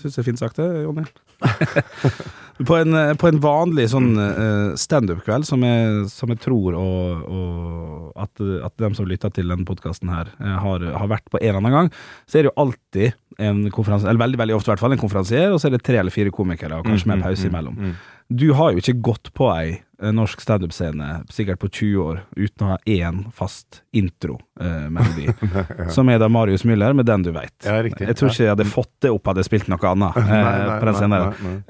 Syns 0.00 0.16
det 0.16 0.24
er 0.24 0.26
fint 0.32 0.40
sagt, 0.42 0.58
det, 0.58 0.66
Jonny. 0.82 1.04
på, 2.66 2.76
en, 2.78 2.94
eh, 2.98 3.12
på 3.18 3.28
en 3.28 3.38
vanlig 3.42 3.84
sånn 3.92 4.12
uh, 4.18 4.72
standup-kveld, 4.78 5.46
som, 5.46 5.62
jeg- 5.66 6.08
som 6.10 6.30
jeg 6.32 6.40
tror 6.42 6.76
og, 6.78 7.24
og 7.30 8.22
at, 8.24 8.42
at 8.68 8.74
dem 8.82 8.94
som 8.98 9.06
lytter 9.10 9.30
til 9.34 9.50
denne 9.50 9.66
podkasten 9.68 10.10
her, 10.10 10.30
eh, 10.40 10.56
har, 10.64 10.82
har 10.98 11.10
vært 11.10 11.26
på 11.30 11.38
en 11.40 11.46
eller 11.50 11.60
annen 11.62 11.76
gang, 11.78 11.92
så 12.26 12.38
er 12.40 12.46
det 12.46 12.50
jo 12.52 12.56
alltid 12.64 13.14
en 13.42 13.64
konferansier, 13.74 14.10
eller 14.12 14.22
veldig 14.24 14.38
veldig 14.44 14.56
ofte 14.58 14.70
i 14.70 14.74
hvert 14.74 14.82
fall, 14.84 14.94
en 14.94 15.02
konferansier, 15.02 15.48
og 15.54 15.58
så 15.62 15.68
er 15.70 15.76
det 15.76 15.82
tre 15.86 15.98
eller 16.02 16.14
fire 16.14 16.30
komikere, 16.34 16.78
og 16.78 16.86
kanskje 16.86 17.10
med 17.10 17.24
pause 17.26 17.48
imellom. 17.50 17.78
Mm. 17.78 17.94
Du 18.32 18.52
har 18.56 18.72
jo 18.72 18.80
ikke 18.80 18.94
gått 19.04 19.28
på 19.36 19.46
ei 19.52 19.66
eh, 19.74 20.12
norsk 20.14 20.40
standup-scene 20.40 21.08
sikkert 21.32 21.60
på 21.60 21.68
20 21.68 21.98
år 22.00 22.22
uten 22.38 22.64
å 22.64 22.70
ha 22.70 22.78
én 22.88 23.18
fast 23.36 23.82
intro-melodi, 23.92 25.28
som 25.94 26.08
er 26.08 26.22
da 26.22 26.30
Marius 26.32 26.64
Müller 26.64 26.96
med 26.96 27.04
'Den 27.06 27.26
du 27.26 27.30
veit'. 27.34 27.52
Ja. 27.66 27.82
Jeg 27.84 28.16
tror 28.16 28.32
ikke 28.32 28.46
jeg 28.46 28.54
hadde 28.54 28.66
fått 28.70 28.92
det 29.04 29.12
opp 29.12 29.28
hadde 29.28 29.44
jeg 29.44 29.50
spilt 29.50 29.68
noe 29.68 29.90
annet 29.90 30.16
eh, 30.16 30.32
Nei, 30.32 30.54
nei, 30.64 30.78
på 30.80 30.88
den 30.88 31.12
nei. 31.12 31.20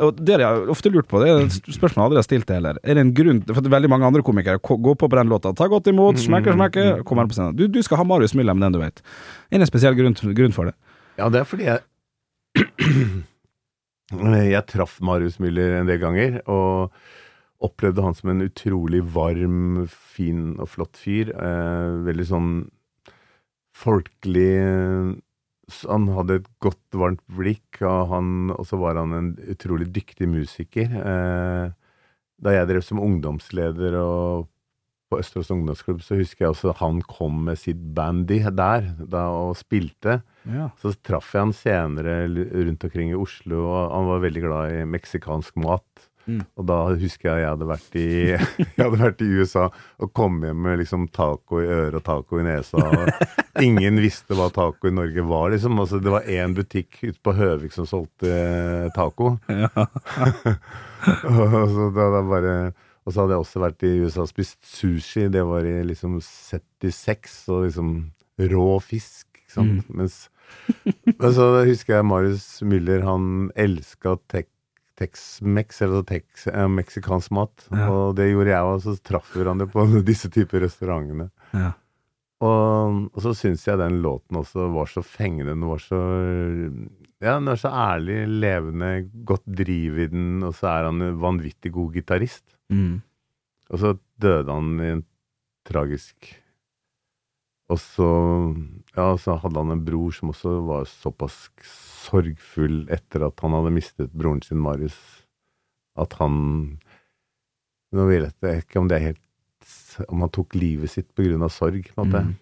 Og 0.06 0.22
det 0.22 0.36
har 0.36 0.46
jeg 0.46 0.70
ofte 0.76 0.94
lurt 0.94 1.10
på, 1.10 1.24
det 1.24 1.32
er 1.32 1.42
et 1.42 1.58
spørsmål 1.74 2.04
jeg 2.04 2.06
aldri 2.06 2.22
har 2.22 2.28
stilt 2.28 2.48
det 2.48 2.60
heller. 2.60 2.80
Er 2.84 2.94
det 2.94 3.04
en 3.08 3.14
grunn 3.18 3.42
For 3.50 3.70
veldig 3.74 3.90
mange 3.90 4.06
andre 4.12 4.22
komikere 4.22 4.62
går 4.62 4.94
på 4.94 5.10
på 5.10 5.20
den 5.20 5.34
låta. 5.34 5.52
Ta 5.58 5.66
godt 5.68 5.90
imot, 5.90 6.22
smekke, 6.22 6.54
smekke, 6.54 6.86
kommer 7.04 7.26
på 7.26 7.34
scenen. 7.36 7.58
Du, 7.58 7.66
du 7.66 7.82
skal 7.82 7.98
ha 7.98 8.06
Marius 8.06 8.38
Müller 8.38 8.54
med 8.54 8.68
'Den 8.68 8.78
du 8.78 8.82
veit'. 8.84 9.02
Er 9.50 9.58
det 9.58 9.66
en 9.66 9.74
spesiell 9.74 9.98
grunn, 9.98 10.14
grunn 10.14 10.54
for 10.54 10.70
det? 10.70 10.78
Ja, 11.18 11.28
det 11.28 11.42
er 11.42 11.50
fordi 11.50 11.66
jeg 11.66 11.82
Jeg 14.12 14.66
traff 14.68 14.98
Marius 15.00 15.38
Müller 15.40 15.78
en 15.80 15.86
del 15.88 15.98
ganger, 16.02 16.40
og 16.50 16.92
opplevde 17.64 18.02
han 18.04 18.14
som 18.14 18.30
en 18.34 18.44
utrolig 18.44 19.00
varm, 19.14 19.86
fin 19.88 20.58
og 20.60 20.68
flott 20.68 20.98
fyr. 21.00 21.30
Eh, 21.32 21.94
veldig 22.04 22.26
sånn 22.28 22.50
folkelig 23.74 25.20
s- 25.70 25.86
Han 25.88 26.08
hadde 26.12 26.34
et 26.42 26.48
godt, 26.60 26.82
varmt 26.92 27.22
blikk, 27.26 27.80
og 27.80 28.08
han- 28.08 28.52
så 28.64 28.78
var 28.78 28.96
han 28.96 29.12
en 29.14 29.36
utrolig 29.36 29.90
dyktig 29.90 30.28
musiker. 30.28 30.84
Eh, 30.92 31.70
da 32.40 32.50
jeg 32.50 32.68
drev 32.68 32.82
som 32.84 32.98
ungdomsleder 33.00 33.94
og 33.96 34.48
på 35.14 35.20
Østerås 35.22 35.52
ungdomsklubb, 35.54 36.02
så 36.02 36.18
husker 36.18 36.46
jeg 36.46 36.54
også 36.54 36.74
han 36.80 37.02
kom 37.06 37.44
med 37.48 37.60
sitt 37.60 37.80
bandy 37.94 38.40
der 38.50 38.90
da, 38.98 39.28
og 39.30 39.54
spilte. 39.58 40.22
Ja. 40.42 40.70
Så 40.82 40.94
traff 41.06 41.30
jeg 41.34 41.46
han 41.46 41.54
senere 41.56 42.24
rundt 42.26 42.84
omkring 42.84 43.12
i 43.12 43.18
Oslo, 43.18 43.62
og 43.68 43.94
han 43.94 44.10
var 44.10 44.26
veldig 44.26 44.42
glad 44.44 44.74
i 44.74 44.82
meksikansk 44.88 45.56
mat. 45.62 46.10
Mm. 46.24 46.40
Og 46.56 46.64
da 46.64 46.78
husker 46.96 47.28
jeg 47.28 47.42
jeg 47.42 47.50
hadde 47.50 47.66
vært 47.68 47.96
i, 48.00 48.06
jeg 48.76 48.80
hadde 48.80 49.00
vært 49.02 49.20
i 49.20 49.26
USA 49.28 49.66
og 50.00 50.12
kom 50.16 50.38
hjem 50.44 50.62
med 50.66 50.80
liksom 50.80 51.04
taco 51.12 51.60
i 51.60 51.68
øret 51.68 51.98
og 52.00 52.06
taco 52.06 52.40
i 52.40 52.46
nesa. 52.46 52.80
Og 52.80 53.10
ingen 53.66 54.00
visste 54.02 54.36
hva 54.38 54.48
taco 54.54 54.88
i 54.88 54.94
Norge 54.94 55.26
var, 55.28 55.50
liksom. 55.54 55.76
Altså, 55.84 56.00
det 56.02 56.14
var 56.14 56.30
én 56.30 56.56
butikk 56.56 57.02
ute 57.04 57.20
på 57.20 57.36
Høvik 57.36 57.76
som 57.76 57.88
solgte 57.88 58.32
taco. 58.96 59.36
taco. 59.44 60.54
og, 61.28 61.54
så 61.76 61.90
da, 61.94 62.08
da 62.16 62.24
bare, 62.30 62.56
og 63.04 63.12
så 63.12 63.20
hadde 63.20 63.36
jeg 63.36 63.44
også 63.44 63.62
vært 63.62 63.84
i 63.84 63.92
USA 64.00 64.24
og 64.24 64.30
spist 64.30 64.60
sushi. 64.64 65.28
Det 65.32 65.44
var 65.44 65.66
i 65.68 65.76
liksom 65.84 66.16
76, 66.24 67.36
og 67.52 67.66
liksom 67.66 67.90
rå 68.54 68.68
fisk. 68.82 69.28
Ikke 69.44 69.56
sant? 69.58 69.90
Mens 69.92 70.24
men 71.18 71.30
så 71.34 71.46
husker 71.64 71.98
jeg 71.98 72.06
Marius 72.06 72.46
Müller, 72.66 73.04
han 73.06 73.48
elska 73.56 74.18
tek 74.30 74.50
Tex-Mex, 74.94 75.80
eller 75.82 76.04
tex, 76.06 76.44
eh, 76.46 76.68
meksikansk 76.70 77.32
mat. 77.34 77.64
Ja. 77.72 77.88
Og 77.90 78.12
det 78.14 78.28
gjorde 78.28 78.52
jeg 78.52 78.68
òg, 78.68 78.76
så 78.84 78.92
traff 79.02 79.32
vi 79.32 79.40
hverandre 79.42 79.66
på 79.72 79.82
disse 80.06 80.30
typer 80.30 80.62
restaurantene. 80.62 81.32
Ja. 81.50 81.72
Og, 82.44 83.00
og 83.10 83.24
så 83.24 83.32
syns 83.34 83.64
jeg 83.66 83.80
den 83.80 83.98
låten 84.04 84.38
også 84.38 84.68
var 84.74 84.90
så 84.90 85.02
fengende. 85.02 85.54
Den 85.54 85.66
var 85.66 85.82
så 85.82 85.98
Ja, 87.24 87.38
den 87.38 87.48
er 87.50 87.58
så 87.58 87.72
ærlig, 87.72 88.20
levende, 88.28 88.92
godt 89.26 89.46
driv 89.46 89.98
i 90.04 90.08
den, 90.12 90.42
og 90.46 90.54
så 90.58 90.70
er 90.76 90.90
han 90.90 91.02
en 91.02 91.18
vanvittig 91.22 91.72
god 91.74 91.98
gitarist. 91.98 92.44
Mm. 92.72 93.02
Og 93.70 93.80
så 93.80 93.92
døde 94.20 94.52
han 94.52 94.80
i 94.80 94.88
en 94.94 95.04
tragisk 95.68 96.30
Og 97.72 97.80
så 97.80 98.08
Ja, 98.96 99.14
så 99.20 99.36
hadde 99.42 99.60
han 99.60 99.74
en 99.74 99.84
bror 99.84 100.14
som 100.16 100.32
også 100.32 100.54
var 100.68 100.88
såpass 100.88 101.48
sorgfull 102.04 102.84
etter 102.92 103.26
at 103.26 103.40
han 103.44 103.56
hadde 103.56 103.74
mistet 103.74 104.12
broren 104.12 104.42
sin, 104.44 104.60
Marius, 104.60 104.98
at 105.96 106.16
han 106.20 106.78
Nå 107.94 108.08
vet 108.10 108.34
jeg 108.42 108.64
ikke 108.64 108.80
om 108.80 108.88
det 108.90 108.98
er 108.98 109.06
helt 109.10 110.08
Om 110.08 110.24
han 110.24 110.32
tok 110.34 110.56
livet 110.58 110.92
sitt 110.92 111.12
på 111.14 111.24
grunn 111.26 111.44
av 111.46 111.52
sorg, 111.54 111.86
på 111.94 112.02
en 112.02 112.10
måte. 112.10 112.24
Mm. 112.26 112.34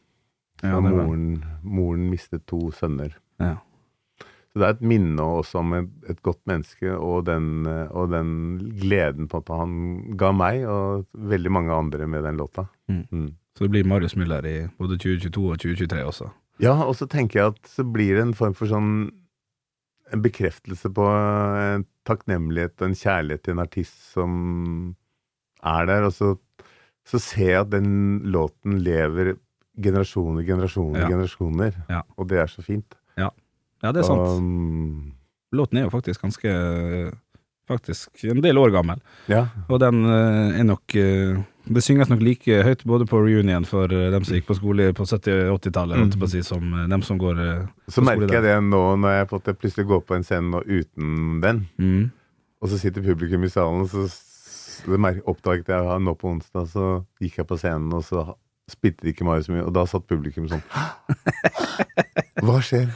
Ja, 0.63 0.79
moren, 0.81 1.27
moren 1.63 2.07
mistet 2.11 2.45
to 2.47 2.71
sønner. 2.75 3.17
Ja. 3.43 3.57
Så 4.53 4.61
det 4.61 4.67
er 4.69 4.75
et 4.77 4.83
minne 4.85 5.25
også 5.41 5.63
om 5.63 5.73
et, 5.79 5.89
et 6.13 6.19
godt 6.23 6.41
menneske, 6.47 6.91
og 6.93 7.25
den, 7.25 7.65
eh, 7.67 7.87
og 7.97 8.11
den 8.13 8.59
gleden 8.83 9.29
på 9.33 9.41
at 9.41 9.49
han 9.49 10.17
ga 10.21 10.29
meg, 10.37 10.67
og 10.69 11.07
veldig 11.17 11.53
mange 11.57 11.73
andre 11.73 12.07
med 12.07 12.23
den 12.29 12.37
låta. 12.37 12.67
Mm. 12.93 13.07
Mm. 13.11 13.31
Så 13.57 13.65
det 13.65 13.71
blir 13.73 13.89
Marius 13.89 14.15
Müller 14.17 14.45
i 14.49 14.57
både 14.79 14.99
2022 15.01 15.47
og 15.55 15.59
2023 15.63 16.05
også. 16.05 16.29
Ja, 16.61 16.75
og 16.85 16.95
så 16.99 17.09
tenker 17.09 17.41
jeg 17.41 17.55
at 17.55 17.69
så 17.73 17.85
blir 17.89 18.15
det 18.19 18.23
en 18.27 18.35
form 18.37 18.55
for 18.55 18.69
sånn 18.71 19.11
En 20.13 20.21
bekreftelse 20.21 20.91
på 20.93 21.05
en 21.09 21.87
takknemlighet 22.05 22.75
og 22.83 22.91
en 22.91 22.97
kjærlighet 23.01 23.43
til 23.47 23.55
en 23.55 23.63
artist 23.63 23.95
som 24.13 24.33
er 25.65 25.87
der, 25.89 26.05
og 26.05 26.13
så, 26.13 26.35
så 27.09 27.17
ser 27.23 27.49
jeg 27.49 27.61
at 27.63 27.71
den 27.73 28.19
låten 28.35 28.75
lever 28.85 29.39
generasjoner, 29.81 30.45
generasjoner, 30.45 31.01
Ja. 31.01 31.09
generasjoner. 31.09 31.79
Ja. 31.89 32.03
Og 32.19 32.29
det 32.29 32.43
er 32.43 32.51
så 32.53 32.61
fint. 32.67 32.93
Ja, 33.17 33.31
det 33.91 34.05
er 34.05 34.07
sant. 34.07 34.39
Um, 34.39 35.13
Låten 35.53 35.81
er 35.81 35.89
jo 35.89 35.91
faktisk 35.91 36.23
ganske 36.23 36.53
Faktisk 37.69 38.25
en 38.27 38.41
del 38.43 38.59
år 38.59 38.71
gammel. 38.75 38.99
ja. 39.31 39.47
Og 39.69 39.79
den 39.81 40.05
eh, 40.05 40.61
er 40.61 40.65
nok 40.67 40.95
eh, 40.99 41.37
Det 41.67 41.83
synges 41.83 42.09
nok 42.11 42.21
like 42.21 42.57
høyt 42.67 42.83
både 42.85 43.07
på 43.07 43.21
reunion 43.23 43.65
for 43.65 43.87
eh, 43.87 44.11
dem 44.11 44.25
som 44.27 44.35
gikk 44.35 44.49
på 44.49 44.57
skole 44.59 44.89
på 44.93 45.07
70- 45.07 45.51
og 45.53 45.61
80-tallet, 45.61 45.99
holdt 46.01 46.17
jeg 46.17 46.21
på 46.23 46.27
å 46.27 46.33
si, 46.33 46.43
som 46.43 46.73
dem 46.91 47.03
som 47.07 47.19
går 47.23 47.39
Så 47.89 48.03
merker 48.03 48.35
jeg 48.41 48.43
det 48.49 48.57
nå 48.67 48.83
når 48.99 49.15
jeg 49.21 49.29
på 49.31 49.41
plutselig 49.55 49.87
går 49.87 50.03
på 50.09 50.19
en 50.19 50.27
scene 50.27 50.51
nå 50.51 50.63
uten 50.67 51.41
den, 51.41 51.69
Mm. 51.79 52.11
og 52.61 52.69
så 52.69 52.79
sitter 52.79 53.03
publikum 53.03 53.45
i 53.45 53.49
salen, 53.51 53.87
så 53.89 54.09
det 54.87 55.23
oppdaget 55.27 55.69
jeg 55.71 55.85
ja, 55.87 55.99
nå 55.99 56.15
på 56.19 56.33
onsdag, 56.33 56.67
så 56.67 57.05
gikk 57.23 57.39
jeg 57.39 57.47
på 57.47 57.59
scenen, 57.59 57.93
og 57.95 58.03
så 58.03 58.35
spilte 58.71 59.07
de 59.07 59.13
ikke 59.13 59.25
Marius 59.25 59.49
mye, 59.53 59.63
og 59.67 59.73
da 59.75 59.87
satt 59.87 60.07
publikum 60.11 60.49
sånn 60.51 60.63
Hva 62.43 62.59
skjer? 62.65 62.89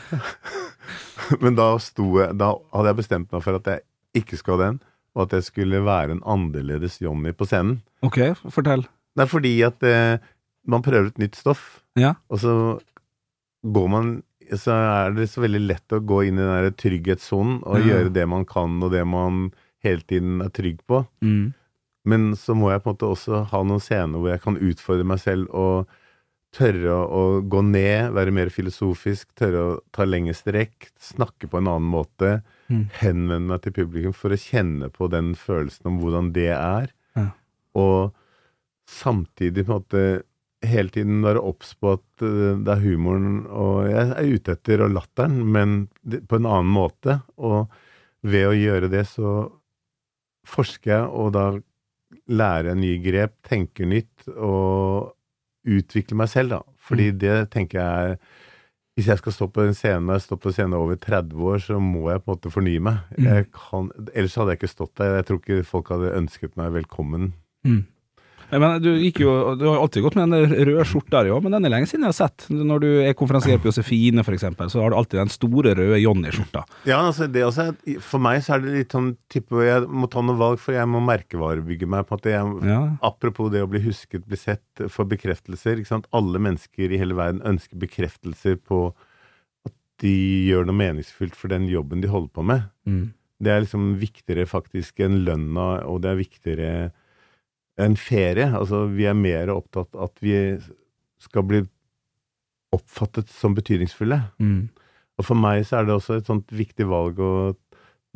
Men 1.43 1.57
da 1.59 1.73
jeg 1.77 2.37
Da 2.39 2.53
hadde 2.75 2.93
jeg 2.93 3.01
bestemt 3.03 3.33
meg 3.35 3.43
for 3.45 3.59
at 3.59 3.71
jeg 3.73 3.85
ikke 4.23 4.39
skulle 4.41 4.59
ha 4.61 4.71
den, 4.71 4.79
og 5.17 5.27
at 5.27 5.37
jeg 5.39 5.47
skulle 5.49 5.83
være 5.85 6.17
en 6.17 6.23
annerledes 6.25 7.01
Johnny 7.03 7.33
på 7.37 7.47
scenen. 7.49 7.81
Ok, 8.05 8.19
fortell. 8.53 8.87
Det 9.17 9.25
er 9.25 9.31
fordi 9.33 9.55
at 9.65 9.83
eh, 9.85 10.19
man 10.69 10.85
prøver 10.85 11.11
et 11.11 11.19
nytt 11.21 11.37
stoff. 11.37 11.81
Ja. 11.97 12.15
Og 12.33 12.41
så 12.43 12.55
går 13.67 13.89
man 13.93 14.17
så 14.55 14.71
er 14.77 15.15
det 15.17 15.25
så 15.33 15.43
veldig 15.43 15.61
lett 15.67 15.95
å 15.97 15.99
gå 16.07 16.21
inn 16.29 16.37
i 16.39 16.45
den 16.45 16.53
der 16.69 16.75
trygghetssonen 16.79 17.63
og 17.67 17.81
Ja. 17.81 17.87
gjøre 17.97 18.13
det 18.15 18.27
man 18.31 18.45
kan, 18.47 18.77
og 18.83 18.93
det 18.93 19.03
man 19.07 19.49
hele 19.83 20.03
tiden 20.07 20.41
er 20.41 20.53
trygg 20.55 20.79
på. 20.87 21.05
Mm. 21.21 21.53
Men 22.07 22.37
så 22.39 22.55
må 22.55 22.71
jeg 22.71 22.83
på 22.85 22.91
en 22.91 22.95
måte 22.95 23.11
også 23.11 23.41
ha 23.51 23.63
noen 23.67 23.83
scener 23.83 24.19
hvor 24.21 24.31
jeg 24.31 24.43
kan 24.45 24.57
utfordre 24.63 25.05
meg 25.05 25.19
selv 25.19 25.51
og 25.51 25.89
tørre 26.55 26.95
å, 27.05 27.23
gå 27.45 27.61
ned, 27.67 28.13
være 28.17 28.33
mer 28.33 28.49
filosofisk, 28.55 29.29
tørre 29.37 29.63
å 29.63 29.73
ta 29.93 30.07
lengre 30.07 30.35
strekk, 30.37 30.91
snakke 31.01 31.49
på 31.51 31.59
en 31.63 31.73
annen 31.73 31.91
måte, 31.93 32.43
Mm. 32.67 32.89
henvende 32.99 33.47
meg 33.47 33.61
til 33.63 33.73
publikum 33.77 34.13
for 34.13 34.35
å 34.35 34.37
kjenne 34.43 34.89
på 34.91 35.07
den 35.09 35.35
følelsen 35.39 35.87
om 35.87 36.01
hvordan 36.03 36.33
det 36.35 36.49
er. 36.51 36.89
Ja. 37.15 37.29
Og 37.79 38.13
samtidig 38.91 39.63
på 39.69 39.71
en 39.77 39.85
måte 39.85 40.03
hele 40.67 40.91
tiden 40.91 41.21
være 41.23 41.45
obs 41.47 41.77
på 41.79 41.93
at 41.95 42.25
eh, 42.27 42.57
det 42.59 42.73
er 42.75 42.83
humoren 42.83 43.47
og 43.47 43.87
Jeg 43.87 44.11
er 44.17 44.33
ute 44.35 44.57
etter 44.57 44.83
og 44.83 44.97
latteren, 44.97 45.39
men 45.47 45.77
på 46.27 46.41
en 46.41 46.47
annen 46.51 46.73
måte. 46.75 47.21
Og 47.39 47.71
ved 48.27 48.49
å 48.51 48.57
gjøre 48.59 48.91
det 48.91 49.05
så 49.15 49.37
forsker 50.47 50.91
jeg, 50.97 51.07
og 51.07 51.33
da 51.39 51.47
lærer 52.27 52.73
jeg 52.73 52.81
nye 52.83 52.99
grep, 53.03 53.37
tenker 53.47 53.87
nytt 53.87 54.27
og 54.35 55.13
utvikler 55.67 56.21
meg 56.23 56.31
selv, 56.33 56.55
da. 56.55 56.61
Fordi 56.87 57.11
det 57.19 57.39
tenker 57.55 57.81
jeg 57.81 58.11
er 58.13 58.19
Hvis 58.97 59.11
jeg 59.11 59.19
skal 59.21 59.33
stå 59.35 59.47
på 59.53 59.61
en 59.61 59.75
scene, 59.77 60.09
har 60.09 60.21
stått 60.25 60.41
på 60.41 60.49
en 60.49 60.55
scene 60.57 60.77
over 60.81 60.97
30 60.97 61.37
år, 61.37 61.59
så 61.61 61.77
må 61.77 62.07
jeg 62.09 62.23
på 62.23 62.31
en 62.31 62.33
måte 62.33 62.53
fornye 62.55 62.81
meg. 62.81 63.03
Mm. 63.19 63.51
Kan, 63.53 63.91
ellers 64.15 64.37
hadde 64.41 64.55
jeg 64.55 64.61
ikke 64.63 64.71
stått 64.73 64.95
der. 64.97 65.19
Jeg 65.19 65.27
tror 65.29 65.41
ikke 65.43 65.67
folk 65.69 65.91
hadde 65.93 66.15
ønsket 66.17 66.57
meg 66.57 66.73
velkommen. 66.79 67.35
Mm. 67.69 67.83
Mener, 68.51 68.79
du, 68.79 68.93
gikk 69.01 69.19
jo, 69.25 69.33
du 69.59 69.65
har 69.67 69.81
alltid 69.83 70.05
gått 70.05 70.15
med 70.19 70.31
den 70.31 70.53
røde 70.69 70.85
skjorta 70.87 71.25
di 71.27 71.33
òg, 71.35 71.41
men 71.43 71.57
den 71.57 71.67
er 71.67 71.73
lenge 71.73 71.89
siden 71.91 72.05
jeg 72.07 72.13
har 72.13 72.19
sett. 72.21 72.45
Når 72.53 72.83
du 72.85 72.87
er 73.03 73.17
konferansier 73.19 73.59
på 73.59 73.67
Josefine, 73.71 74.23
eksempel, 74.23 74.71
så 74.71 74.85
har 74.85 74.93
du 74.93 74.99
alltid 75.01 75.19
den 75.19 75.33
store 75.35 75.73
røde 75.75 75.99
Johnny-skjorta. 75.99 76.63
Ja, 76.87 77.01
altså 77.01 77.27
det 77.33 77.43
også 77.47 77.73
For 78.05 78.23
meg 78.23 78.45
så 78.47 78.55
er 78.55 78.63
det 78.63 78.75
litt 78.77 78.95
sånn 78.95 79.17
type 79.33 79.65
Jeg 79.67 79.89
må 79.91 80.07
ta 80.13 80.23
noe 80.23 80.39
valg, 80.39 80.61
for 80.63 80.77
jeg 80.77 80.87
må 80.91 81.01
merkevarebygge 81.03 81.89
meg. 81.91 82.07
på 82.07 82.21
at 82.21 82.29
jeg, 82.31 82.55
Ja. 82.67 82.81
Apropos 83.03 83.51
det 83.51 83.65
å 83.65 83.71
bli 83.71 83.81
husket, 83.83 84.27
bli 84.27 84.37
sett, 84.37 84.63
få 84.95 85.07
bekreftelser. 85.09 85.79
ikke 85.83 85.91
sant? 85.95 86.07
Alle 86.13 86.39
mennesker 86.39 86.93
i 86.93 86.99
hele 86.99 87.15
verden 87.19 87.43
ønsker 87.43 87.77
bekreftelser 87.83 88.57
på 88.63 88.93
at 89.67 89.75
de 89.99 90.15
gjør 90.53 90.67
noe 90.67 90.77
meningsfylt 90.77 91.35
for 91.35 91.49
den 91.49 91.67
jobben 91.69 92.01
de 92.01 92.09
holder 92.09 92.31
på 92.31 92.45
med. 92.45 92.69
Mm. 92.87 93.13
Det 93.43 93.51
er 93.53 93.65
liksom 93.65 93.97
viktigere 94.01 94.47
faktisk 94.49 95.01
enn 95.05 95.25
lønna, 95.27 95.85
og 95.85 96.03
det 96.05 96.11
er 96.13 96.23
viktigere 96.23 96.71
enn 97.81 97.97
ferie. 98.01 98.49
Altså, 98.57 98.87
vi 98.93 99.07
er 99.09 99.17
mer 99.19 99.53
opptatt 99.53 99.93
av 99.97 100.11
at 100.11 100.25
vi 100.25 100.37
skal 101.23 101.47
bli 101.49 101.63
oppfattet 102.77 103.31
som 103.33 103.55
betydningsfulle. 103.57 104.21
Mm. 104.43 104.67
Og 105.17 105.25
for 105.25 105.39
meg 105.39 105.63
så 105.65 105.81
er 105.81 105.87
det 105.87 105.97
også 105.97 106.19
et 106.19 106.29
sånt 106.29 106.51
viktig 106.53 106.89
valg 106.91 107.23
å 107.23 107.55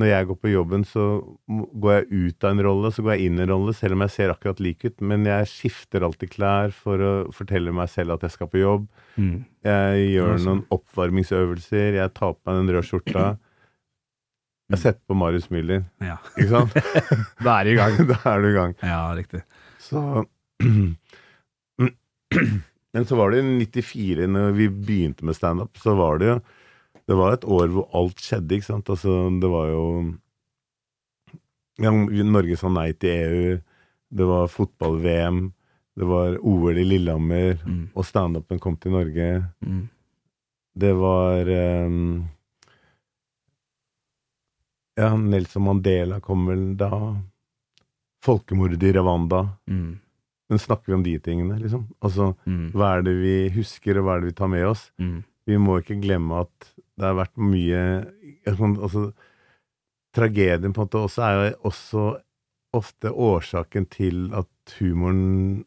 Når 0.00 0.08
jeg 0.08 0.26
går 0.30 0.36
på 0.40 0.48
jobben, 0.48 0.84
så 0.88 1.02
går 1.44 1.90
jeg 1.92 2.06
ut 2.08 2.44
av 2.46 2.54
en 2.54 2.62
rolle, 2.64 2.88
så 2.88 3.02
går 3.04 3.18
jeg 3.18 3.26
inn 3.26 3.34
i 3.36 3.42
en 3.42 3.50
rolle, 3.50 3.74
selv 3.76 3.98
om 3.98 4.04
jeg 4.06 4.12
ser 4.14 4.30
akkurat 4.32 4.62
lik 4.64 4.86
ut. 4.86 4.94
Men 5.04 5.26
jeg 5.28 5.48
skifter 5.50 6.06
alltid 6.06 6.30
klær 6.32 6.72
for 6.72 7.02
å 7.04 7.10
fortelle 7.36 7.74
meg 7.76 7.90
selv 7.92 8.14
at 8.14 8.24
jeg 8.24 8.32
skal 8.32 8.48
på 8.48 8.62
jobb. 8.62 8.86
Mm. 9.20 9.42
Jeg 9.68 10.06
gjør 10.14 10.40
noen 10.46 10.62
oppvarmingsøvelser, 10.72 11.98
jeg 11.98 12.14
tar 12.16 12.32
på 12.32 12.40
meg 12.48 12.62
den 12.62 12.72
røde 12.72 12.88
skjorta. 12.88 13.26
Jeg 14.70 14.76
har 14.76 14.82
sett 14.84 15.00
på 15.10 15.14
Marius 15.18 15.48
Müller, 15.50 15.82
Ja. 15.98 16.16
ikke 16.38 16.48
sant? 16.52 16.74
Da 17.44 17.56
er 17.58 17.64
du 17.66 17.70
i 17.72 17.78
gang. 17.80 17.96
da 18.12 18.18
er 18.30 18.40
du 18.44 18.48
i 18.52 18.54
gang. 18.54 18.74
Ja, 18.86 19.00
riktig. 19.18 19.42
Så 19.82 20.24
Men 22.92 23.04
så 23.06 23.16
var 23.18 23.30
det 23.30 23.40
i 23.42 23.66
94, 23.66 24.26
når 24.30 24.52
vi 24.56 24.68
begynte 24.70 25.24
med 25.26 25.36
standup, 25.38 25.78
så 25.78 25.94
var 25.98 26.18
det 26.22 26.26
jo 26.32 26.38
Det 27.10 27.16
var 27.18 27.32
et 27.34 27.44
år 27.50 27.70
hvor 27.74 27.88
alt 27.98 28.20
skjedde, 28.22 28.54
ikke 28.60 28.68
sant. 28.68 28.90
Altså, 28.92 29.14
det 29.42 29.48
var 29.50 29.66
jo 29.72 29.84
ja, 31.82 31.90
Norge 31.90 32.56
sa 32.60 32.68
nei 32.70 32.92
til 32.92 33.10
EU, 33.10 33.54
det 34.14 34.26
var 34.28 34.50
fotball-VM, 34.52 35.38
det 35.98 36.06
var 36.06 36.36
OL 36.46 36.78
i 36.78 36.84
Lillehammer, 36.86 37.56
Mm. 37.66 37.88
og 37.96 38.04
standupen 38.06 38.60
kom 38.62 38.76
til 38.76 38.92
Norge. 38.94 39.30
Mm. 39.64 39.88
Det 40.78 40.92
var 40.94 41.48
ehm, 41.50 42.28
Ja, 45.00 45.14
Nelson 45.16 45.64
Mandela 45.64 46.18
kom 46.20 46.44
vel 46.50 46.64
da. 46.76 46.90
Folkemordet 48.24 48.82
i 48.84 48.92
Rwanda. 48.92 49.46
Mm. 49.70 49.94
Men 50.50 50.58
snakker 50.60 50.90
vi 50.92 50.96
om 50.98 51.02
de 51.06 51.14
tingene, 51.22 51.56
liksom? 51.62 51.86
Altså, 52.04 52.34
Mm. 52.46 52.72
hva 52.74 52.98
er 52.98 53.02
det 53.06 53.14
vi 53.22 53.34
husker, 53.54 53.96
og 53.98 54.04
hva 54.04 54.16
er 54.16 54.20
det 54.20 54.32
vi 54.32 54.38
tar 54.40 54.48
med 54.52 54.66
oss? 54.66 54.90
Mm. 54.98 55.22
Vi 55.46 55.56
må 55.56 55.78
ikke 55.80 56.00
glemme 56.02 56.40
at 56.42 56.72
det 56.98 57.06
har 57.06 57.14
vært 57.14 57.36
mye 57.38 57.82
altså, 58.46 59.12
Tragedien 60.12 60.72
på 60.74 60.82
en 60.82 60.88
måte 60.88 60.98
også 61.06 61.22
er 61.22 61.36
jo 61.52 61.56
også 61.70 62.04
ofte 62.74 63.10
årsaken 63.14 63.86
til 63.90 64.32
at 64.34 64.74
humoren 64.80 65.64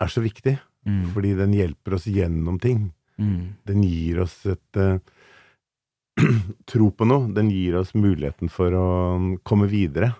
er 0.00 0.06
så 0.06 0.22
viktig. 0.22 0.56
Mm. 0.86 1.10
Fordi 1.12 1.34
den 1.34 1.52
hjelper 1.52 1.94
oss 1.98 2.06
gjennom 2.06 2.60
ting. 2.62 2.92
Mm. 3.18 3.56
Den 3.66 3.82
gir 3.82 4.20
oss 4.22 4.36
et 4.46 4.76
eh, 4.78 4.98
tro 6.70 6.90
på 6.96 7.06
noe. 7.08 7.28
Den 7.36 7.50
gir 7.52 7.76
oss 7.80 7.92
muligheten 7.96 8.48
for 8.52 8.72
å 8.76 8.86
komme 9.46 9.68
videre. 9.70 10.14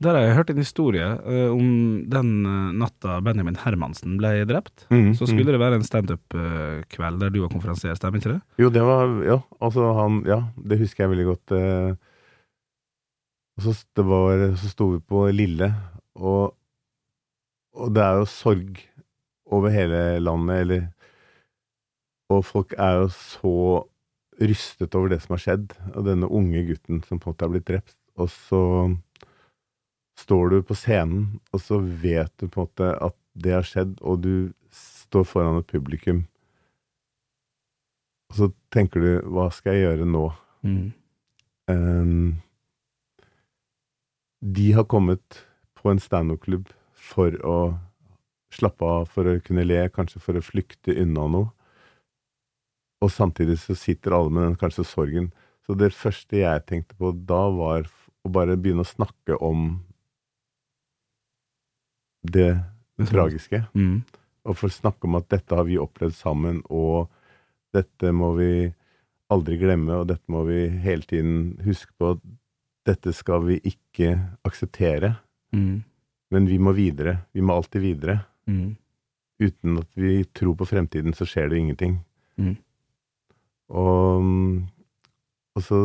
Der 0.00 0.16
har 0.16 0.24
jeg 0.24 0.36
hørt 0.38 0.50
en 0.54 0.60
historie 0.62 1.04
uh, 1.04 1.50
om 1.52 1.66
den 2.08 2.28
eh, 2.48 2.68
natta 2.80 3.18
Benjamin 3.20 3.58
Hermansen 3.60 4.14
ble 4.16 4.30
drept. 4.48 4.86
Mm, 4.88 5.10
Så 5.18 5.26
skulle 5.28 5.52
det 5.52 5.60
være 5.60 5.76
en 5.76 5.84
standup-kveld 5.84 7.20
der 7.20 7.32
du 7.34 7.42
var 7.42 7.50
konferansier, 7.52 7.98
stemmer 7.98 8.16
ikke 8.22 8.32
det? 8.32 8.40
Jo, 8.62 8.70
det 8.72 8.80
var 8.86 9.12
Ja, 9.28 9.36
altså 9.60 9.90
han 9.98 10.22
Ja, 10.28 10.38
det 10.56 10.78
husker 10.80 11.04
jeg 11.04 11.12
veldig 11.12 11.26
godt. 11.28 11.52
eh. 11.52 11.90
Og 13.60 13.66
så, 13.66 13.74
det 14.00 14.06
var, 14.08 14.46
så 14.56 14.70
sto 14.72 14.86
vi 14.94 15.02
på 15.04 15.26
Lille, 15.36 15.68
og, 16.16 16.54
og 17.76 17.92
det 17.92 18.00
er 18.06 18.22
jo 18.22 18.28
sorg 18.32 18.80
over 19.52 19.68
hele 19.74 20.00
landet, 20.24 20.62
eller 20.64 20.86
Og 22.32 22.40
folk 22.48 22.72
er 22.78 23.02
jo 23.02 23.08
så 23.12 23.54
rystet 24.40 24.94
over 24.96 25.12
det 25.12 25.20
som 25.24 25.36
har 25.36 25.42
skjedd, 25.44 25.74
og 25.94 26.04
denne 26.06 26.28
unge 26.28 26.64
gutten 26.68 27.02
som 27.06 27.20
på 27.20 27.28
en 27.28 27.34
måte 27.34 27.46
er 27.46 27.52
blitt 27.54 27.68
drept. 27.68 27.96
Og 28.20 28.30
så 28.32 28.62
står 30.20 30.52
du 30.52 30.58
på 30.66 30.76
scenen, 30.76 31.40
og 31.52 31.62
så 31.64 31.80
vet 31.80 32.32
du 32.40 32.48
på 32.48 32.62
en 32.62 32.68
måte 32.68 32.90
at 33.08 33.16
det 33.40 33.54
har 33.56 33.66
skjedd, 33.66 33.96
og 34.00 34.22
du 34.24 34.34
står 34.74 35.26
foran 35.28 35.60
et 35.60 35.70
publikum. 35.70 36.24
Og 38.30 38.38
så 38.38 38.50
tenker 38.74 39.02
du, 39.02 39.10
hva 39.26 39.48
skal 39.54 39.76
jeg 39.76 39.88
gjøre 39.88 40.08
nå? 40.08 40.24
Mm. 40.62 40.90
Um, 41.70 42.26
de 44.40 44.72
har 44.76 44.86
kommet 44.88 45.42
på 45.78 45.90
en 45.90 46.02
standup-klubb 46.02 46.70
for 46.94 47.34
å 47.46 47.58
slappe 48.54 48.86
av, 48.86 49.08
for 49.10 49.28
å 49.28 49.40
kunne 49.44 49.66
le, 49.66 49.82
kanskje 49.94 50.22
for 50.22 50.38
å 50.38 50.44
flykte 50.44 50.94
unna 51.00 51.26
noe. 51.30 51.50
Og 53.00 53.12
samtidig 53.12 53.58
så 53.62 53.76
sitter 53.78 54.16
alle 54.16 54.32
med 54.34 54.44
den 54.48 54.58
kanskje 54.60 54.84
sorgen. 54.84 55.30
Så 55.66 55.76
det 55.78 55.92
første 55.96 56.42
jeg 56.42 56.66
tenkte 56.68 56.96
på 56.98 57.12
da, 57.14 57.46
var 57.54 57.88
å 58.26 58.32
bare 58.32 58.58
begynne 58.60 58.84
å 58.84 58.88
snakke 58.88 59.38
om 59.40 59.78
det 62.20 62.52
tragiske. 63.08 63.62
Mm. 63.72 64.02
Og 64.48 64.56
for 64.56 64.68
å 64.68 64.74
snakke 64.74 65.08
om 65.08 65.16
at 65.20 65.30
dette 65.32 65.56
har 65.56 65.66
vi 65.68 65.80
opplevd 65.80 66.16
sammen, 66.16 66.60
og 66.68 67.08
dette 67.76 68.12
må 68.12 68.34
vi 68.38 68.52
aldri 69.30 69.60
glemme, 69.60 70.00
og 70.00 70.10
dette 70.10 70.32
må 70.32 70.42
vi 70.48 70.64
hele 70.82 71.06
tiden 71.06 71.54
huske 71.64 71.92
på 72.00 72.14
at 72.16 72.24
dette 72.88 73.12
skal 73.14 73.44
vi 73.46 73.60
ikke 73.68 74.16
akseptere. 74.46 75.14
Mm. 75.54 75.82
Men 76.30 76.46
vi 76.48 76.58
må 76.62 76.74
videre. 76.76 77.20
Vi 77.32 77.44
må 77.44 77.56
alltid 77.56 77.84
videre. 77.84 78.20
Mm. 78.50 78.74
Uten 79.40 79.78
at 79.80 79.90
vi 79.98 80.22
tror 80.36 80.56
på 80.58 80.68
fremtiden, 80.68 81.14
så 81.16 81.26
skjer 81.28 81.50
det 81.50 81.60
ingenting. 81.60 82.00
Mm. 82.40 82.56
Og, 83.70 84.24
og 85.56 85.62
så 85.66 85.80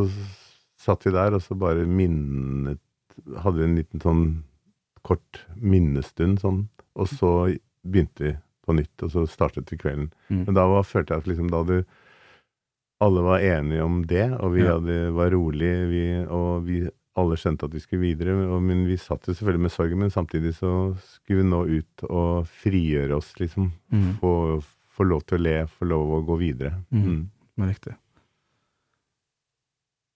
satt 0.82 1.06
vi 1.08 1.14
der, 1.16 1.36
og 1.38 1.44
så 1.46 1.58
bare 1.60 1.86
minnet 1.88 2.82
Hadde 3.40 3.62
vi 3.62 3.64
en 3.64 3.78
liten 3.78 4.02
sånn 4.04 4.24
kort 5.08 5.38
minnestund, 5.56 6.42
sånn. 6.42 6.66
Og 7.00 7.08
så 7.08 7.30
begynte 7.88 8.26
vi 8.26 8.32
på 8.66 8.74
nytt, 8.76 9.06
og 9.06 9.14
så 9.14 9.24
startet 9.30 9.72
vi 9.72 9.78
kvelden. 9.80 10.10
Mm. 10.28 10.42
Men 10.50 10.58
da 10.58 10.66
var, 10.68 10.84
følte 10.84 11.14
jeg 11.16 11.24
at 11.24 11.30
liksom 11.32 11.48
da 11.54 11.62
du 11.64 11.78
Alle 13.04 13.24
var 13.24 13.40
enige 13.44 13.84
om 13.84 14.02
det, 14.08 14.26
og 14.40 14.54
vi 14.56 14.62
Ja. 14.66 14.74
hadde, 14.76 15.12
var 15.16 15.32
rolige, 15.32 15.88
vi, 15.92 16.04
og 16.28 16.66
vi 16.68 16.82
alle 17.16 17.36
skjønte 17.40 17.68
at 17.70 17.74
vi 17.76 17.80
skulle 17.84 18.04
videre. 18.04 18.36
Og, 18.50 18.62
men 18.64 18.86
vi 18.88 18.98
satt 19.00 19.28
jo 19.28 19.34
selvfølgelig 19.36 19.66
med 19.66 19.72
sorgen, 19.72 20.00
men 20.00 20.12
samtidig 20.12 20.54
så 20.60 20.72
skulle 21.00 21.44
vi 21.44 21.50
nå 21.50 21.62
ut 21.72 22.06
og 22.10 22.48
frigjøre 22.64 23.16
oss, 23.16 23.34
liksom. 23.40 23.72
Mm. 23.92 24.14
Få, 24.20 24.34
få 24.96 25.08
lov 25.08 25.24
til 25.28 25.40
å 25.40 25.44
le, 25.44 25.56
få 25.72 25.88
lov 25.88 26.14
å 26.18 26.22
gå 26.28 26.38
videre. 26.40 26.74
Mm. 26.92 27.30
Mm. 27.56 27.62
Men 27.62 27.72
riktig. 27.72 27.95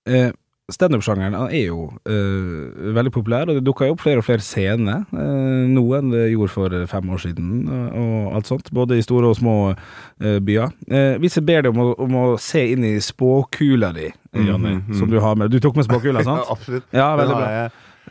Eh, 0.09 0.31
Standup-sjangeren 0.69 1.33
er 1.49 1.63
jo 1.63 1.87
eh, 2.05 2.91
veldig 2.93 3.11
populær, 3.13 3.49
og 3.49 3.57
det 3.57 3.65
dukker 3.65 3.89
jo 3.89 3.95
opp 3.95 4.03
flere 4.03 4.21
og 4.21 4.25
flere 4.27 4.43
scener 4.45 5.01
eh, 5.17 5.65
nå 5.71 5.83
enn 5.97 6.11
det 6.13 6.27
gjorde 6.29 6.53
for 6.53 6.75
fem 6.91 7.09
år 7.09 7.23
siden, 7.23 7.63
og, 7.73 7.87
og 7.97 8.37
alt 8.37 8.51
sånt. 8.51 8.69
Både 8.75 8.99
i 8.99 9.05
store 9.05 9.31
og 9.31 9.39
små 9.39 9.55
eh, 9.71 10.37
byer. 10.45 10.69
Eh, 10.85 11.15
hvis 11.23 11.39
jeg 11.39 11.47
ber 11.49 11.65
deg 11.65 11.73
om 11.73 11.81
å, 11.87 11.89
om 12.05 12.17
å 12.21 12.25
se 12.41 12.67
inn 12.75 12.85
i 12.85 12.95
spåkula 13.01 13.89
di, 13.97 14.11
Jonny, 14.35 14.75
mm, 14.75 14.81
mhm. 14.83 14.97
som 14.99 15.09
du 15.09 15.17
har 15.23 15.39
med 15.39 15.49
Du 15.49 15.57
tok 15.63 15.79
med 15.79 15.89
spåkula, 15.89 16.21
sant? 16.27 16.45
Ja, 16.45 16.53
absolutt. 16.53 16.89
Ja, 16.93 17.11
veldig 17.17 17.39
bra. 17.39 17.49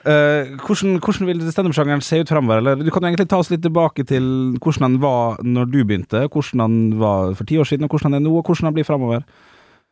Eh, 0.09 0.55
hvordan, 0.63 0.97
hvordan 1.05 1.29
vil 1.29 1.43
standup-sjangeren 1.53 2.01
se 2.05 2.21
ut 2.23 2.31
framover? 2.31 2.63
Du 2.81 2.89
kan 2.89 3.03
jo 3.05 3.11
egentlig 3.11 3.29
ta 3.29 3.41
oss 3.43 3.51
litt 3.53 3.65
tilbake 3.65 4.07
til 4.09 4.25
hvordan 4.57 4.87
han 4.87 4.97
var 5.03 5.43
når 5.45 5.69
du 5.69 5.79
begynte, 5.83 6.23
hvordan 6.33 6.65
han 6.65 6.79
var 7.01 7.35
for 7.37 7.49
ti 7.49 7.59
år 7.61 7.69
siden, 7.69 7.85
og 7.85 7.93
hvordan 7.93 8.15
han 8.15 8.23
er 8.23 8.25
nå, 8.25 8.33
og 8.39 8.47
hvordan 8.49 8.71
han 8.71 8.79
blir 8.79 8.89
framover. 8.89 9.27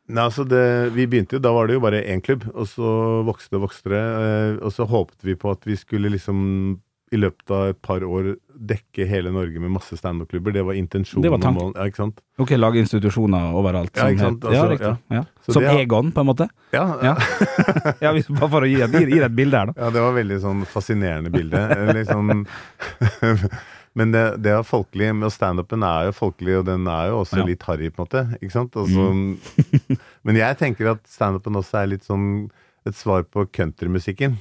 Nei, 0.06 0.22
altså 0.22 0.46
det, 0.46 0.94
vi 0.94 1.08
begynte 1.10 1.34
jo, 1.36 1.42
Da 1.42 1.50
var 1.50 1.66
det 1.66 1.74
jo 1.76 1.82
bare 1.82 2.04
én 2.06 2.22
klubb, 2.22 2.46
og 2.54 2.68
så 2.70 2.90
vokste 3.26 3.58
og 3.58 3.66
vokste 3.66 3.90
det. 3.90 4.00
eh, 4.00 4.64
Og 4.64 4.72
så 4.72 4.86
håpet 4.86 5.18
vi 5.26 5.34
på 5.34 5.50
at 5.50 5.66
vi 5.66 5.76
skulle 5.76 6.12
liksom 6.14 6.78
i 7.14 7.18
løpet 7.20 7.52
av 7.54 7.68
et 7.70 7.78
par 7.86 8.02
år 8.02 8.32
dekke 8.56 9.04
hele 9.06 9.30
Norge 9.30 9.60
med 9.62 9.70
masse 9.76 9.94
standup-klubber. 9.98 10.54
Det 10.56 10.64
var 10.66 10.74
intensjonen. 10.74 11.22
Det 11.22 11.30
var 11.30 11.42
tanken. 11.44 11.70
Ja, 11.76 11.86
ikke 11.86 12.00
sant? 12.00 12.18
Ok, 12.42 12.50
lage 12.58 12.80
institusjoner 12.82 13.54
overalt. 13.54 13.92
Ja, 13.94 14.08
ikke 14.10 14.24
sant? 14.24 14.42
Altså, 14.42 14.56
ja, 14.58 14.64
riktig. 14.72 14.90
Ja. 15.12 15.20
Ja. 15.20 15.52
Som 15.52 15.62
har- 15.68 15.78
Egon, 15.84 16.10
på 16.12 16.24
en 16.24 16.26
måte? 16.26 16.48
Ja, 16.74 16.86
Ja. 17.04 17.14
ja, 18.02 18.12
bare 18.12 18.50
for 18.50 18.66
å 18.66 18.66
gi, 18.66 18.80
gi, 18.82 19.04
gi 19.12 19.22
et 19.22 19.36
bilde 19.38 19.62
her, 19.62 19.70
da. 19.70 19.78
Ja, 19.84 19.90
det 19.94 20.02
var 20.02 20.18
veldig 20.18 20.40
sånn 20.42 20.66
fascinerende 20.66 21.30
bilde. 21.30 21.62
liksom... 22.00 22.46
Men 23.96 24.12
det, 24.12 24.24
det 24.44 24.52
er 24.52 24.66
folkelig. 24.66 25.08
Og 25.24 25.32
standupen 25.32 25.84
er 25.86 26.10
jo 26.10 26.16
folkelig, 26.18 26.58
og 26.60 26.66
den 26.68 26.86
er 26.90 27.12
jo 27.12 27.22
også 27.22 27.40
Ja. 27.40 27.46
Litt 27.48 27.62
harry, 27.64 27.88
på 27.88 28.02
en 28.02 28.08
måte. 28.08 28.24
Ikke 28.42 28.52
sant? 28.52 28.76
Altså, 28.76 29.06
mm. 29.14 29.98
men 30.26 30.36
jeg 30.42 30.58
tenker 30.60 30.90
at 30.92 31.06
standupen 31.08 31.56
også 31.56 31.80
er 31.80 31.92
litt 31.94 32.04
sånn 32.04 32.50
et 32.86 32.94
svar 32.98 33.24
på 33.24 33.46
countrymusikken. 33.56 34.36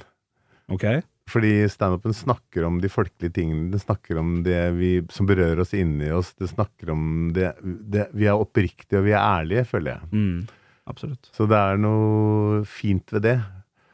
Ok. 0.70 0.84
Fordi 1.26 1.66
standupen 1.70 2.14
snakker 2.14 2.68
om 2.68 2.76
de 2.82 2.88
folkelige 2.92 3.34
tingene. 3.34 3.70
Den 3.72 3.82
snakker 3.82 4.20
om 4.20 4.44
det 4.46 4.60
vi, 4.76 4.90
som 5.10 5.26
berører 5.26 5.64
oss 5.64 5.72
inni 5.74 6.06
oss. 6.14 6.30
Det 6.38 6.46
snakker 6.52 6.92
om 6.94 7.32
det, 7.34 7.48
det 7.62 8.06
Vi 8.14 8.28
er 8.30 8.38
oppriktige, 8.38 9.00
og 9.00 9.08
vi 9.08 9.14
er 9.16 9.24
ærlige, 9.24 9.64
føler 9.66 9.96
jeg. 9.96 10.10
Mm, 10.12 10.46
absolutt. 10.86 11.26
Så 11.34 11.48
det 11.50 11.58
er 11.58 11.82
noe 11.82 12.62
fint 12.70 13.10
ved 13.16 13.26
det. 13.26 13.36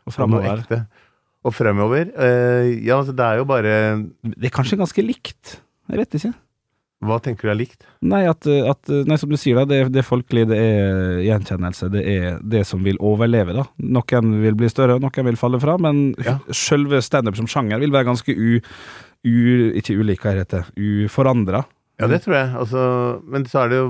Og 0.05 0.13
og 0.13 0.17
framover. 0.19 0.61
ekte. 0.61 0.83
Og 1.43 1.55
fremover 1.55 2.11
eh, 2.13 2.69
Ja, 2.85 3.01
altså 3.01 3.15
det 3.17 3.25
er 3.25 3.41
jo 3.41 3.45
bare 3.49 3.73
Det 4.23 4.47
er 4.47 4.53
kanskje 4.55 4.79
ganske 4.79 5.03
likt. 5.03 5.57
Jeg 5.91 5.99
vet 5.99 6.15
ikke. 6.21 6.35
Hva 7.03 7.19
tenker 7.23 7.49
du 7.49 7.53
er 7.53 7.59
likt? 7.59 7.87
Nei, 8.07 8.23
at, 8.31 8.47
at 8.47 8.93
nei, 9.09 9.17
som 9.19 9.31
du 9.33 9.37
sier, 9.41 9.59
da, 9.59 9.65
det, 9.67 9.81
det 9.91 10.05
folkelige, 10.07 10.23
folkelig, 10.23 10.49
det 10.49 10.59
er 10.59 11.21
gjenkjennelse. 11.27 11.91
Det 11.93 12.03
er 12.07 12.39
det 12.43 12.65
som 12.69 12.83
vil 12.85 12.99
overleve, 13.01 13.55
da. 13.57 13.65
Noen 13.83 14.35
vil 14.43 14.57
bli 14.59 14.71
større, 14.71 14.99
noen 15.03 15.27
vil 15.29 15.39
falle 15.41 15.61
fra, 15.63 15.77
men 15.79 16.15
Ja. 16.25 16.39
selve 16.55 17.03
standup 17.03 17.37
som 17.37 17.47
sjanger 17.47 17.81
vil 17.83 17.93
være 17.93 18.09
ganske 18.11 18.33
u... 18.33 18.61
u 19.25 19.73
ikke 19.79 19.95
ulik, 19.99 20.23
hva 20.23 20.35
heter 20.37 20.65
det? 20.65 21.07
Uforandra. 21.07 21.65
Ja, 22.03 22.09
det 22.11 22.19
tror 22.25 22.35
jeg. 22.37 22.49
Altså, 22.59 22.83
men 23.31 23.45
så 23.49 23.63
er 23.63 23.69
det 23.73 23.79
jo 23.79 23.89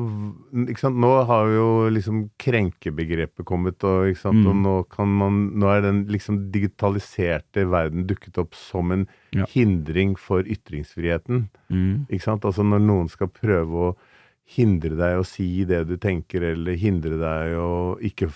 ikke 0.69 0.83
sant? 0.85 0.99
Nå 1.01 1.11
har 1.27 1.49
jo 1.51 1.67
liksom 1.91 2.23
krenkebegrepet 2.39 3.45
kommet, 3.49 3.83
og, 3.89 4.11
ikke? 4.13 4.33
Mm. 4.37 4.47
og 4.53 4.57
nå, 4.63 4.75
kan 4.93 5.09
man, 5.09 5.41
nå 5.59 5.67
er 5.73 5.81
den 5.89 6.05
liksom 6.13 6.51
digitaliserte 6.55 7.65
verden 7.73 8.07
dukket 8.07 8.39
opp 8.39 8.55
som 8.55 8.93
en 8.93 9.07
Ja. 9.33 9.47
hindring 9.49 10.15
for 10.21 10.43
ytringsfriheten. 10.45 11.49
Mm. 11.73 12.07
Altså 12.13 12.63
når 12.63 12.81
noen 12.85 13.09
skal 13.09 13.29
prøve 13.33 13.73
å 13.73 13.97
hindre 14.45 14.97
deg 14.99 15.19
å 15.19 15.25
si 15.25 15.65
det 15.65 15.87
du 15.89 15.97
tenker, 15.97 16.43
eller 16.53 16.77
hindre 16.77 17.17
deg 17.17 17.57
å 17.57 17.97
ikke 18.05 18.29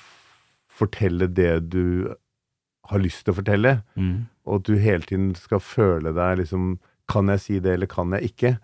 fortelle 0.68 1.28
det 1.32 1.68
du 1.72 2.14
har 2.88 2.98
lyst 3.02 3.24
til 3.26 3.34
å 3.34 3.40
fortelle, 3.42 3.82
Mm. 3.96 4.26
og 4.46 4.60
at 4.60 4.62
du 4.64 4.76
hele 4.78 5.02
tiden 5.02 5.34
skal 5.34 5.58
føle 5.60 6.14
deg 6.14 6.38
liksom 6.38 6.78
Kan 7.08 7.28
jeg 7.28 7.38
si 7.40 7.58
det, 7.60 7.74
eller 7.74 7.86
kan 7.86 8.10
jeg 8.10 8.32
ikke? 8.32 8.58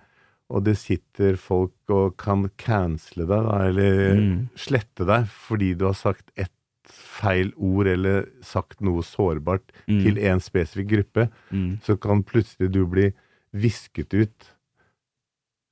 Og 0.52 0.64
det 0.66 0.76
sitter 0.76 1.36
folk 1.40 1.72
og 1.88 2.16
kan 2.20 2.46
cancele 2.60 3.24
deg, 3.26 3.46
da, 3.48 3.58
eller 3.70 4.14
Mm. 4.20 4.48
slette 4.54 5.06
deg 5.08 5.26
fordi 5.32 5.72
du 5.78 5.86
har 5.86 5.94
sagt 5.96 6.30
ett 6.36 6.52
feil 6.92 7.52
ord, 7.56 7.86
eller 7.86 8.26
sagt 8.42 8.80
noe 8.84 9.00
sårbart 9.02 9.72
Mm. 9.88 10.02
til 10.04 10.18
en 10.18 10.40
spesifikk 10.40 10.88
gruppe, 10.90 11.28
Mm. 11.52 11.80
så 11.82 11.96
kan 11.98 12.22
plutselig 12.22 12.70
du 12.72 12.84
bli 12.86 13.12
visket 13.54 14.12
ut. 14.14 14.50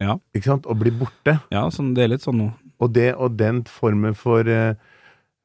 Ja. 0.01 0.16
Ikke 0.35 0.45
sant? 0.45 0.66
Og 0.66 0.78
bli 0.81 0.91
borte. 0.91 1.41
Ja, 1.53 1.66
sånn, 1.68 1.95
det 1.95 2.05
er 2.05 2.09
litt 2.14 2.22
sånn 2.24 2.39
nå. 2.41 2.49
Og, 2.81 2.93
det, 2.95 3.14
og 3.16 3.37
den 3.37 3.64
formen 3.64 4.14
for, 4.16 4.41
eh, 4.49 4.74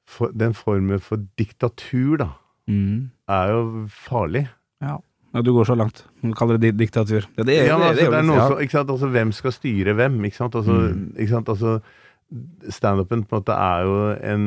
for 0.08 0.32
Den 0.32 0.54
formen 0.54 1.02
for 1.02 1.18
diktatur, 1.38 2.18
da, 2.18 2.30
Mm. 2.70 3.12
er 3.28 3.48
jo 3.50 3.88
farlig. 3.90 4.48
Ja. 4.82 5.00
Ja, 5.36 5.42
du 5.44 5.52
går 5.54 5.68
så 5.68 5.76
langt. 5.78 6.02
Du 6.24 6.32
kaller 6.34 6.58
det 6.58 6.72
di 6.72 6.86
diktatur. 6.86 7.28
Ja, 7.38 7.44
det 7.44 7.60
er, 7.60 7.68
ja, 7.68 7.78
men 7.78 7.92
det, 7.92 8.06
altså, 8.08 8.12
det 8.16 8.20
er 8.22 8.28
noe 8.32 8.40
litt- 8.40 8.48
så, 8.56 8.60
ikke 8.64 8.78
sant? 8.80 8.90
Altså, 8.96 9.12
hvem 9.12 9.34
skal 9.36 9.52
styre 9.60 9.96
hvem? 10.00 10.18
Ikke 10.30 10.40
sant? 10.40 10.56
Altså, 10.56 10.76
Mm. 10.96 11.06
ikke 11.20 11.30
sant? 11.36 11.50
altså 11.52 11.82
Standupen 12.74 13.24
på 13.28 13.36
en 13.36 13.42
måte 13.44 13.54
er 13.54 13.84
jo 13.86 13.98
en, 14.34 14.46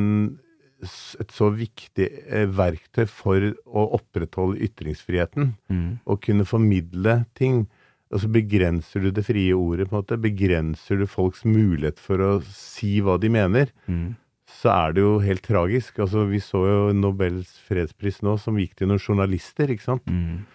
et 1.20 1.30
så 1.34 1.48
viktig 1.54 2.08
eh, 2.26 2.46
verktøy 2.50 3.06
for 3.10 3.44
å 3.66 3.84
opprettholde 3.98 4.58
ytringsfriheten. 4.66 5.52
mm. 5.70 5.90
Å 6.06 6.16
kunne 6.20 6.44
formidle 6.48 7.20
ting. 7.38 7.66
Og 8.10 8.22
så 8.22 8.30
begrenser 8.32 9.02
du 9.04 9.10
det 9.12 9.24
frie 9.26 9.52
ordet, 9.52 9.90
på 9.90 9.94
en 9.98 10.02
måte. 10.02 10.16
Begrenser 10.18 10.98
du 10.98 11.06
folks 11.06 11.42
mulighet 11.44 11.98
for 12.00 12.16
å 12.24 12.30
si 12.42 13.00
hva 13.04 13.18
de 13.20 13.28
mener. 13.28 13.68
Mm. 13.86 14.16
Så 14.48 14.70
er 14.72 14.94
det 14.96 15.02
jo 15.04 15.18
helt 15.20 15.42
tragisk. 15.44 15.98
Altså, 16.00 16.24
vi 16.30 16.38
så 16.40 16.62
jo 16.66 16.92
Nobels 16.96 17.50
fredspris 17.68 18.22
nå, 18.24 18.38
som 18.40 18.56
gikk 18.56 18.74
til 18.80 18.88
noen 18.88 18.98
journalister, 19.02 19.68
ikke 19.68 19.84
sant. 19.84 20.06
Mm. 20.08 20.46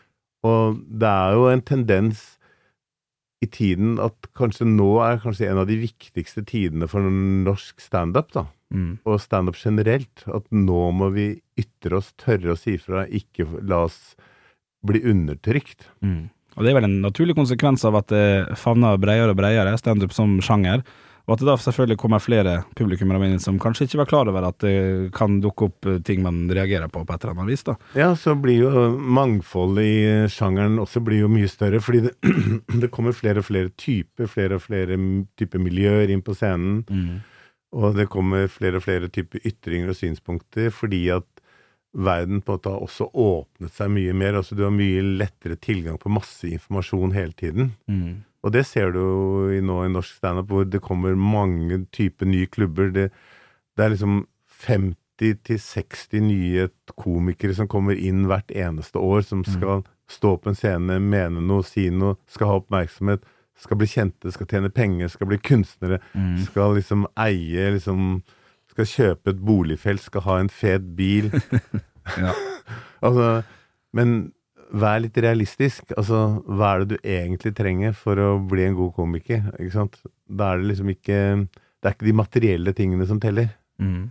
Og 0.47 0.79
det 0.87 1.09
er 1.09 1.37
jo 1.37 1.49
en 1.51 1.63
tendens 1.63 2.23
i 3.43 3.47
tiden 3.51 3.97
at 4.01 4.29
kanskje 4.37 4.67
nå 4.67 4.89
er 5.03 5.21
kanskje 5.23 5.49
en 5.49 5.61
av 5.61 5.67
de 5.67 5.77
viktigste 5.81 6.45
tidene 6.47 6.87
for 6.91 7.03
norsk 7.03 7.81
standup, 7.83 8.31
da. 8.35 8.45
Mm. 8.73 8.97
Og 9.05 9.19
standup 9.21 9.59
generelt. 9.59 10.23
At 10.31 10.47
nå 10.55 10.85
må 10.95 11.09
vi 11.13 11.27
ytre 11.59 11.99
oss, 11.99 12.13
tørre 12.19 12.55
å 12.55 12.59
si 12.59 12.77
fra, 12.81 13.05
ikke 13.07 13.47
la 13.61 13.83
oss 13.87 14.15
bli 14.83 15.03
undertrykt. 15.11 15.87
Mm. 16.03 16.27
Og 16.53 16.65
det 16.65 16.71
er 16.71 16.77
vel 16.77 16.87
en 16.87 16.99
naturlig 17.03 17.35
konsekvens 17.37 17.83
av 17.87 17.97
at 18.01 18.11
det 18.13 18.57
favner 18.59 18.99
bredere 19.01 19.33
og 19.33 19.39
bredere, 19.39 19.73
standup 19.79 20.13
som 20.15 20.35
sjanger. 20.43 20.83
Og 21.23 21.35
at 21.35 21.39
det 21.39 21.47
da 21.47 21.55
selvfølgelig 21.55 21.97
kommer 22.01 22.19
flere 22.19 22.53
publikummere 22.75 23.29
inn 23.31 23.39
som 23.39 23.59
kanskje 23.61 23.87
ikke 23.87 24.01
var 24.01 24.09
klar 24.11 24.31
over 24.31 24.49
at 24.49 24.57
det 24.63 25.11
kan 25.15 25.37
dukke 25.43 25.69
opp 25.69 25.87
eh, 25.87 26.01
ting 26.03 26.23
man 26.25 26.41
reagerer 26.51 26.91
på 26.91 27.05
på 27.07 27.15
et 27.15 27.23
eller 27.23 27.37
annet 27.37 27.53
vis. 27.53 27.63
da. 27.69 27.77
Ja, 27.95 28.09
så 28.19 28.35
blir 28.35 28.65
jo 28.65 28.87
mangfoldet 28.99 29.87
i 29.87 30.01
sjangeren 30.33 30.81
også 30.83 31.03
blir 31.05 31.23
jo 31.23 31.31
mye 31.31 31.47
større, 31.47 31.79
fordi 31.83 32.09
det, 32.09 32.15
det 32.83 32.91
kommer 32.91 33.15
flere 33.15 33.39
og 33.39 33.47
flere 33.47 33.71
typer, 33.71 34.27
flere 34.27 34.59
og 34.59 34.65
flere 34.65 34.99
typer 35.39 35.63
miljøer 35.63 36.11
inn 36.11 36.25
på 36.25 36.35
scenen. 36.35 36.83
Og 37.73 37.95
det 37.97 38.09
kommer 38.11 38.51
flere 38.51 38.77
og 38.77 38.85
flere 38.85 39.09
typer 39.09 39.41
ytringer 39.47 39.89
og 39.93 39.97
synspunkter, 39.97 40.69
fordi 40.75 41.07
at 41.15 41.25
verden 41.93 42.41
på 42.41 42.51
en 42.51 42.57
måte 42.57 42.73
har 42.73 42.83
også 42.83 43.07
åpnet 43.13 43.73
seg 43.73 43.91
mye 43.93 44.13
mer. 44.17 44.37
altså 44.39 44.55
Du 44.57 44.63
har 44.65 44.73
mye 44.73 45.01
lettere 45.23 45.55
tilgang 45.55 45.97
på 46.01 46.11
masse 46.11 46.47
informasjon 46.49 47.13
hele 47.15 47.33
tiden. 47.37 47.73
Mm. 47.87 48.23
Og 48.43 48.51
det 48.51 48.65
ser 48.67 48.91
du 48.91 48.99
jo 48.99 49.61
nå 49.63 49.77
i 49.85 49.91
norsk 49.93 50.17
standup, 50.19 50.49
hvor 50.51 50.65
det 50.67 50.81
kommer 50.83 51.15
mange 51.15 51.85
typer 51.95 52.27
nye 52.27 52.47
klubber. 52.51 52.89
Det, 52.91 53.05
det 53.77 53.85
er 53.85 53.93
liksom 53.93 54.25
50-60 54.65 56.19
nye 56.21 56.67
komikere 56.99 57.55
som 57.55 57.69
kommer 57.71 57.95
inn 57.95 58.25
hvert 58.27 58.51
eneste 58.51 58.99
år, 58.99 59.21
som 59.23 59.43
skal 59.47 59.83
stå 60.11 60.35
på 60.43 60.51
en 60.51 60.57
scene, 60.59 60.99
mene 60.99 61.41
noe, 61.41 61.63
si 61.63 61.87
noe, 61.89 62.17
skal 62.29 62.49
ha 62.51 62.57
oppmerksomhet, 62.59 63.23
skal 63.63 63.77
bli 63.79 63.87
kjente, 63.87 64.31
skal 64.33 64.49
tjene 64.49 64.69
penger, 64.73 65.07
skal 65.13 65.29
bli 65.31 65.37
kunstnere, 65.39 65.99
Mm. 66.13 66.37
skal 66.45 66.75
liksom 66.75 67.07
eie 67.17 67.71
liksom 67.77 68.23
Skal 68.73 68.85
kjøpe 68.89 69.29
et 69.29 69.41
boligfelt, 69.45 70.01
skal 70.01 70.21
ha 70.25 70.39
en 70.41 70.49
fet 70.49 70.95
bil. 70.97 71.27
Altså, 73.05 73.43
men 73.93 74.33
vær 74.73 75.01
litt 75.03 75.17
realistisk. 75.21 75.93
Altså, 75.97 76.23
hva 76.49 76.73
er 76.73 76.83
det 76.83 76.95
du 76.95 77.05
egentlig 77.05 77.53
trenger 77.57 77.93
for 77.97 78.19
å 78.19 78.31
bli 78.49 78.65
en 78.67 78.77
god 78.77 78.93
komiker? 78.97 79.43
Ikke 79.59 79.75
sant? 79.75 79.99
Da 80.27 80.53
er 80.53 80.63
det 80.63 80.71
liksom 80.71 80.89
ikke 80.95 81.19
Det 81.45 81.89
er 81.89 81.95
ikke 81.97 82.07
de 82.07 82.15
materielle 82.15 82.73
tingene 82.73 83.05
som 83.09 83.19
teller. 83.21 83.51
Mm. 83.81 84.09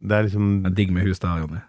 Det 0.00 0.16
er 0.16 0.28
liksom 0.28 0.54
Det 0.62 0.70
er 0.72 0.78
digg 0.78 0.94
med 0.94 1.08
hus 1.08 1.20
da, 1.22 1.34
Jonny. 1.40 1.60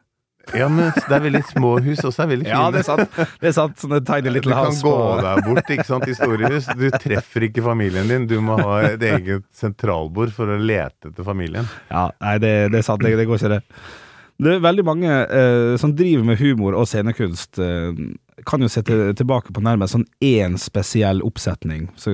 Ja, 0.57 0.65
men 0.73 0.89
det 0.95 1.13
er 1.13 1.21
veldig 1.21 1.41
små 1.51 1.75
hus, 1.85 1.99
også 2.03 2.23
er 2.23 2.29
veldig 2.31 2.45
fine. 2.49 2.57
Ja, 2.57 2.71
det 2.73 2.81
er 2.81 2.87
sant. 2.87 3.17
Det 3.39 3.49
er 3.51 3.55
sant. 3.55 3.75
Sånne 3.79 3.99
tiny 4.05 4.33
little 4.33 4.57
house. 4.57 4.81
Du 4.81 4.87
kan 4.87 4.91
gå 4.91 5.25
deg 5.25 5.41
bort 5.47 5.73
ikke 5.75 5.85
sant, 5.87 6.07
i 6.09 6.15
store 6.17 6.49
hus. 6.51 6.69
Du 6.79 6.87
treffer 6.97 7.45
ikke 7.47 7.63
familien 7.65 8.09
din. 8.09 8.25
Du 8.27 8.37
må 8.43 8.57
ha 8.59 8.79
et 8.89 9.05
eget 9.07 9.45
sentralbord 9.55 10.33
for 10.35 10.49
å 10.51 10.57
lete 10.59 11.11
etter 11.11 11.27
familien. 11.27 11.69
Ja, 11.91 12.07
nei, 12.23 12.37
det, 12.43 12.53
det 12.73 12.81
er 12.81 12.87
sant. 12.89 13.05
Det, 13.05 13.13
det 13.21 13.27
går 13.29 13.39
ikke, 13.41 13.53
det. 13.59 13.61
Det 14.41 14.55
er 14.55 14.63
veldig 14.63 14.83
mange 14.87 15.07
eh, 15.29 15.75
som 15.77 15.91
driver 15.93 16.25
med 16.25 16.39
humor 16.41 16.73
og 16.73 16.87
scenekunst, 16.89 17.59
eh, 17.61 17.93
kan 18.49 18.63
jo 18.63 18.69
se 18.71 18.81
til, 18.87 19.11
tilbake 19.13 19.53
på 19.53 19.61
nærmest 19.61 19.93
sånn 19.93 20.07
én 20.25 20.57
spesiell 20.57 21.21
oppsetning. 21.21 21.91
Så, 21.93 22.13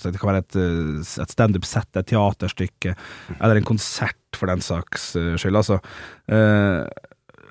så 0.00 0.08
det 0.08 0.20
kan 0.22 0.30
være 0.30 0.44
et, 0.46 0.56
eh, 0.56 1.02
et 1.24 1.34
standup-sett, 1.34 1.90
et 2.00 2.08
teaterstykke, 2.08 2.96
eller 3.38 3.60
en 3.60 3.68
konsert 3.68 4.38
for 4.38 4.48
den 4.48 4.64
saks 4.64 5.10
eh, 5.20 5.34
skyld. 5.36 5.60
Altså, 5.60 5.76
eh, 6.32 6.88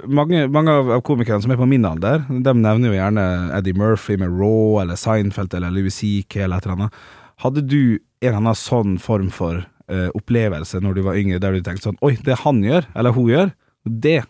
mange, 0.10 0.48
mange 0.50 0.74
av 0.74 0.92
komikerne 1.06 1.46
som 1.46 1.54
er 1.54 1.62
på 1.62 1.70
min 1.70 1.86
alder, 1.86 2.26
de 2.26 2.58
nevner 2.58 2.90
jo 2.90 2.98
gjerne 2.98 3.26
Eddie 3.60 3.78
Murphy 3.78 4.18
med 4.18 4.34
Raw, 4.34 4.82
eller 4.82 4.98
Seinfeld, 4.98 5.54
eller 5.54 5.74
Louis 5.78 5.94
C.K. 5.94 6.42
eller 6.48 6.58
et 6.58 6.66
eller 6.66 6.80
annet. 6.80 7.02
Hadde 7.46 7.68
du 7.70 7.82
en 7.86 8.32
eller 8.32 8.42
annen 8.42 8.58
sånn 8.58 8.98
form 9.02 9.30
for 9.34 9.62
eh, 9.62 10.10
opplevelse 10.18 10.82
når 10.82 10.98
du 10.98 11.06
var 11.06 11.22
yngre, 11.22 11.42
der 11.42 11.54
du 11.54 11.66
tenkte 11.66 11.92
sånn 11.92 12.02
Oi, 12.06 12.16
det 12.26 12.42
han 12.48 12.66
gjør, 12.66 12.90
eller 12.98 13.14
hun 13.14 13.30
gjør, 13.30 13.54
det 13.86 14.22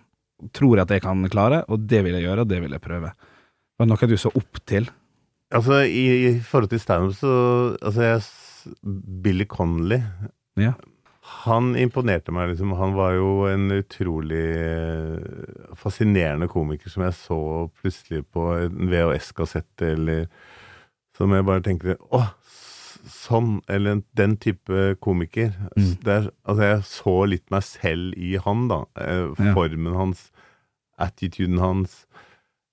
tror 0.56 0.78
jeg 0.78 0.86
at 0.88 0.94
jeg 0.96 1.04
kan 1.04 1.22
klare, 1.30 1.64
og 1.70 1.84
det 1.90 2.04
vil 2.06 2.14
jeg 2.18 2.24
gjøre, 2.26 2.42
og 2.46 2.50
det 2.50 2.62
vil 2.64 2.72
jeg 2.74 2.82
prøve. 2.82 3.12
Var 3.78 3.86
det 3.86 3.90
noe 3.92 4.08
du 4.10 4.18
så 4.18 4.32
opp 4.36 4.62
til? 4.70 4.88
Altså, 5.52 5.82
i, 5.86 6.06
i 6.30 6.40
forhold 6.40 6.70
til 6.72 6.80
standup, 6.80 7.14
så 7.20 7.34
Altså, 7.82 8.02
jeg 8.08 8.22
Billy 9.22 9.46
Connolly 9.50 10.00
Ja. 10.62 10.74
Han 11.44 11.76
imponerte 11.78 12.34
meg, 12.34 12.50
liksom. 12.50 12.74
Han 12.80 12.96
var 12.98 13.14
jo 13.14 13.46
en 13.50 13.68
utrolig 13.72 14.42
eh, 14.42 15.76
fascinerende 15.78 16.48
komiker 16.50 16.90
som 16.90 17.04
jeg 17.06 17.14
så 17.16 17.38
plutselig 17.80 18.24
på 18.34 18.48
en 18.58 18.90
VHS-kassett, 18.90 19.70
eller 19.86 20.26
som 21.18 21.32
jeg 21.36 21.46
bare 21.46 21.62
tenkte 21.66 21.96
Å, 22.10 22.24
s- 22.41 22.41
sånn! 23.08 23.60
Eller 23.72 24.02
den 24.18 24.38
type 24.42 24.96
komiker. 25.04 25.54
Mm. 25.76 25.90
Det 26.04 26.14
er, 26.14 26.30
altså, 26.46 26.64
jeg 26.68 26.86
så 26.90 27.16
litt 27.30 27.46
meg 27.54 27.66
selv 27.68 28.18
i 28.18 28.36
han, 28.42 28.68
da. 28.72 28.84
Formen 29.38 29.92
Ja. 29.92 29.98
Hans, 30.02 30.30
attituden 31.02 31.60
hans. 31.62 32.06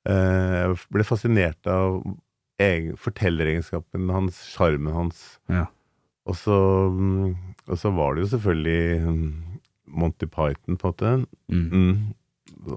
Eh, 0.09 0.55
jeg 0.63 0.79
ble 0.95 1.05
fascinert 1.07 1.69
av 1.71 2.03
egen, 2.63 2.97
fortelleregenskapen 3.01 4.09
hans, 4.13 4.41
sjarmen 4.53 4.95
hans. 4.95 5.39
Ja. 5.49 5.67
Og 6.29 6.37
så, 6.37 6.57
mm, 6.93 7.37
og 7.69 7.79
så 7.81 7.93
var 7.97 8.15
det 8.15 8.27
jo 8.27 8.33
selvfølgelig 8.37 9.01
mm, 9.07 9.29
Monty 9.99 10.27
Python, 10.29 10.77
på 10.77 10.91
en 10.91 10.93
måte. 10.93 11.13
Mm. 11.49 11.69
Mm. 11.73 12.15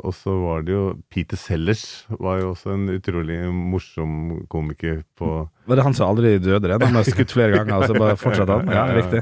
Og 0.04 0.14
så 0.16 0.32
var 0.42 0.62
det 0.68 0.74
jo 0.74 0.84
Peter 1.12 1.38
Sellers 1.40 2.06
var 2.20 2.40
jo 2.42 2.52
også 2.54 2.74
en 2.76 2.88
utrolig 2.94 3.40
morsom 3.54 4.46
komiker 4.52 5.02
på 5.20 5.30
Var 5.68 5.76
det 5.80 5.84
han 5.86 5.94
som 5.98 6.08
aldri 6.12 6.38
døde? 6.40 6.68
det? 6.72 6.78
Han 6.82 6.96
ble 6.96 7.04
skutt 7.08 7.32
flere 7.36 7.58
ganger, 7.60 7.76
og 7.82 7.88
så 7.92 7.98
bare 8.00 8.18
fortsatte 8.20 8.58
han? 8.60 8.72
Ja. 8.78 8.86
riktig. 8.96 9.22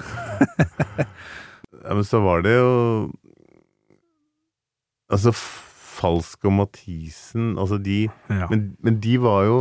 ja, 1.85 1.93
Men 1.95 2.03
så 2.07 2.21
var 2.23 2.41
det 2.45 2.53
jo 2.57 2.69
Altså 5.11 5.33
Falsk 5.33 6.45
og 6.45 6.53
Mathisen 6.61 7.55
Altså 7.59 7.77
de 7.81 8.03
Ja. 8.29 8.47
men, 8.51 8.75
men 8.83 8.99
de 9.03 9.17
var 9.21 9.45
jo 9.49 9.59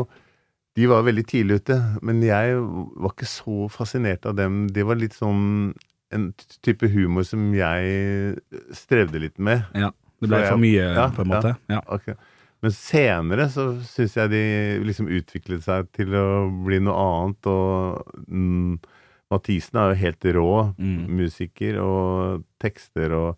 De 0.77 0.87
var 0.87 1.03
veldig 1.03 1.25
tidlig 1.27 1.57
ute. 1.65 1.75
Men 2.07 2.21
jeg 2.23 2.55
var 2.63 3.11
ikke 3.11 3.27
så 3.27 3.65
fascinert 3.73 4.27
av 4.31 4.37
dem. 4.39 4.69
Det 4.71 4.85
var 4.87 4.95
litt 5.01 5.17
sånn 5.17 5.73
en 6.15 6.29
type 6.65 6.87
humor 6.89 7.27
som 7.27 7.49
jeg 7.53 8.37
strevde 8.73 9.19
litt 9.19 9.39
med. 9.43 9.65
ja. 9.75 9.91
Det 10.21 10.29
ble 10.31 10.41
for 10.49 10.61
mye, 10.63 10.87
ja, 10.97 11.07
på 11.15 11.23
en 11.23 11.31
måte? 11.31 11.55
Ja. 11.71 11.81
okay. 11.95 12.15
Men 12.63 12.73
senere 12.75 13.45
så 13.55 13.69
syns 13.87 14.17
jeg 14.19 14.31
de 14.33 14.41
liksom 14.83 15.07
utviklet 15.15 15.63
seg 15.63 15.93
til 15.95 16.15
å 16.19 16.25
bli 16.67 16.81
noe 16.83 16.97
annet, 17.05 17.47
og 17.47 18.17
mm, 18.27 18.79
Mathisen 19.31 19.77
er 19.79 19.93
jo 19.93 20.01
helt 20.01 20.27
rå 20.35 20.51
Mm. 20.81 21.07
musiker 21.21 21.79
og 21.85 22.43
tekster, 22.59 23.13
og 23.13 23.37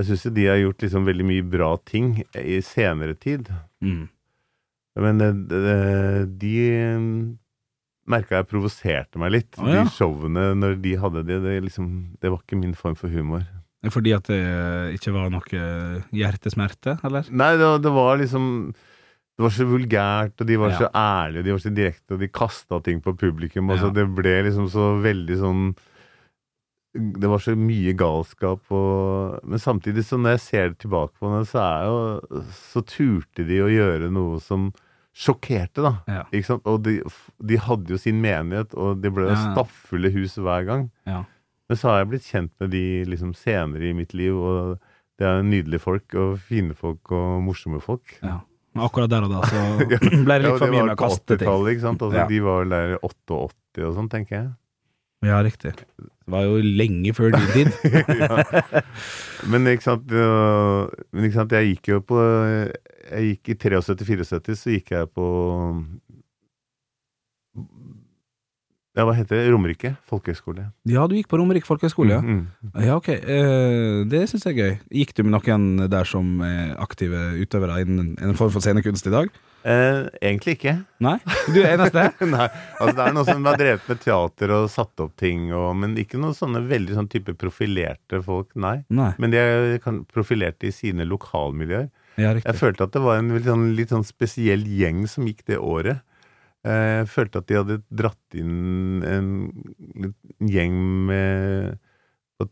jeg 0.00 0.06
syns 0.08 0.26
de 0.34 0.46
har 0.48 0.56
gjort 0.58 0.82
liksom 0.82 1.04
veldig 1.06 1.26
mye 1.28 1.44
bra 1.52 1.76
ting 1.84 2.22
i 2.34 2.58
senere 2.64 3.14
tid. 3.14 3.50
Mm. 3.84 4.08
Men 4.96 5.18
de, 5.20 5.28
de, 5.52 5.74
de 6.40 6.56
merka 8.08 8.40
jeg 8.40 8.48
provoserte 8.50 9.20
meg 9.20 9.34
litt. 9.34 9.58
Ah, 9.60 9.68
ja. 9.68 9.84
De 9.84 9.92
showene 9.92 10.48
når 10.56 10.78
de 10.82 10.94
hadde 11.02 11.22
det, 11.28 11.38
det, 11.44 11.56
liksom, 11.68 11.90
det 12.22 12.32
var 12.32 12.40
ikke 12.42 12.58
min 12.60 12.74
form 12.78 12.96
for 12.98 13.12
humor. 13.12 13.44
Fordi 13.92 14.12
at 14.16 14.24
det 14.30 14.40
ikke 14.98 15.12
var 15.14 15.30
noe 15.30 15.62
hjertesmerte, 16.16 16.98
eller? 17.04 17.26
Nei, 17.30 17.52
det, 17.60 17.70
det 17.84 17.92
var 17.92 18.16
liksom 18.20 18.46
Det 19.36 19.44
var 19.44 19.52
så 19.52 19.66
vulgært, 19.68 20.40
og 20.40 20.46
de 20.48 20.56
var 20.56 20.70
Ja. 20.72 20.78
så 20.78 20.88
ærlige, 20.96 21.44
de 21.44 21.52
var 21.52 21.58
så 21.60 21.74
direkte, 21.76 22.14
og 22.14 22.20
de 22.20 22.28
kasta 22.28 22.78
ting 22.82 23.02
på 23.04 23.12
publikum. 23.20 23.68
Altså, 23.70 23.90
Ja. 23.92 23.92
det 23.98 24.06
ble 24.16 24.42
liksom 24.48 24.68
så 24.72 24.86
veldig 25.04 25.36
sånn 25.42 25.74
Det 26.96 27.28
var 27.28 27.38
så 27.44 27.52
mye 27.60 27.92
galskap 27.92 28.62
og 28.72 29.40
Men 29.44 29.58
samtidig, 29.60 30.04
så 30.08 30.16
når 30.16 30.30
jeg 30.38 30.40
ser 30.40 30.68
det 30.72 30.78
tilbake 30.78 31.12
på 31.20 31.28
det, 31.38 31.46
så 31.50 31.60
er 31.60 31.84
jo 31.84 32.42
Så 32.50 32.82
turte 32.88 33.44
de 33.46 33.60
å 33.60 33.68
gjøre 33.68 34.10
noe 34.10 34.40
som 34.40 34.72
sjokkerte, 35.16 35.80
da. 35.80 35.92
Ja. 36.12 36.22
Ikke 36.30 36.44
sant? 36.44 36.66
Og 36.68 36.82
de, 36.84 36.98
de 37.40 37.56
hadde 37.56 37.88
jo 37.88 37.96
sin 37.96 38.18
menighet, 38.20 38.74
og 38.76 38.98
det 39.00 39.14
ble 39.16 39.30
jo 39.30 39.36
stappfulle 39.40 40.10
hus 40.12 40.34
hver 40.36 40.66
gang. 40.68 40.90
Ja. 41.08 41.22
Men 41.68 41.78
så 41.80 41.88
har 41.90 42.02
jeg 42.02 42.10
blitt 42.12 42.26
kjent 42.28 42.52
med 42.62 42.70
de 42.70 42.82
liksom 43.10 43.32
senere 43.34 43.88
i 43.88 43.94
mitt 43.96 44.12
liv, 44.14 44.36
og 44.38 44.76
det 45.18 45.26
er 45.26 45.42
nydelige 45.42 45.82
folk, 45.82 46.14
og 46.14 46.36
fine 46.46 46.74
folk, 46.78 47.10
og 47.16 47.40
morsomme 47.46 47.80
folk. 47.82 48.18
ja. 48.22 48.40
Men 48.76 48.84
akkurat 48.84 49.08
der 49.08 49.24
og 49.24 49.30
da 49.32 49.38
så 49.48 49.60
ble 50.28 50.34
det 50.36 50.44
Ja, 50.44 50.50
litt 50.50 50.58
for 50.60 50.68
mye 50.68 50.82
med 50.84 50.92
å 50.92 51.00
kaste 51.00 51.38
ting. 51.38 51.46
80-tallet, 51.48 51.70
ikke 51.72 51.84
sant? 51.86 52.02
Altså, 52.04 52.18
Ja. 52.20 52.26
De 52.28 52.40
var 52.44 52.66
der 52.68 52.90
88 53.00 53.86
og 53.88 53.94
sånn, 53.96 54.10
tenker 54.12 54.36
jeg. 54.36 54.50
Ja, 55.24 55.38
riktig. 55.42 55.72
Det 55.96 56.28
var 56.34 56.44
jo 56.44 56.58
lenge 56.60 57.14
før 57.16 57.32
din 57.32 57.46
tid. 57.54 57.70
ja. 58.20 58.82
Men 59.48 59.64
ikke 59.72 59.86
sant, 59.86 60.12
men 60.12 61.24
ikke 61.24 61.38
sant, 61.38 61.54
jeg 61.56 61.70
gikk 61.72 61.88
jo 61.94 62.02
på 62.04 62.20
Jeg 63.08 63.30
gikk 63.30 63.48
i 63.54 63.56
73-74, 63.80 64.58
så 64.60 64.74
gikk 64.76 64.92
jeg 64.92 65.08
på 65.16 65.26
Ja, 68.96 69.04
hva 69.04 69.12
heter 69.12 69.36
det? 69.36 69.50
Romerike 69.52 69.90
folkehøgskole. 70.08 70.70
Ja, 70.88 71.02
du 71.04 71.12
gikk 71.18 71.28
på 71.28 71.36
Romerike 71.36 71.68
folkehøgskole, 71.68 72.16
ja. 72.16 72.22
Mm, 72.24 72.46
mm. 72.64 72.70
Ja, 72.80 72.94
ok. 72.96 73.10
Eh, 73.12 73.98
det 74.08 74.22
syns 74.30 74.46
jeg 74.48 74.56
er 74.56 74.62
gøy. 74.62 74.78
Gikk 75.02 75.12
du 75.18 75.26
med 75.26 75.36
noen 75.36 75.90
der 75.92 76.08
som 76.08 76.40
er 76.46 76.72
aktive 76.80 77.34
utøvere 77.42 77.82
innen 77.84 78.14
en 78.24 78.38
form 78.38 78.54
for 78.54 78.64
scenekunst 78.64 79.10
i 79.10 79.12
dag? 79.12 79.28
Eh, 79.66 80.06
egentlig 80.22 80.56
ikke. 80.56 80.76
Nei? 81.04 81.16
Du 81.50 81.58
er 81.60 81.74
eneste? 81.74 82.06
Nei, 82.36 82.48
altså 82.78 82.94
det 82.96 83.04
er 83.04 83.14
noen 83.18 83.28
som 83.28 83.50
har 83.50 83.60
drevet 83.60 83.88
med 83.90 84.02
teater 84.04 84.56
og 84.56 84.70
satt 84.72 85.04
opp 85.04 85.16
ting, 85.20 85.48
og, 85.52 85.72
men 85.76 85.96
ikke 86.00 86.20
noen 86.22 86.36
sånne 86.38 86.64
veldig 86.70 86.96
sånn 86.96 87.12
type 87.12 87.34
profilerte 87.36 88.22
folk, 88.24 88.52
nei. 88.56 88.78
Nei. 88.94 89.12
Men 89.20 89.34
de 89.34 89.42
er 89.42 89.78
profilerte 90.12 90.70
i 90.70 90.74
sine 90.74 91.04
lokalmiljøer. 91.08 91.90
Ja, 92.16 92.32
Jeg 92.38 92.56
følte 92.56 92.86
at 92.86 92.94
det 92.94 93.02
var 93.04 93.18
en 93.20 93.34
litt 93.34 93.44
sånn, 93.44 93.66
litt 93.76 93.92
sånn 93.92 94.06
spesiell 94.06 94.62
gjeng 94.64 95.04
som 95.10 95.26
gikk 95.28 95.44
det 95.50 95.58
året. 95.60 96.00
Eh, 96.66 96.92
Jeg 97.00 97.08
følte 97.12 97.38
at 97.42 97.48
de 97.50 97.58
hadde 97.60 97.76
dratt 97.94 98.36
inn 98.38 99.02
en, 99.06 99.28
en 99.94 100.14
gjeng 100.50 100.76
med 101.08 101.76
på 102.40 102.48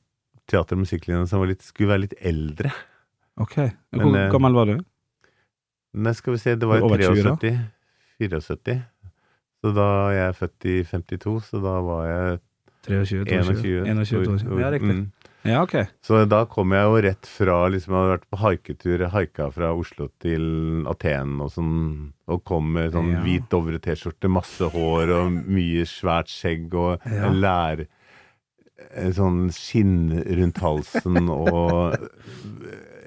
teater- 0.50 0.78
og 0.78 0.84
musikklinjen 0.84 1.26
som 1.30 1.42
var 1.42 1.50
litt, 1.50 1.64
skulle 1.66 1.90
være 1.94 2.04
litt 2.06 2.18
eldre. 2.22 2.70
Ok. 3.42 3.56
Hvor 3.90 4.12
Men, 4.12 4.30
gammel 4.30 4.54
var 4.54 4.70
du? 4.70 4.76
Nei, 5.94 6.12
skal 6.14 6.34
vi 6.36 6.42
se, 6.42 6.54
det 6.58 6.66
var 6.68 6.78
i 6.78 6.86
Over 6.86 7.02
20 7.02 7.22
da? 7.26 7.34
73. 7.42 7.54
74. 8.22 8.80
Så 9.64 9.72
da 9.74 9.88
jeg 10.14 10.28
er 10.28 10.34
født 10.38 10.66
i 10.70 10.76
52, 10.84 11.36
så 11.50 11.60
da 11.64 11.74
var 11.82 12.06
jeg 12.06 12.40
23? 12.84 13.24
21. 13.24 13.86
21 13.88 14.38
22. 14.38 14.58
Ja, 14.60 14.70
riktig. 14.74 14.96
Mm. 14.98 15.23
Ja, 15.44 15.62
ok. 15.62 15.74
Så 16.00 16.22
da 16.28 16.44
kom 16.48 16.72
jeg 16.72 16.84
jo 16.88 17.00
rett 17.04 17.26
fra 17.28 17.56
liksom, 17.68 17.92
Jeg 17.92 18.00
hadde 18.00 18.12
vært 18.14 18.30
på 18.32 18.38
haiketur, 18.40 19.02
haika 19.12 19.48
fra 19.52 19.72
Oslo 19.76 20.06
til 20.24 20.86
Aten 20.88 21.34
og 21.44 21.50
sånn, 21.52 21.74
og 22.32 22.44
kom 22.48 22.72
med 22.78 22.92
sånn 22.96 23.10
Ja. 23.12 23.20
hvit 23.26 23.50
Dovre-T-skjorte, 23.52 24.30
masse 24.32 24.70
hår 24.72 25.12
og 25.18 25.32
mye 25.46 25.84
svært 25.84 26.32
skjegg 26.32 26.72
og 26.74 27.00
Ja. 27.04 27.28
lær 27.28 27.84
sånn 29.14 29.50
skinn 29.54 30.10
rundt 30.24 30.58
halsen 30.60 31.28
og 31.30 31.94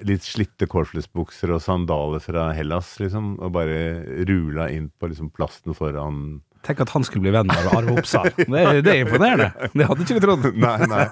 litt 0.06 0.22
slitte 0.26 0.66
corfless-bukser 0.70 1.52
og 1.54 1.60
sandaler 1.62 2.22
fra 2.22 2.52
Hellas, 2.56 2.96
liksom, 3.02 3.34
og 3.42 3.52
bare 3.52 4.04
rula 4.26 4.68
inn 4.70 4.90
på 4.98 5.10
liksom 5.10 5.30
plasten 5.34 5.74
foran 5.74 6.40
Tenk 6.66 6.80
at 6.82 6.90
han 6.90 7.04
skulle 7.06 7.22
bli 7.24 7.32
venn 7.34 7.48
med 7.48 7.68
Arve 7.70 7.94
Oppsal. 8.00 8.28
Det, 8.36 8.62
det 8.84 8.92
er 8.92 9.02
imponerende. 9.04 9.68
Det 9.72 9.86
hadde 9.88 10.04
ikke 10.04 10.16
vi 10.16 10.22
trodd. 10.24 10.46
Nei, 10.64 10.88
nei. 10.90 11.04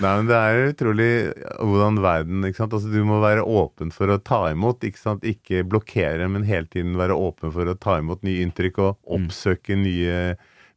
nei, 0.00 0.12
men 0.12 0.28
det 0.30 0.38
er 0.38 0.60
utrolig 0.70 1.10
hvordan 1.58 2.00
verden 2.04 2.46
ikke 2.48 2.62
sant? 2.62 2.76
Altså, 2.76 2.92
Du 2.92 3.04
må 3.06 3.20
være 3.22 3.44
åpen 3.44 3.92
for 3.94 4.12
å 4.12 4.18
ta 4.24 4.40
imot, 4.54 4.84
ikke 4.86 5.02
sant? 5.02 5.26
Ikke 5.28 5.62
blokkere, 5.68 6.28
men 6.32 6.46
hele 6.48 6.70
tiden 6.72 6.96
være 7.00 7.18
åpen 7.18 7.52
for 7.54 7.68
å 7.68 7.76
ta 7.78 7.98
imot 8.00 8.24
nye 8.26 8.44
inntrykk 8.46 8.80
og 8.86 9.16
oppsøke 9.18 9.76
nye 9.78 10.20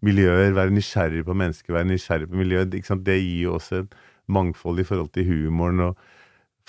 miljøer. 0.03 0.51
Være 0.57 0.75
nysgjerrig 0.75 1.23
på 1.27 1.37
mennesker, 1.39 1.77
være 1.77 1.91
nysgjerrig 1.93 2.29
på 2.31 2.41
miljøet. 2.43 2.75
Ikke 2.75 2.91
sant? 2.93 3.07
Det 3.07 3.19
gir 3.21 3.47
jo 3.47 3.57
også 3.59 3.83
et 3.83 3.97
mangfold 4.31 4.83
i 4.83 4.87
forhold 4.87 5.13
til 5.15 5.29
humoren 5.31 5.87
og 5.89 6.09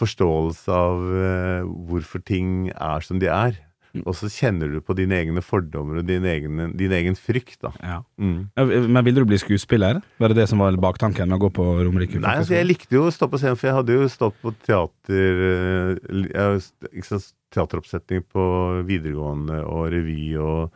forståelse 0.01 0.74
av 0.74 1.05
uh, 1.07 1.74
hvorfor 1.89 2.22
ting 2.26 2.70
er 2.74 3.05
som 3.07 3.20
de 3.22 3.30
er. 3.30 3.59
Og 4.03 4.17
så 4.19 4.29
kjenner 4.33 4.73
du 4.73 4.81
på 4.83 4.97
dine 4.99 5.15
egne 5.21 5.43
fordommer 5.45 6.01
og 6.01 6.09
din 6.09 6.25
egen, 6.27 6.73
din 6.75 6.95
egen 6.97 7.15
frykt. 7.19 7.61
da. 7.63 7.71
Ja. 7.79 7.99
Mm. 8.19 8.49
Men 8.91 9.05
ville 9.07 9.23
du 9.23 9.29
bli 9.31 9.39
skuespiller? 9.39 10.01
Var 10.19 10.33
det 10.33 10.41
det 10.41 10.49
som 10.51 10.63
var 10.65 10.75
baktanken 10.83 11.31
med 11.31 11.39
å 11.39 11.45
gå 11.47 11.53
på 11.55 11.67
Romerike? 11.87 12.19
Nei, 12.23 12.39
altså 12.41 12.57
jeg 12.57 12.67
likte 12.67 12.99
jo 12.99 13.07
å 13.07 13.15
stå 13.15 13.29
på 13.31 13.39
scenen, 13.39 13.61
for 13.61 13.71
jeg 13.71 13.79
hadde 13.79 13.99
jo 14.01 14.11
stått 14.11 14.41
på 14.43 14.55
teater 14.67 15.45
eh, 15.51 16.69
ikke 16.91 17.09
sant, 17.13 17.33
Teateroppsetning 17.55 18.25
på 18.35 18.45
videregående 18.89 19.61
og 19.63 19.93
revy 19.93 20.33
og 20.43 20.73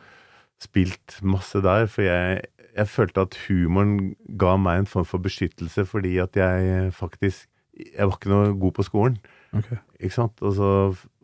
spilt 0.63 1.17
masse 1.27 1.59
der. 1.63 1.89
For 1.91 2.05
jeg, 2.05 2.45
jeg 2.71 2.87
følte 2.87 3.25
at 3.27 3.35
humoren 3.49 4.13
ga 4.39 4.53
meg 4.55 4.85
en 4.85 4.87
form 4.87 5.07
for 5.09 5.23
beskyttelse, 5.23 5.83
fordi 5.89 6.17
at 6.23 6.39
jeg 6.39 6.93
faktisk 6.95 7.47
Jeg 7.79 8.09
var 8.09 8.17
ikke 8.17 8.31
noe 8.31 8.47
god 8.59 8.73
på 8.75 8.83
skolen. 8.83 9.13
Ok. 9.55 9.71
Ikke 9.97 10.15
sant? 10.15 10.41
Og 10.45 10.53
så, 10.57 10.69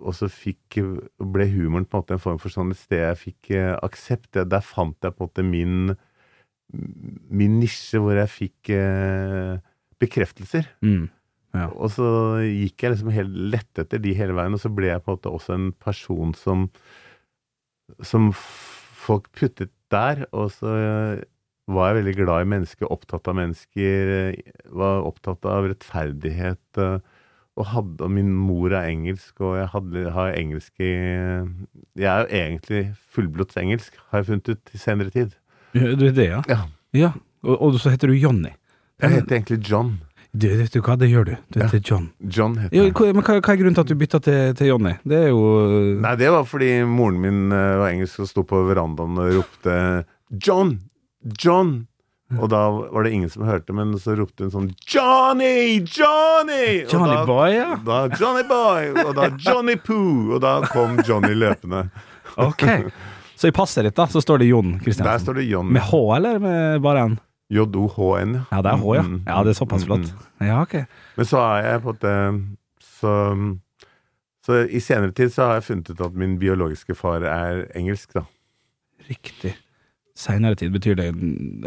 og 0.02 0.18
så 0.18 0.30
fikk, 0.32 0.80
ble 1.20 1.48
humoren 1.52 1.86
på 1.86 1.98
en 1.98 2.04
måte 2.04 2.18
en 2.18 2.24
form 2.24 2.42
for 2.42 2.54
sånn 2.54 2.74
et 2.74 2.82
sted 2.82 3.04
jeg 3.04 3.22
fikk 3.22 3.52
eh, 3.58 3.74
aksept. 3.86 4.32
Der 4.42 4.66
fant 4.66 4.98
jeg 5.06 5.16
på 5.16 5.26
en 5.26 5.30
måte 5.30 5.46
min, 5.46 5.96
min 7.30 7.60
nisje, 7.62 8.02
hvor 8.02 8.18
jeg 8.18 8.34
fikk 8.34 8.74
eh, 8.76 9.56
bekreftelser. 10.02 10.68
Mm. 10.86 11.08
Ja. 11.56 11.70
Og 11.72 11.94
så 11.96 12.08
gikk 12.44 12.84
jeg 12.84 12.96
liksom 12.96 13.14
helt 13.16 13.36
lett 13.56 13.80
etter 13.80 14.02
de 14.04 14.12
hele 14.18 14.36
veien, 14.36 14.58
og 14.58 14.62
så 14.62 14.72
ble 14.74 14.90
jeg 14.90 15.04
på 15.06 15.14
en 15.14 15.20
måte 15.20 15.32
også 15.38 15.56
en 15.56 15.72
person 15.86 16.34
som 16.36 16.70
som 18.02 18.32
folk 18.36 19.30
puttet 19.38 19.72
der, 19.94 20.26
og 20.34 20.50
så 20.56 20.72
eh, 20.74 21.24
var 21.70 21.92
jeg 21.92 22.00
veldig 22.00 22.16
glad 22.18 22.46
i 22.46 22.50
mennesker, 22.56 22.90
opptatt 22.94 23.30
av 23.30 23.38
mennesker, 23.38 24.14
eh, 24.16 24.56
var 24.74 25.06
opptatt 25.06 25.46
av 25.50 25.70
rettferdighet, 25.70 26.82
og 27.56 27.66
hadde, 27.72 28.04
og 28.04 28.12
min 28.12 28.34
mor 28.36 28.74
er 28.76 28.90
engelsk, 28.92 29.40
og 29.40 29.54
jeg 29.58 29.68
hadde, 29.72 30.02
har 30.12 30.34
engelsk 30.36 30.74
i 30.84 30.90
Jeg 31.96 32.10
er 32.12 32.26
jo 32.26 32.28
egentlig 32.36 32.82
fullblods 33.16 33.56
engelsk, 33.62 33.94
har 34.12 34.20
jeg 34.20 34.26
funnet 34.32 34.50
ut 34.56 34.74
i 34.76 34.78
senere 34.82 35.10
tid. 35.14 35.36
Ja, 35.76 35.94
Du 35.96 36.06
er 36.08 36.12
det, 36.18 36.26
ja? 36.30 36.42
Ja. 36.52 36.60
Ja. 36.96 37.12
Og, 37.44 37.62
og 37.62 37.80
så 37.80 37.90
heter 37.94 38.08
du 38.12 38.14
Johnny. 38.20 38.52
Jeg 39.02 39.10
heter 39.12 39.36
egentlig 39.38 39.60
John. 39.70 39.96
Du, 40.36 40.48
vet 40.52 40.74
du 40.74 40.82
hva, 40.84 40.98
det 41.00 41.08
gjør 41.12 41.26
du. 41.30 41.36
Du 41.54 41.60
Ja. 41.62 41.68
heter 41.70 41.80
John. 41.92 42.10
John 42.20 42.58
heter 42.60 42.76
jeg. 42.76 42.92
Ja, 42.92 43.14
men 43.16 43.24
hva, 43.24 43.38
hva 43.40 43.54
er 43.54 43.60
grunnen 43.62 43.76
til 43.78 43.86
at 43.86 43.88
du 43.92 43.96
bytta 43.96 44.20
til, 44.20 44.54
til 44.60 44.68
Johnny? 44.74 44.92
Det 45.08 45.16
er 45.24 45.28
jo 45.32 45.42
Nei, 46.04 46.16
det 46.20 46.32
var 46.36 46.44
fordi 46.48 46.72
moren 46.84 47.22
min 47.24 47.52
eh, 47.56 47.78
var 47.80 47.92
engelsk 47.94 48.20
og 48.20 48.28
sto 48.28 48.44
på 48.44 48.60
verandaen 48.68 49.16
og 49.22 49.32
ropte 49.38 49.78
John! 50.44 50.76
John! 51.40 51.88
Og 52.40 52.50
da 52.52 52.62
var 52.70 53.04
det 53.06 53.12
ingen 53.16 53.30
som 53.30 53.44
hørte, 53.48 53.74
men 53.76 53.94
så 54.02 54.16
ropte 54.18 54.46
hun 54.48 54.52
sånn 54.54 54.70
Johnny! 54.90 55.80
Johnny! 55.86 56.86
Johnny 56.92 57.16
da, 57.16 57.26
Boy, 57.30 57.54
ja. 57.56 57.76
Da 57.86 58.00
Johnny 58.20 58.44
Boy! 58.50 58.90
Og 59.06 59.14
da 59.18 59.30
Johnny 59.40 59.76
Poo! 59.82 60.34
Og 60.36 60.42
da 60.44 60.58
kom 60.72 60.98
Johnny 61.08 61.34
løpende. 61.38 61.86
Ok. 62.42 62.64
Så 63.36 63.50
i 63.52 63.56
passet 63.56 63.84
ditt 63.88 63.96
da, 63.98 64.08
så 64.12 64.22
står 64.24 64.40
det 64.44 64.50
Jon 64.50 64.74
Der 64.78 64.84
Kristiansen. 64.86 65.24
står 65.26 65.40
det 65.42 65.48
Jon. 65.50 65.72
Med 65.76 65.84
H, 65.90 66.00
eller 66.16 66.40
med 66.40 66.82
bare 66.86 67.08
N? 67.12 67.18
J-O-H-N, 67.54 68.38
Ja, 68.50 68.62
det 68.66 68.72
er 68.72 68.80
H, 68.82 68.94
ja. 68.96 69.02
Mm, 69.06 69.18
Ja, 69.28 69.42
det 69.46 69.52
er 69.54 69.58
såpass 69.60 69.84
mm, 69.84 69.88
flott. 69.90 70.08
mm. 70.40 70.48
Ja, 70.48 70.62
ok. 70.64 70.74
Men 71.20 71.26
så 71.30 71.42
er 71.44 71.68
jeg 71.68 71.82
på 71.84 71.94
en 72.10 72.40
så, 72.82 73.12
så 74.46 74.62
i 74.66 74.80
senere 74.82 75.14
tid 75.14 75.30
så 75.36 75.46
har 75.50 75.60
jeg 75.60 75.68
funnet 75.68 75.92
ut 75.94 76.02
at 76.08 76.16
min 76.18 76.40
biologiske 76.42 76.96
far 76.98 77.22
er 77.28 77.66
engelsk, 77.78 78.16
da. 78.18 78.24
Riktig. 79.10 79.54
Seinere 80.16 80.56
tid, 80.56 80.72
betyr 80.72 80.96
det 80.96 81.10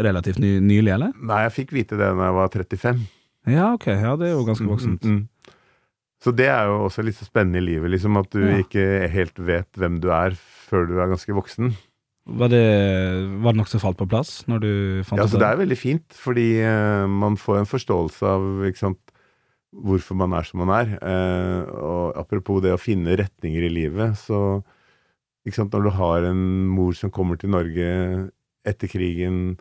relativt 0.01 0.41
ny, 0.41 0.55
nylig, 0.65 0.93
eller? 0.95 1.13
Nei, 1.21 1.43
jeg 1.45 1.55
fikk 1.59 1.75
vite 1.77 1.99
det 2.01 2.07
da 2.17 2.29
jeg 2.31 2.37
var 2.39 2.53
35. 2.55 3.03
Ja, 3.53 3.67
ok. 3.75 3.87
Ja, 3.93 4.15
det 4.21 4.31
er 4.31 4.39
jo 4.39 4.47
ganske 4.47 4.69
voksent. 4.69 5.05
Mm, 5.05 5.19
mm, 5.19 5.19
mm. 5.19 5.55
Så 6.25 6.33
det 6.35 6.49
er 6.51 6.67
jo 6.67 6.81
også 6.89 7.05
litt 7.07 7.19
så 7.19 7.29
spennende 7.29 7.61
i 7.61 7.67
livet, 7.67 7.93
liksom 7.93 8.17
at 8.19 8.31
du 8.35 8.41
Ja. 8.43 8.57
ikke 8.65 9.09
helt 9.13 9.37
vet 9.39 9.69
hvem 9.79 10.01
du 10.03 10.09
er 10.11 10.35
før 10.35 10.89
du 10.89 10.97
er 10.99 11.13
ganske 11.13 11.33
voksen. 11.37 11.77
Var 12.29 12.49
det, 12.53 12.65
var 13.41 13.53
det 13.53 13.61
nok 13.61 13.69
som 13.69 13.81
falt 13.81 13.97
på 13.97 14.09
plass 14.09 14.45
når 14.51 14.59
du 14.61 14.73
fant 15.05 15.21
Ja, 15.21 15.25
det? 15.25 15.33
Ja, 15.33 15.39
det 15.39 15.49
er 15.49 15.63
veldig 15.63 15.79
fint, 15.79 16.09
fordi 16.13 16.49
uh, 16.61 17.07
man 17.09 17.37
får 17.41 17.63
en 17.63 17.71
forståelse 17.71 18.27
av 18.27 18.67
ikke 18.69 18.83
sant, 18.83 19.01
hvorfor 19.73 20.17
man 20.17 20.33
er 20.33 20.43
som 20.49 20.61
man 20.65 20.73
er. 20.73 20.95
Eh, 20.97 21.63
og 21.77 22.17
apropos 22.17 22.63
det 22.65 22.73
å 22.73 22.81
finne 22.81 23.17
retninger 23.21 23.67
i 23.67 23.69
livet, 23.69 24.17
så 24.17 24.63
sant, 25.53 25.73
når 25.73 25.83
du 25.85 25.91
har 25.97 26.25
en 26.29 26.41
mor 26.73 26.97
som 26.97 27.13
kommer 27.13 27.37
til 27.41 27.53
Norge 27.53 27.89
etter 28.69 28.91
krigen, 28.93 29.59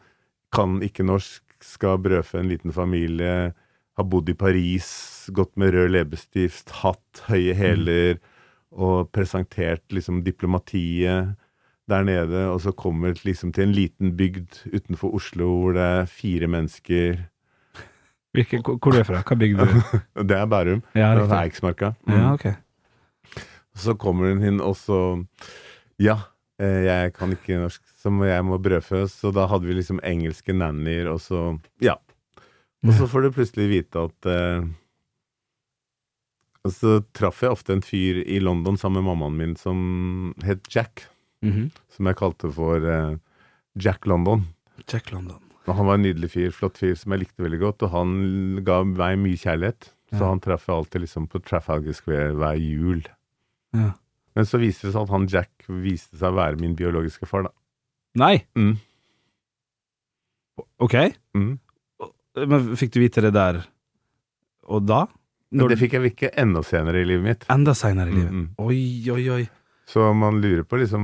kan 0.54 0.80
ikke 0.86 1.06
norsk, 1.08 1.44
skal 1.64 1.98
brødfø 2.04 2.40
en 2.42 2.52
liten 2.52 2.74
familie, 2.76 3.54
har 3.98 4.06
bodd 4.06 4.30
i 4.30 4.38
Paris, 4.38 4.90
gått 5.34 5.56
med 5.58 5.74
rød 5.74 5.96
leppestift, 5.96 6.70
hatt 6.84 7.24
høye 7.28 7.56
hæler 7.58 8.20
og 8.78 9.10
presentert 9.16 9.84
liksom 9.96 10.22
diplomatiet 10.26 11.34
der 11.88 12.04
nede, 12.04 12.44
og 12.52 12.60
så 12.62 12.74
kommer 12.76 13.16
liksom 13.24 13.54
til 13.56 13.70
en 13.70 13.76
liten 13.76 14.14
bygd 14.20 14.62
utenfor 14.74 15.16
Oslo 15.16 15.48
hvor 15.62 15.76
det 15.78 15.86
er 15.88 16.10
fire 16.12 16.50
mennesker. 16.52 17.22
Hvilke, 18.36 18.60
hvor 18.62 18.94
er 18.94 19.06
du 19.06 19.08
fra? 19.08 19.22
Hva 19.24 19.38
bygd 19.40 19.62
du? 19.62 20.00
Det 20.30 20.38
er 20.38 20.50
Bærum. 20.52 20.84
Ja, 20.94 21.14
Det 21.16 21.30
er 21.30 21.38
Eiksmarka. 21.40 21.94
Mm. 22.06 22.14
Ja, 22.14 22.34
okay. 22.34 22.52
ok. 22.52 23.46
Så 23.78 23.96
kommer 23.98 24.34
hun 24.34 24.44
inn, 24.44 24.62
og 24.62 24.76
så 24.76 25.24
Ja, 25.98 26.20
eh, 26.62 26.84
jeg 26.86 27.14
kan 27.16 27.32
ikke 27.34 27.58
norsk, 27.64 27.82
så 28.08 28.12
må- 28.16 28.26
jeg 28.32 28.44
må 28.48 28.58
brødføs. 28.64 29.12
Så 29.20 29.34
da 29.36 29.46
hadde 29.52 29.68
vi 29.68 29.76
liksom 29.76 30.00
engelske 30.08 30.56
nannyer, 30.56 31.12
og 31.12 31.20
så 31.20 31.60
Ja. 31.84 31.98
Og 32.86 32.94
så 32.94 33.08
får 33.10 33.24
du 33.28 33.32
plutselig 33.36 33.68
vite 33.70 34.00
at 34.08 34.26
eh, 34.32 34.64
Og 36.68 36.74
så 36.76 36.98
traff 37.16 37.42
jeg 37.44 37.54
ofte 37.54 37.74
en 37.78 37.82
fyr 37.86 38.20
i 38.28 38.40
London 38.44 38.76
sammen 38.80 39.04
med 39.04 39.08
mammaen 39.16 39.38
min 39.40 39.56
som 39.60 40.34
het 40.44 40.66
Jack. 40.74 41.06
Mhm. 41.46 41.70
Som 41.94 42.10
jeg 42.10 42.18
kalte 42.20 42.50
for 42.54 42.84
eh, 42.84 43.16
Jack 43.80 44.06
London. 44.10 44.48
Jack 44.92 45.12
London. 45.14 45.40
Og 45.68 45.76
han 45.76 45.86
var 45.88 45.96
en 46.00 46.04
nydelig 46.04 46.30
fyr, 46.34 46.52
flott 46.56 46.78
fyr 46.80 46.96
som 46.98 47.12
jeg 47.14 47.26
likte 47.26 47.44
veldig 47.44 47.60
godt, 47.62 47.84
og 47.84 47.92
han 47.92 48.64
ga 48.66 48.82
meg 48.88 49.18
mye 49.20 49.38
kjærlighet. 49.40 49.92
Så 50.14 50.22
Ja. 50.24 50.30
han 50.30 50.40
traff 50.40 50.66
jeg 50.68 50.76
alltid 50.76 51.02
liksom 51.04 51.28
på 51.28 51.42
Trafalgar 51.44 51.94
Square 51.94 52.34
hver 52.36 52.56
jul. 52.60 53.04
Ja. 53.74 53.92
Men 54.36 54.46
så 54.46 54.60
viste 54.60 54.88
det 54.88 54.94
seg 54.94 55.02
at 55.04 55.10
han 55.10 55.28
Jack 55.28 55.50
viste 55.68 56.16
seg 56.18 56.32
å 56.32 56.36
være 56.38 56.60
min 56.60 56.76
biologiske 56.76 57.28
far, 57.28 57.44
da. 57.44 57.50
Nei, 58.18 58.40
Mm. 58.58 58.76
ok. 60.82 60.96
Mm. 61.38 61.54
Men 62.48 62.72
fikk 62.78 62.94
du 62.96 63.00
vite 63.02 63.22
det 63.26 63.34
der 63.36 63.64
og 64.68 64.84
da? 64.86 65.06
Når 65.56 65.70
det 65.72 65.78
fikk 65.80 65.94
jeg 65.96 66.10
ikke 66.12 66.30
enda 66.42 66.60
senere 66.66 67.00
i 67.02 67.06
livet 67.08 67.24
mitt. 67.24 67.46
Enda 67.54 67.72
senere 67.78 68.12
i 68.12 68.18
livet. 68.18 68.34
Mm, 68.34 68.48
Oi, 68.60 68.80
oi, 69.14 69.24
oi. 69.38 69.44
Så 69.88 70.10
man 70.14 70.42
lurer 70.44 70.66
på 70.68 70.76
liksom 70.82 71.04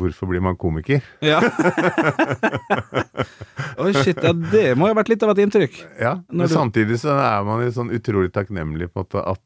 hvorfor 0.00 0.30
blir 0.30 0.40
man 0.40 0.56
komiker? 0.56 1.02
Ja. 1.20 1.42
oi, 3.84 3.90
shit. 4.00 4.16
Ja, 4.24 4.32
det 4.32 4.70
må 4.78 4.88
jo 4.88 4.94
ha 4.94 4.98
vært 5.02 5.10
litt 5.12 5.22
av 5.26 5.34
et 5.34 5.42
inntrykk. 5.44 5.76
Ja, 6.00 6.14
Men 6.30 6.48
du- 6.48 6.54
samtidig 6.54 6.96
så 7.02 7.12
er 7.18 7.44
man 7.44 7.60
jo 7.66 7.74
sånn 7.76 7.92
utrolig 7.92 8.32
takknemlig 8.32 8.88
på 8.94 9.04
at, 9.04 9.36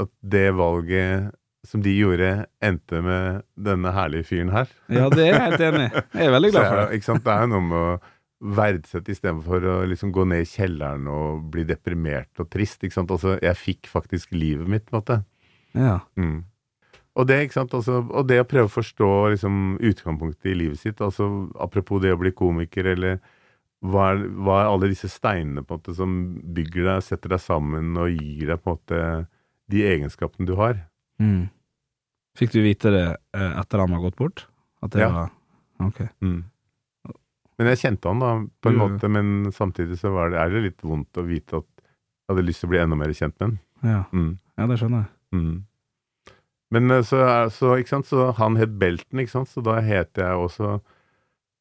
at 0.00 0.10
det 0.24 0.46
valget 0.56 1.34
som 1.66 1.82
de 1.82 1.92
gjorde, 1.94 2.30
endte 2.64 3.02
med 3.04 3.44
denne 3.54 3.92
herlige 3.94 4.26
fyren 4.26 4.50
her. 4.54 4.70
Ja, 4.90 5.06
det 5.12 5.28
er 5.28 5.30
jeg 5.30 5.42
helt 5.44 5.64
enig 5.68 5.84
i. 5.84 6.02
Jeg 6.18 6.26
er 6.26 6.34
veldig 6.34 6.50
glad 6.54 6.66
for 6.66 6.80
det. 6.80 6.86
ikke 6.96 7.08
sant? 7.08 7.24
Det 7.24 7.34
er 7.34 7.44
jo 7.44 7.50
noe 7.52 7.66
med 7.68 7.78
å 7.78 7.92
verdsette 8.42 9.14
istedenfor 9.14 9.66
å 9.70 9.74
liksom 9.86 10.10
gå 10.14 10.24
ned 10.26 10.42
i 10.42 10.48
kjelleren 10.50 11.06
og 11.10 11.44
bli 11.52 11.62
deprimert 11.68 12.42
og 12.42 12.48
trist. 12.50 12.82
Ikke 12.82 12.96
sant? 12.96 13.12
Altså, 13.14 13.36
jeg 13.38 13.60
fikk 13.60 13.90
faktisk 13.90 14.34
livet 14.34 14.70
mitt, 14.70 14.88
på 14.88 14.96
en 14.96 14.98
måte. 14.98 15.20
Ja. 15.78 16.00
Mm. 16.18 16.40
Og, 17.12 17.28
det, 17.28 17.38
ikke 17.44 17.60
sant? 17.60 17.76
Altså, 17.78 18.00
og 18.02 18.26
det 18.26 18.40
å 18.42 18.48
prøve 18.48 18.66
å 18.66 18.72
forstå 18.72 19.12
liksom, 19.36 19.62
utgangspunktet 19.78 20.50
i 20.50 20.58
livet 20.58 20.82
sitt, 20.82 21.02
altså, 21.04 21.28
apropos 21.62 22.02
det 22.02 22.14
å 22.16 22.20
bli 22.20 22.34
komiker, 22.34 22.90
eller 22.96 23.20
hva 23.82 24.12
er, 24.12 24.24
hva 24.42 24.62
er 24.62 24.70
alle 24.70 24.90
disse 24.90 25.10
steinene 25.10 25.62
på 25.62 25.76
en 25.76 25.82
måte, 25.82 25.94
som 25.98 26.16
bygger 26.56 26.88
deg, 26.88 27.04
setter 27.06 27.36
deg 27.36 27.42
sammen 27.42 27.94
og 28.00 28.10
gir 28.10 28.50
deg 28.50 28.62
på 28.62 28.72
en 28.72 28.78
måte 28.78 29.04
de 29.70 29.86
egenskapene 29.86 30.48
du 30.48 30.56
har? 30.58 30.80
Mm. 31.20 31.48
Fikk 32.38 32.52
du 32.52 32.62
vite 32.64 32.90
det 32.94 33.04
eh, 33.34 33.58
etter 33.60 33.78
han 33.82 33.90
var 33.92 34.00
gått 34.06 34.16
bort? 34.16 34.46
At 34.82 34.90
det 34.94 35.00
Ja. 35.04 35.10
var 35.12 35.30
Ok. 35.82 36.00
Mm. 36.22 36.44
Men 37.58 37.66
jeg 37.68 37.78
kjente 37.78 38.08
han 38.08 38.18
da, 38.22 38.30
på 38.62 38.68
en 38.70 38.78
Du- 38.78 38.80
måte, 38.80 39.08
men 39.10 39.52
samtidig 39.52 39.98
så 39.98 40.12
var 40.14 40.30
det, 40.30 40.38
er 40.38 40.50
det 40.50 40.62
litt 40.62 40.80
vondt 40.82 41.12
å 41.18 41.24
vite 41.26 41.58
at 41.58 41.66
jeg 41.82 42.36
hadde 42.36 42.46
lyst 42.46 42.60
til 42.60 42.68
å 42.68 42.70
bli 42.70 42.78
enda 42.78 42.96
mer 42.96 43.08
kjent 43.12 43.34
med 43.40 43.48
han. 43.48 43.58
Ja, 43.82 44.04
Mm. 44.12 44.38
ja 44.58 44.66
det 44.66 44.78
skjønner 44.78 45.04
jeg. 45.04 45.10
Mm. 45.40 45.64
Men 46.70 46.90
eh, 46.90 47.02
så, 47.02 47.16
er- 47.26 47.50
så, 47.50 47.76
ikke 47.78 47.88
sant, 47.88 48.06
så 48.06 48.32
han 48.34 48.56
het 48.56 48.78
Belton, 48.78 49.18
ikke 49.20 49.30
sant, 49.30 49.48
så 49.48 49.62
da 49.62 49.80
heter 49.80 50.22
jeg 50.22 50.36
også 50.38 50.80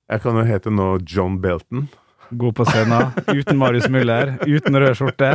Jeg 0.09 0.21
kan 0.21 0.35
jo 0.35 0.43
hete 0.43 0.69
nå 0.69 0.99
John 1.07 1.39
Belton. 1.39 1.87
God 2.32 2.55
på 2.55 2.65
scenen, 2.69 3.11
uten 3.27 3.59
Marius 3.59 3.89
Müller, 3.91 4.38
uten 4.47 4.77
rød 4.79 4.95
skjorte, 4.97 5.32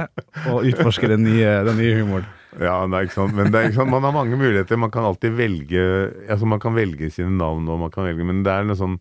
og 0.48 0.64
utforske 0.64 1.10
den 1.12 1.26
nye, 1.26 1.50
den 1.66 1.76
nye 1.80 1.96
humoren. 2.00 2.28
Ja, 2.56 2.78
det 2.88 2.96
er 2.96 3.08
ikke 3.08 3.18
sant, 3.18 3.34
men 3.36 3.50
det 3.52 3.58
er, 3.58 3.68
ikke 3.68 3.82
sant, 3.82 3.92
man 3.92 4.06
har 4.06 4.14
mange 4.16 4.38
muligheter. 4.40 4.78
Man 4.80 4.92
kan 4.94 5.04
alltid 5.04 5.34
velge 5.36 5.82
altså 6.32 6.48
Man 6.48 6.62
kan 6.62 6.72
velge 6.72 7.10
sine 7.12 7.34
navn, 7.36 7.68
og 7.68 7.82
man 7.82 7.92
kan 7.92 8.06
velge, 8.08 8.24
men 8.24 8.40
det 8.46 8.54
er 8.54 8.64
noe 8.64 8.78
sånn 8.78 8.96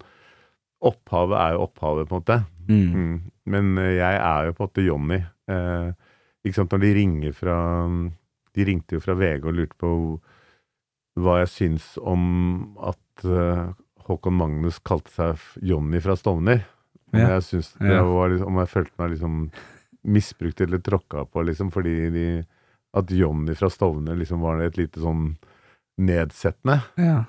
Opphavet 0.85 1.39
er 1.39 1.53
jo 1.55 1.63
opphavet, 1.63 2.09
på 2.09 2.17
en 2.17 2.19
måte. 2.19 2.35
Mm. 2.67 2.81
Mm. 2.91 3.13
Men 3.55 3.77
eh, 3.81 3.95
jeg 3.95 4.19
er 4.19 4.49
jo 4.49 4.53
på 4.57 4.61
en 4.61 4.67
måte 4.67 4.83
Johnny. 4.85 5.21
Eh, 5.49 5.87
ikke 6.45 6.59
sant, 6.59 6.75
når 6.75 6.83
de 6.83 6.91
ringer 6.99 7.33
fra 7.33 7.55
De 8.55 8.67
ringte 8.67 8.97
jo 8.97 9.01
fra 9.01 9.15
VG 9.17 9.47
og 9.47 9.55
lurte 9.55 9.79
på 9.81 9.93
hva 11.23 11.39
jeg 11.41 11.51
syns 11.53 11.87
om 12.03 12.25
at 12.83 13.25
eh, 13.25 13.71
Håkon 14.05 14.35
Magnus 14.37 14.81
kalte 14.85 15.13
seg 15.15 15.63
Johnny 15.65 16.03
fra 16.03 16.17
Stovner. 16.19 16.65
Om 17.15 17.21
Ja. 17.23 17.39
jeg 17.39 17.63
det 17.79 18.01
var 18.11 18.29
liksom, 18.33 18.47
Om 18.51 18.59
jeg 18.61 18.71
følte 18.75 19.01
meg 19.01 19.11
liksom 19.15 19.37
misbrukt 20.05 20.61
eller 20.61 20.77
tråkka 20.85 21.25
på, 21.31 21.41
liksom, 21.47 21.71
fordi 21.73 21.95
de, 22.13 22.25
at 22.93 23.09
Johnny 23.09 23.55
fra 23.57 23.69
Stovner 23.73 24.15
liksom 24.19 24.43
var 24.45 24.61
et 24.61 24.77
lite 24.77 24.99
sånn 25.01 25.31
nedsettende. 25.97 26.81
Ja. 27.01 27.23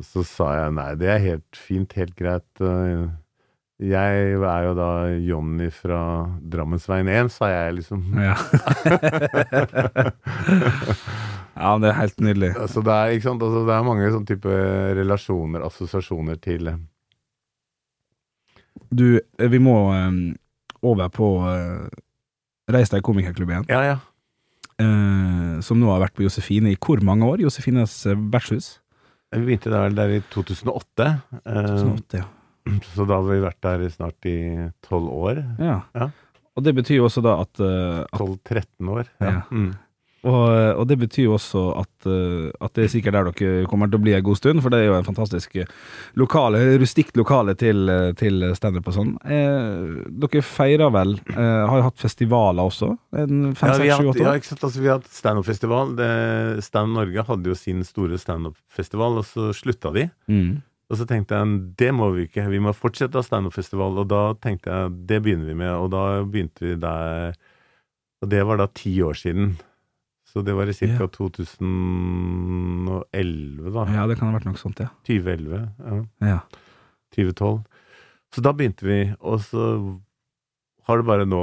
Så 0.00 0.22
sa 0.24 0.52
jeg 0.60 0.74
nei, 0.76 0.90
det 1.00 1.08
er 1.08 1.18
helt 1.24 1.56
fint, 1.58 1.92
helt 1.98 2.14
greit. 2.16 2.46
eh, 2.60 3.08
Jeg 3.78 4.36
er 4.40 4.62
jo 4.64 4.72
da 4.78 4.86
Jonny 5.20 5.66
fra 5.74 5.98
Drammensveien 6.40 7.08
1, 7.12 7.28
sa 7.34 7.50
jeg 7.50 7.74
liksom. 7.82 8.06
Ja. 8.16 8.36
ja, 11.56 11.70
det 11.80 11.90
er 11.90 11.98
helt 12.00 12.20
nydelig. 12.24 12.52
Altså 12.56 12.82
det, 12.84 12.92
er, 12.94 13.12
ikke 13.16 13.28
sant? 13.28 13.42
Altså 13.44 13.64
det 13.68 13.74
er 13.76 13.86
mange 13.86 14.08
sånne 14.12 14.30
type 14.30 14.56
relasjoner, 15.00 15.64
assosiasjoner 15.68 16.40
til 16.44 16.70
eh, 16.72 16.78
Du, 18.90 19.06
eh, 19.18 19.48
vi 19.52 19.60
må 19.62 19.76
um, 19.92 20.20
over 20.86 21.08
på 21.12 21.30
uh, 21.44 21.86
Reis 22.72 22.90
deg 22.92 23.04
komikerklubb 23.06 23.52
igjen, 23.52 23.70
Ja, 23.72 23.82
ja. 23.86 23.96
Uh, 24.76 25.56
som 25.64 25.78
nå 25.80 25.88
har 25.88 26.02
vært 26.02 26.16
på 26.18 26.26
Josefine 26.26 26.74
i 26.74 26.76
hvor 26.76 27.00
mange 27.00 27.24
år? 27.24 27.40
Josefines 27.40 27.94
eh, 28.10 28.18
vertshus? 28.32 28.74
Vi 29.32 29.40
begynte 29.40 29.72
der, 29.72 29.94
der 29.96 30.12
i 30.18 30.20
2008. 30.34 31.06
Uh, 31.38 31.46
2008, 31.46 32.20
ja. 32.20 32.76
så 32.92 33.06
da 33.08 33.16
har 33.16 33.24
vi 33.30 33.40
vært 33.40 33.62
der 33.64 33.86
snart 33.94 34.28
i 34.28 34.36
tolv 34.84 35.08
år. 35.12 35.42
ja. 35.62 35.80
Ja. 35.96 36.10
Og 36.56 36.64
det 36.64 36.72
betyr 36.78 37.02
jo 37.02 37.08
også 37.10 37.20
da 37.24 37.36
at, 37.42 37.60
eh, 37.60 37.98
at 38.00 38.20
12-13 38.22 38.88
år. 38.88 39.10
Ja. 39.20 39.42
Mm. 39.52 39.74
Og, 40.26 40.46
og 40.80 40.84
det 40.90 40.96
betyr 41.00 41.28
jo 41.28 41.36
også 41.36 41.62
at, 41.80 42.08
eh, 42.10 42.50
at 42.64 42.74
det 42.76 42.86
er 42.86 42.92
sikkert 42.92 43.16
der 43.16 43.30
dere 43.30 43.68
kommer 43.70 43.90
til 43.90 44.00
å 44.00 44.04
bli 44.04 44.14
en 44.16 44.24
god 44.26 44.40
stund, 44.40 44.62
for 44.64 44.74
det 44.74 44.82
er 44.82 44.88
jo 44.90 44.96
en 44.98 45.06
fantastisk 45.06 45.54
lokale, 46.18 46.60
rustikt 46.82 47.16
lokale 47.18 47.54
til, 47.58 47.88
eh, 47.92 48.12
til 48.18 48.44
standup 48.58 48.90
og 48.90 48.96
sånn. 48.96 49.12
Eh, 49.24 50.04
dere 50.24 50.44
feirer 50.44 50.92
vel 50.94 51.16
eh, 51.32 51.64
Har 51.70 51.86
hatt 51.88 52.00
festivaler 52.00 52.66
også? 52.66 52.92
En 53.16 53.52
fem, 53.54 53.70
Ja, 53.70 53.78
vi 53.78 53.90
har 53.92 54.02
hatt, 54.02 54.22
ja? 54.22 54.36
Altså, 54.36 54.80
vi 54.80 54.90
har 54.90 55.00
hatt 55.00 55.12
standup-festival. 55.12 55.96
Stand 56.64 56.96
Norge 56.96 57.26
hadde 57.28 57.52
jo 57.52 57.58
sin 57.58 57.84
store 57.86 58.18
standup-festival, 58.20 59.20
og 59.20 59.28
så 59.28 59.52
slutta 59.56 59.92
de. 59.94 60.08
Mm. 60.30 60.56
Og 60.86 61.00
så 61.00 61.06
tenkte 61.08 61.38
jeg 61.38 61.62
det 61.80 61.90
må 61.94 62.12
vi 62.14 62.26
ikke, 62.28 62.44
vi 62.50 62.60
må 62.62 62.74
fortsette 62.76 63.18
å 63.18 63.22
ha 63.22 63.26
standup-festival. 63.26 64.02
Og 64.02 64.10
da 64.10 64.22
tenkte 64.42 64.70
jeg 64.70 64.98
det 65.10 65.22
begynner 65.24 65.50
vi 65.50 65.58
med, 65.58 65.72
og 65.74 65.90
da 65.94 66.04
begynte 66.22 66.66
vi 66.66 66.76
der 66.82 67.34
Og 68.24 68.30
det 68.32 68.46
var 68.48 68.56
da 68.56 68.66
ti 68.72 68.94
år 69.04 69.18
siden. 69.18 69.56
Så 70.36 70.42
det 70.44 70.52
var 70.52 70.68
i 70.68 70.74
ca. 70.76 70.84
Ja. 70.84 71.06
2011, 71.08 73.70
da. 73.72 73.86
Ja, 73.94 74.02
det 74.06 74.18
kan 74.18 74.28
ha 74.28 74.34
vært 74.36 74.44
noe 74.50 74.58
sånt, 74.60 74.80
ja. 74.84 74.90
2011. 75.08 75.62
Ja. 75.80 75.94
ja. 76.28 76.40
2012. 77.16 77.62
Så 78.34 78.42
da 78.44 78.52
begynte 78.52 78.84
vi, 78.84 78.98
og 79.24 79.40
så 79.46 79.62
har 80.86 81.00
det 81.00 81.06
bare 81.08 81.24
nå 81.26 81.40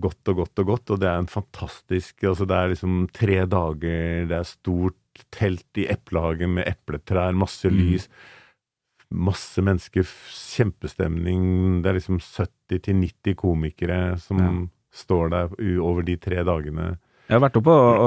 gått 0.00 0.28
og 0.30 0.36
gått 0.44 0.58
og 0.62 0.66
gått, 0.70 0.90
og 0.94 1.00
det 1.02 1.08
er 1.10 1.18
en 1.20 1.26
fantastisk 1.28 2.22
Altså, 2.30 2.46
det 2.48 2.56
er 2.56 2.70
liksom 2.72 2.92
tre 3.16 3.40
dager, 3.50 4.28
det 4.30 4.36
er 4.38 4.46
stort 4.48 5.24
telt 5.34 5.80
i 5.82 5.88
eplehagen 5.90 6.54
med 6.60 6.68
epletrær, 6.70 7.34
masse 7.36 7.66
Mm. 7.68 7.74
lys, 7.80 8.06
masse 9.10 9.58
mennesker, 9.64 10.04
kjempestemning. 10.06 11.82
Det 11.82 11.88
er 11.90 11.96
liksom 11.98 12.18
70-90 12.22 13.34
komikere 13.34 14.14
som 14.20 14.38
Ja. 14.38 14.52
står 14.94 15.30
der 15.34 15.46
over 15.82 16.02
de 16.06 16.16
tre 16.16 16.44
dagene. 16.44 16.98
Jeg 17.28 17.36
har 17.36 17.42
vært 17.44 17.58
oppe 17.60 17.72
og, 17.74 17.98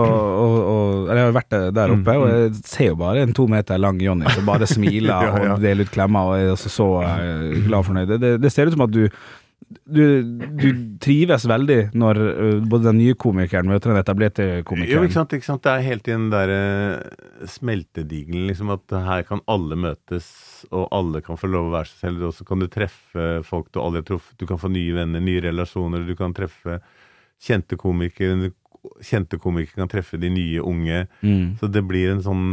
og, 0.42 0.56
og, 0.72 0.94
Eller 1.06 1.20
jeg 1.20 1.28
har 1.28 1.36
vært 1.36 1.58
der 1.78 1.92
oppe, 1.94 2.16
Mm, 2.16 2.24
og 2.24 2.32
jeg 2.32 2.54
ser 2.66 2.88
jo 2.90 2.96
bare 2.98 3.22
en 3.22 3.36
to 3.38 3.46
meter 3.50 3.78
lang 3.78 4.00
Jonny 4.02 4.26
som 4.34 4.48
bare 4.50 4.66
smiler 4.70 5.28
Ja, 5.28 5.36
ja. 5.46 5.54
og 5.54 5.62
deler 5.62 5.86
ut 5.86 5.94
klemmer 5.94 6.32
og 6.32 6.40
er 6.40 6.56
altså 6.56 6.72
så 6.74 6.88
eh, 7.06 7.62
glad 7.68 7.84
og 7.84 7.88
fornøyd. 7.92 8.16
Det, 8.18 8.34
det, 8.42 8.52
ser 8.52 8.68
ut 8.72 8.76
som 8.76 8.88
at 8.88 8.96
du 8.96 9.06
du, 9.86 10.24
du 10.58 10.68
trives 11.00 11.46
veldig 11.48 11.78
når 11.96 12.20
eh, 12.22 12.56
både 12.68 12.90
den 12.90 12.98
nye 13.00 13.18
komikeren 13.20 13.70
møter 13.70 13.94
den 13.94 14.02
etablerte 14.02 14.48
Jo, 14.48 14.64
komikeren. 14.68 15.06
ikke 15.06 15.16
sant, 15.16 15.36
ikke 15.38 15.48
sant? 15.48 15.64
Det 15.64 15.72
er 15.72 15.86
helt 15.86 16.10
i 16.10 16.16
den 16.16 16.26
derre 16.34 16.58
smeltedigelen, 17.48 18.50
liksom, 18.50 18.74
at 18.74 18.98
her 19.06 19.24
kan 19.28 19.44
alle 19.52 19.78
møtes, 19.80 20.32
og 20.72 20.90
alle 20.96 21.22
kan 21.26 21.40
få 21.40 21.50
lov 21.52 21.70
å 21.70 21.76
være 21.78 21.92
seg 21.92 22.08
selv, 22.08 22.26
og 22.30 22.36
så 22.38 22.48
kan 22.48 22.62
du 22.62 22.68
treffe 22.72 23.30
folk 23.48 23.70
du 23.72 23.80
aldri 23.84 24.02
har 24.04 24.10
truffet, 24.12 24.36
du 24.42 24.48
kan 24.50 24.60
få 24.62 24.72
nye 24.74 24.98
venner, 24.98 25.24
nye 25.24 25.46
relasjoner, 25.46 26.04
du 26.10 26.18
kan 26.20 26.36
treffe 26.38 26.82
kjente 27.42 27.78
komikere, 27.80 28.52
kjente 29.06 29.38
komikere 29.42 29.84
kan 29.84 29.92
treffe 29.92 30.18
de 30.22 30.30
nye 30.34 30.62
unge, 30.62 31.08
Mm. 31.22 31.58
så 31.60 31.70
det 31.72 31.84
blir 31.88 32.12
en 32.16 32.24
sånn 32.26 32.46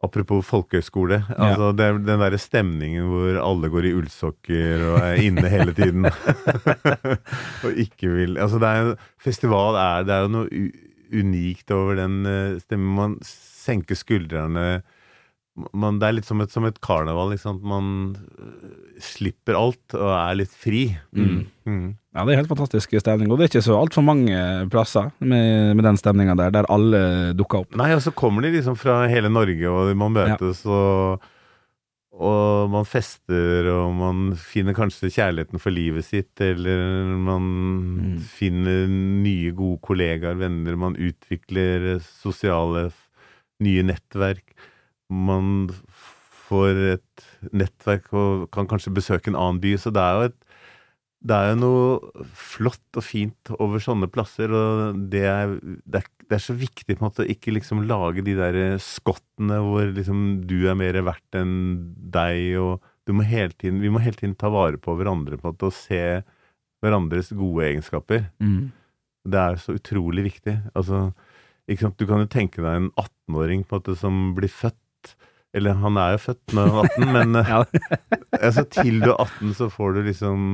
Apropos 0.00 0.46
folkehøyskole. 0.46 1.24
altså 1.34 1.72
det 1.74 1.84
er 1.88 1.96
Den 1.98 2.20
derre 2.22 2.38
stemningen 2.38 3.08
hvor 3.10 3.34
alle 3.42 3.66
går 3.68 3.88
i 3.88 3.94
ullsokker 3.98 4.84
og 4.92 4.98
er 5.02 5.16
inne 5.26 5.48
hele 5.50 5.72
tiden. 5.74 6.06
og 7.66 7.72
ikke 7.74 8.06
vil 8.12 8.38
Altså, 8.38 8.60
det 8.62 8.68
er 8.68 8.92
Festival 9.18 9.74
er 9.74 10.06
Det 10.06 10.14
er 10.14 10.22
jo 10.22 10.30
noe 10.36 10.68
unikt 11.08 11.70
over 11.72 11.96
den 11.96 12.20
uh, 12.28 12.58
stemmen. 12.60 12.94
Man 12.94 13.18
senker 13.24 13.96
skuldrene. 13.98 14.82
Man, 15.72 15.98
det 15.98 16.06
er 16.06 16.16
litt 16.18 16.28
som 16.28 16.42
et, 16.44 16.52
som 16.52 16.66
et 16.68 16.78
karneval. 16.84 17.32
Man 17.64 17.88
øh, 18.38 19.00
slipper 19.02 19.56
alt 19.58 19.96
og 19.96 20.10
er 20.14 20.36
litt 20.36 20.52
fri. 20.52 20.82
Mm. 21.16 21.46
Mm. 21.66 21.86
Ja, 22.18 22.24
det 22.26 22.34
er 22.34 22.40
helt 22.42 22.50
fantastisk 22.50 22.96
stemning, 22.98 23.30
og 23.30 23.38
det 23.38 23.46
er 23.46 23.50
ikke 23.52 23.62
så 23.68 23.76
altfor 23.78 24.02
mange 24.02 24.34
plasser 24.72 25.12
med, 25.22 25.76
med 25.78 25.84
den 25.86 25.98
stemninga 26.00 26.34
der, 26.40 26.50
der 26.56 26.66
alle 26.74 27.00
dukker 27.38 27.62
opp. 27.62 27.76
Nei, 27.78 27.92
og 27.94 28.02
så 28.02 28.10
kommer 28.10 28.42
de 28.42 28.50
liksom 28.56 28.74
fra 28.80 29.04
hele 29.06 29.30
Norge, 29.30 29.70
og 29.70 29.92
man 29.96 30.16
møtes 30.18 30.64
og 30.66 31.22
og 32.18 32.66
man 32.72 32.82
fester, 32.88 33.68
og 33.70 33.92
man 33.94 34.32
finner 34.34 34.74
kanskje 34.74 35.06
kjærligheten 35.14 35.60
for 35.62 35.70
livet 35.70 36.02
sitt, 36.02 36.32
eller 36.42 37.04
man 37.14 37.44
Mm. 37.98 38.16
finner 38.26 38.88
nye, 38.90 39.52
gode 39.54 39.78
kollegaer, 39.86 40.34
venner, 40.40 40.74
man 40.74 40.96
utvikler 40.98 42.00
sosiale 42.02 42.88
nye 43.62 43.84
nettverk. 43.86 44.50
Man 45.14 45.68
får 46.48 46.82
et 46.96 47.26
nettverk 47.54 48.10
og 48.18 48.48
kan 48.50 48.66
kanskje 48.66 48.96
besøke 48.98 49.30
en 49.30 49.38
annen 49.38 49.62
by, 49.62 49.76
så 49.78 49.92
det 49.94 50.02
er 50.02 50.18
jo 50.18 50.26
et 50.32 50.38
det 51.18 51.34
er 51.34 51.48
jo 51.50 51.58
noe 51.58 52.26
flott 52.38 52.98
og 52.98 53.02
fint 53.02 53.50
over 53.58 53.82
sånne 53.82 54.06
plasser, 54.12 54.52
og 54.54 55.00
det 55.10 55.24
er, 55.26 55.56
det 55.82 56.02
er, 56.02 56.10
det 56.30 56.36
er 56.36 56.44
så 56.44 56.54
viktig 56.54 56.94
på 56.94 57.00
en 57.00 57.08
måte 57.08 57.24
å 57.24 57.30
ikke 57.32 57.54
liksom 57.56 57.82
lage 57.90 58.22
de 58.26 58.36
der 58.38 58.58
skottene 58.82 59.58
hvor 59.64 59.90
liksom 59.96 60.44
du 60.46 60.60
er 60.70 60.78
mer 60.78 61.00
verdt 61.02 61.40
enn 61.40 61.56
deg, 62.14 62.54
og 62.62 62.84
du 63.08 63.16
må 63.16 63.24
tiden, 63.26 63.80
vi 63.82 63.90
må 63.90 64.02
hele 64.04 64.18
tiden 64.18 64.36
ta 64.38 64.50
vare 64.52 64.78
på 64.78 64.94
hverandre 64.94 65.40
på 65.40 65.48
en 65.48 65.54
måte, 65.56 65.70
og 65.70 65.74
se 65.74 66.20
hverandres 66.84 67.32
gode 67.34 67.64
egenskaper. 67.66 68.28
Mm. 68.38 68.68
Det 69.28 69.40
er 69.40 69.56
så 69.58 69.74
utrolig 69.74 70.28
viktig. 70.28 70.54
Altså? 70.78 71.08
Du 71.66 72.04
kan 72.06 72.22
jo 72.22 72.28
tenke 72.30 72.62
deg 72.62 72.76
en 72.76 72.92
18-åring 72.94 73.64
på 73.66 73.74
en 73.74 73.82
måte 73.82 73.96
som 73.98 74.20
blir 74.36 74.52
født, 74.52 75.16
eller 75.56 75.80
han 75.82 75.98
er 75.98 76.14
jo 76.14 76.22
født 76.28 76.54
når 76.54 76.70
han 76.70 76.78
er 76.78 76.92
18, 76.92 77.10
men 77.16 77.40
altså, 78.44 78.64
til 78.70 79.02
du 79.02 79.10
er 79.10 79.16
18 79.16 79.56
så 79.58 79.68
får 79.72 79.96
du 79.96 80.00
liksom 80.06 80.46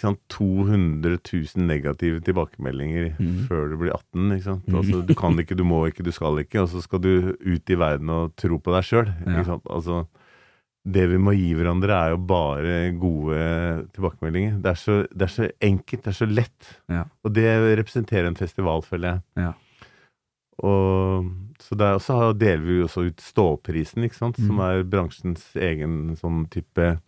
sant, 0.00 0.20
200 0.32 1.18
000 1.20 1.66
negative 1.68 2.20
tilbakemeldinger 2.24 3.10
mm. 3.18 3.46
før 3.48 3.66
du 3.72 3.76
blir 3.80 3.92
18. 3.94 4.30
Ikke 4.36 4.46
sant? 4.46 4.68
Mhm. 4.68 4.76
Altså, 4.80 5.00
du 5.08 5.14
kan 5.18 5.38
ikke, 5.42 5.56
du 5.58 5.64
må 5.68 5.82
ikke, 5.90 6.04
du 6.06 6.12
skal 6.14 6.38
ikke, 6.42 6.62
og 6.64 6.70
så 6.72 6.82
skal 6.84 7.02
du 7.04 7.10
ut 7.34 7.72
i 7.72 7.78
verden 7.80 8.12
og 8.14 8.36
tro 8.40 8.58
på 8.58 8.72
deg 8.76 8.86
sjøl. 8.88 9.10
Ja. 9.26 9.44
Altså, 9.64 10.06
det 10.86 11.08
vi 11.10 11.18
må 11.18 11.34
gi 11.34 11.50
hverandre, 11.58 11.90
er 11.98 12.12
jo 12.14 12.18
bare 12.30 12.74
gode 12.94 13.38
tilbakemeldinger. 13.96 14.60
Det 14.62 14.70
er 14.70 14.78
så, 14.78 14.98
det 15.10 15.26
er 15.26 15.32
så 15.34 15.48
enkelt, 15.66 16.04
det 16.04 16.12
er 16.12 16.18
så 16.20 16.28
lett. 16.30 16.68
Ja. 16.92 17.04
Og 17.26 17.34
det 17.34 17.48
representerer 17.82 18.28
en 18.30 18.38
festival, 18.38 18.84
føler 18.86 19.16
jeg. 19.16 19.24
Ja. 19.48 19.52
Og 20.64 21.26
så 21.60 21.76
der 21.76 21.98
også 21.98 22.32
deler 22.38 22.62
vi 22.64 22.78
jo 22.78 22.86
også 22.86 23.06
ut 23.10 23.20
Ståprisen, 23.20 24.06
ikke 24.06 24.16
sant, 24.16 24.38
som 24.38 24.56
Mm. 24.56 24.62
er 24.64 24.84
bransjens 24.88 25.44
egen 25.56 26.16
sånn 26.16 26.46
type 26.48 27.00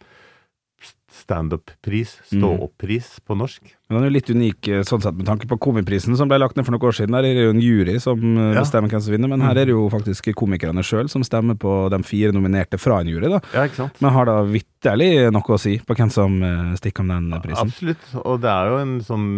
standup-pris. 1.13 2.17
Mm. 2.33 2.41
Stå-opp-pris 2.41 3.09
på 3.27 3.37
norsk. 3.39 3.63
Men 3.89 3.97
Den 3.97 4.05
er 4.05 4.11
jo 4.11 4.15
litt 4.19 4.31
unik 4.31 4.69
eh, 4.69 4.83
sånn 4.87 5.01
sett 5.05 5.17
med 5.17 5.27
tanke 5.29 5.49
på 5.49 5.59
Komiprisen 5.61 6.17
som 6.19 6.29
ble 6.29 6.39
lagt 6.41 6.57
ned 6.59 6.67
for 6.67 6.75
noen 6.77 6.89
år 6.91 6.97
siden. 6.99 7.15
Der 7.17 7.25
er 7.29 7.39
det 7.39 7.47
jo 7.47 7.55
en 7.55 7.63
jury 7.65 7.97
som 8.03 8.21
eh, 8.37 8.51
Ja. 8.55 8.61
bestemmer 8.63 8.93
hvem 8.93 9.01
som 9.05 9.15
vinner, 9.15 9.31
men 9.33 9.41
her 9.45 9.57
er 9.57 9.69
det 9.71 9.75
jo 9.77 9.87
faktisk 9.93 10.29
komikerne 10.37 10.85
sjøl 10.85 11.09
som 11.13 11.25
stemmer 11.25 11.57
på 11.61 11.73
de 11.95 12.03
fire 12.05 12.33
nominerte 12.37 12.79
fra 12.81 13.01
en 13.01 13.09
jury, 13.09 13.29
da. 13.33 13.41
Ja, 13.55 13.65
ikke 13.69 13.81
sant? 13.85 14.01
Men 14.05 14.13
har 14.17 14.29
da 14.29 14.37
vitterlig 14.49 15.11
noe 15.33 15.57
å 15.57 15.61
si 15.61 15.79
på 15.81 15.97
hvem 15.97 16.13
som 16.13 16.43
eh, 16.43 16.75
stikker 16.81 17.07
om 17.07 17.15
den 17.15 17.31
prisen? 17.45 17.65
Absolutt. 17.73 18.11
Og 18.25 18.41
det 18.45 18.53
er 18.53 18.73
jo 18.73 18.83
en 18.85 18.99
sånn 19.05 19.29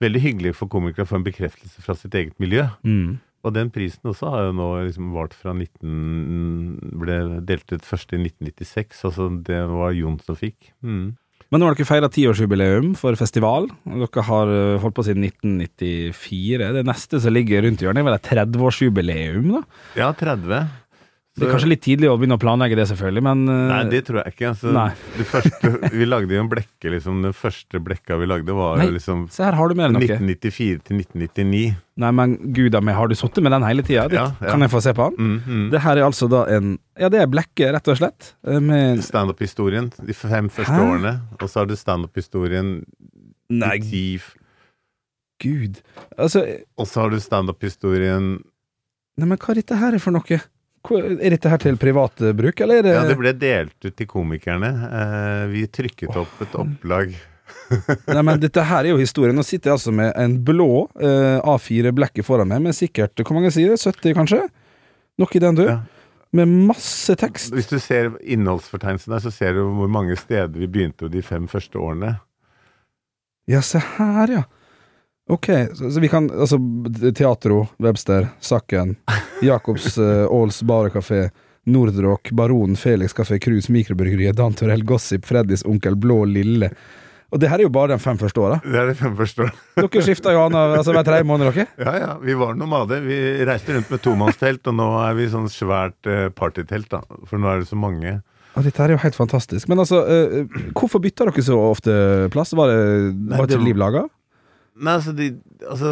veldig 0.00 0.20
hyggelig 0.24 0.54
for 0.56 0.70
komikere 0.72 1.04
å 1.04 1.10
få 1.10 1.18
en 1.18 1.26
bekreftelse 1.26 1.82
fra 1.84 1.94
sitt 1.98 2.14
eget 2.16 2.38
miljø. 2.40 2.68
Mm. 2.86 3.18
Og 3.40 3.54
den 3.56 3.70
prisen 3.72 4.10
også 4.10 4.30
har 4.34 4.46
jo 4.48 4.56
nå 4.58 4.68
liksom 4.84 5.14
vart 5.14 5.34
fra 5.36 5.54
19... 5.56 6.92
ble 7.00 7.16
delt 7.48 7.72
ut 7.72 7.86
først 7.86 8.12
i 8.12 8.20
1996. 8.20 9.00
Altså 9.08 9.30
det 9.46 9.62
var 9.70 9.96
Jon 9.96 10.18
som 10.24 10.36
fikk. 10.38 10.72
Mm. 10.84 11.16
Men 11.50 11.62
nå 11.62 11.66
har 11.66 11.74
dere 11.74 11.88
feira 11.88 12.10
tiårsjubileum 12.12 12.92
for 12.98 13.16
festival. 13.18 13.66
Dere 13.82 14.26
har 14.28 14.52
eh, 14.54 14.76
holdt 14.82 14.96
på 15.00 15.06
siden 15.08 15.24
1994. 15.26 16.68
Det 16.76 16.84
neste 16.86 17.22
som 17.24 17.34
ligger 17.34 17.64
rundt 17.66 17.82
hjørnet, 17.82 18.04
er 18.04 18.06
vel 18.06 18.18
et 18.20 18.28
30-årsjubileum, 18.30 19.48
da? 19.56 19.64
Ja, 19.98 20.12
30. 20.14 20.60
Det 21.38 21.46
er 21.46 21.52
kanskje 21.54 21.68
litt 21.70 21.80
tidlig 21.84 22.08
å 22.10 22.16
begynne 22.18 22.34
å 22.36 22.40
planlegge 22.42 22.74
det, 22.76 22.84
selvfølgelig, 22.90 23.22
men 23.22 23.42
eh, 23.48 23.58
Nei, 23.70 23.76
det 23.92 24.00
tror 24.08 24.18
jeg 24.18 24.32
ikke. 24.34 24.48
Altså, 24.50 24.72
det 25.14 25.26
første, 25.30 25.70
vi 25.94 26.08
lagde 26.08 26.34
jo 26.34 26.40
en 26.42 26.48
blekke, 26.50 26.90
liksom. 26.96 27.20
Den 27.22 27.36
første 27.38 27.80
blekka 27.86 28.18
vi 28.20 28.26
lagde, 28.28 28.56
var 28.58 28.80
Nei. 28.80 28.88
jo 28.90 28.96
liksom 28.96 29.22
Se 29.32 29.44
her 29.46 29.54
har 29.56 29.70
du 29.70 29.76
med 29.78 29.94
1994 30.00 30.82
til 30.90 30.98
1999. 31.04 31.62
Nei, 32.02 32.10
men 32.18 32.34
gud 32.56 32.74
a 32.74 32.82
meg, 32.82 32.98
har 32.98 33.08
du 33.08 33.14
sittet 33.16 33.46
med 33.46 33.54
den 33.54 33.64
hele 33.68 33.86
tida? 33.86 34.08
Ja, 34.10 34.26
ja. 34.42 34.50
Kan 34.50 34.66
jeg 34.66 34.72
få 34.74 34.82
se 34.82 34.92
på 34.98 35.06
den? 35.14 35.30
Mm, 35.38 35.40
mm. 35.46 35.64
Det 35.76 35.84
her 35.86 36.02
er 36.02 36.08
altså 36.10 36.28
da 36.34 36.42
en 36.58 36.74
Ja, 36.98 37.08
det 37.14 37.22
er 37.22 37.30
blekke, 37.30 37.70
rett 37.78 37.92
og 37.94 38.00
slett. 38.02 38.32
eh, 38.50 38.58
Med 38.60 39.00
Standup-historien 39.06 39.92
de 40.02 40.16
fem 40.18 40.50
første 40.50 40.76
Hæ? 40.76 40.84
årene. 40.90 41.14
Og 41.38 41.46
så 41.48 41.62
har 41.62 41.70
du 41.70 41.76
standup-historien 41.78 42.80
Nei, 43.54 43.76
ti 43.86 44.04
gud. 45.40 45.78
Altså 46.18 46.42
Og 46.76 46.86
så 46.90 47.04
har 47.06 47.14
du 47.14 47.20
standup-historien 47.22 48.32
Nei, 49.20 49.26
men 49.28 49.38
hva 49.38 49.54
er 49.54 49.62
dette 49.62 49.78
her 49.78 49.96
for 50.02 50.14
noe? 50.18 50.40
Er 50.90 51.34
dette 51.34 51.50
her 51.52 51.60
til 51.60 51.76
privat 51.78 52.22
eh, 52.24 52.32
bruk, 52.36 52.60
eller 52.64 52.80
er 52.80 52.86
det 52.86 52.94
Ja, 52.94 53.02
det 53.08 53.18
ble 53.20 53.34
delt 53.36 53.76
ut 53.84 53.96
til 53.96 54.08
komikerne. 54.08 54.70
Eh, 54.88 55.42
vi 55.52 55.66
trykket 55.68 56.16
opp 56.16 56.40
et 56.40 56.56
opplag. 56.58 57.12
Nei, 58.14 58.22
men 58.24 58.40
dette 58.40 58.64
her 58.64 58.86
er 58.86 58.94
jo 58.94 59.00
historien. 59.00 59.36
Nå 59.36 59.44
sitter 59.46 59.70
jeg 59.70 59.76
altså 59.76 59.92
med 59.94 60.10
en 60.18 60.38
blå 60.46 60.88
eh, 60.98 61.38
A4-blekke 61.44 62.24
foran 62.26 62.50
meg, 62.50 62.64
med 62.64 62.76
sikkert 62.76 63.20
Hvor 63.20 63.36
mange 63.36 63.52
sider? 63.54 63.76
70, 63.78 64.16
kanskje? 64.16 64.40
Nok 65.20 65.36
i 65.36 65.42
den, 65.44 65.58
du. 65.58 65.66
Ja. 65.68 65.80
Med 66.32 66.48
masse 66.70 67.14
tekst. 67.18 67.52
Hvis 67.54 67.68
du 67.70 67.76
ser 67.82 68.12
innholdsfortegnelsen 68.22 69.12
der, 69.12 69.22
så 69.22 69.32
ser 69.34 69.56
du 69.58 69.64
hvor 69.76 69.90
mange 69.90 70.16
steder 70.18 70.54
vi 70.54 70.70
begynte 70.70 71.10
de 71.10 71.22
fem 71.26 71.48
første 71.50 71.78
årene. 71.78 72.14
Ja, 73.50 73.60
se 73.66 73.82
her, 73.98 74.30
ja. 74.30 74.44
Ok, 75.30 75.46
så, 75.74 75.90
så 75.90 76.00
vi 76.00 76.08
kan 76.10 76.30
Altså, 76.30 76.58
Teatro, 77.14 77.66
Webster, 77.78 78.26
Sakken, 78.40 78.96
Jacobs 79.42 79.98
uh, 79.98 80.26
Aals 80.26 80.62
Barekafé, 80.62 81.28
Nordrock, 81.70 82.30
Baronen, 82.30 82.76
Felix 82.76 83.14
Kafé 83.14 83.38
Cruise, 83.38 83.72
Mikrobryggeriet, 83.72 84.36
Dan 84.36 84.56
Torell, 84.58 84.82
Gossip, 84.84 85.26
Freddys 85.26 85.62
Onkel 85.62 85.96
Blå, 85.96 86.24
Lille. 86.24 86.72
Og 87.30 87.38
det 87.38 87.46
her 87.46 87.62
er 87.62 87.68
jo 87.68 87.70
bare 87.70 87.92
de 87.92 88.02
fem 88.02 88.18
første 88.18 88.42
åra. 88.42 88.58
Det 88.64 88.74
er 88.74 88.90
de 88.90 88.96
fem 88.98 89.14
første 89.14 89.44
årene. 89.44 89.64
Dere 89.78 90.02
skifta 90.08 90.34
jo 90.34 90.42
annenhver 90.48 90.80
altså, 90.80 90.94
hver 90.96 91.06
tredje 91.06 91.28
måned, 91.30 91.52
dere. 91.52 91.68
Ja, 91.78 91.92
ja. 92.02 92.12
Vi 92.18 92.34
var 92.42 92.58
nomader. 92.58 93.04
Vi 93.06 93.18
reiste 93.46 93.76
rundt 93.76 93.94
med 93.94 94.02
tomannstelt, 94.02 94.66
og 94.66 94.78
nå 94.80 94.88
er 95.04 95.14
vi 95.14 95.30
sånn 95.30 95.46
svært 95.52 96.10
uh, 96.10 96.26
partytelt, 96.34 96.90
da. 96.90 97.04
For 97.30 97.38
nå 97.38 97.52
er 97.52 97.62
det 97.62 97.70
så 97.70 97.78
mange. 97.78 98.18
Og 98.58 98.66
dette 98.66 98.82
er 98.82 98.96
jo 98.96 99.02
helt 99.04 99.14
fantastisk. 99.14 99.70
Men 99.70 99.84
altså, 99.84 100.02
uh, 100.02 100.72
hvorfor 100.74 101.06
bytta 101.06 101.30
dere 101.30 101.46
så 101.46 101.60
ofte 101.68 101.94
plass? 102.34 102.50
Var 102.58 102.74
det, 102.74 102.80
var 103.30 103.46
det 103.46 103.60
ikke 103.60 103.68
liv 103.70 103.78
laga? 103.78 104.08
Nei, 104.80 104.96
altså, 104.96 105.12
de, 105.16 105.30
altså 105.68 105.90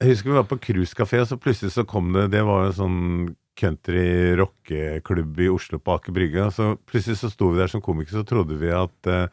Jeg 0.00 0.12
husker 0.12 0.30
vi 0.30 0.36
var 0.36 0.48
på 0.50 0.60
cruisekafé, 0.60 1.22
og 1.22 1.30
så 1.30 1.38
plutselig 1.40 1.72
så 1.72 1.86
kom 1.88 2.12
det 2.16 2.30
Det 2.34 2.42
var 2.46 2.66
jo 2.66 2.74
sånn 2.82 2.98
country 3.60 4.34
rockeklubb 4.38 5.40
i 5.44 5.48
Oslo 5.52 5.80
på 5.82 5.96
Aker 5.96 6.14
Brygge. 6.16 6.46
Og 6.46 6.54
så 6.56 6.68
plutselig 6.88 7.18
så 7.20 7.28
sto 7.32 7.50
vi 7.52 7.60
der 7.60 7.68
som 7.72 7.82
komikere, 7.84 8.22
så 8.22 8.28
trodde 8.28 8.56
vi 8.60 8.70
at 8.72 9.10
uh, 9.10 9.26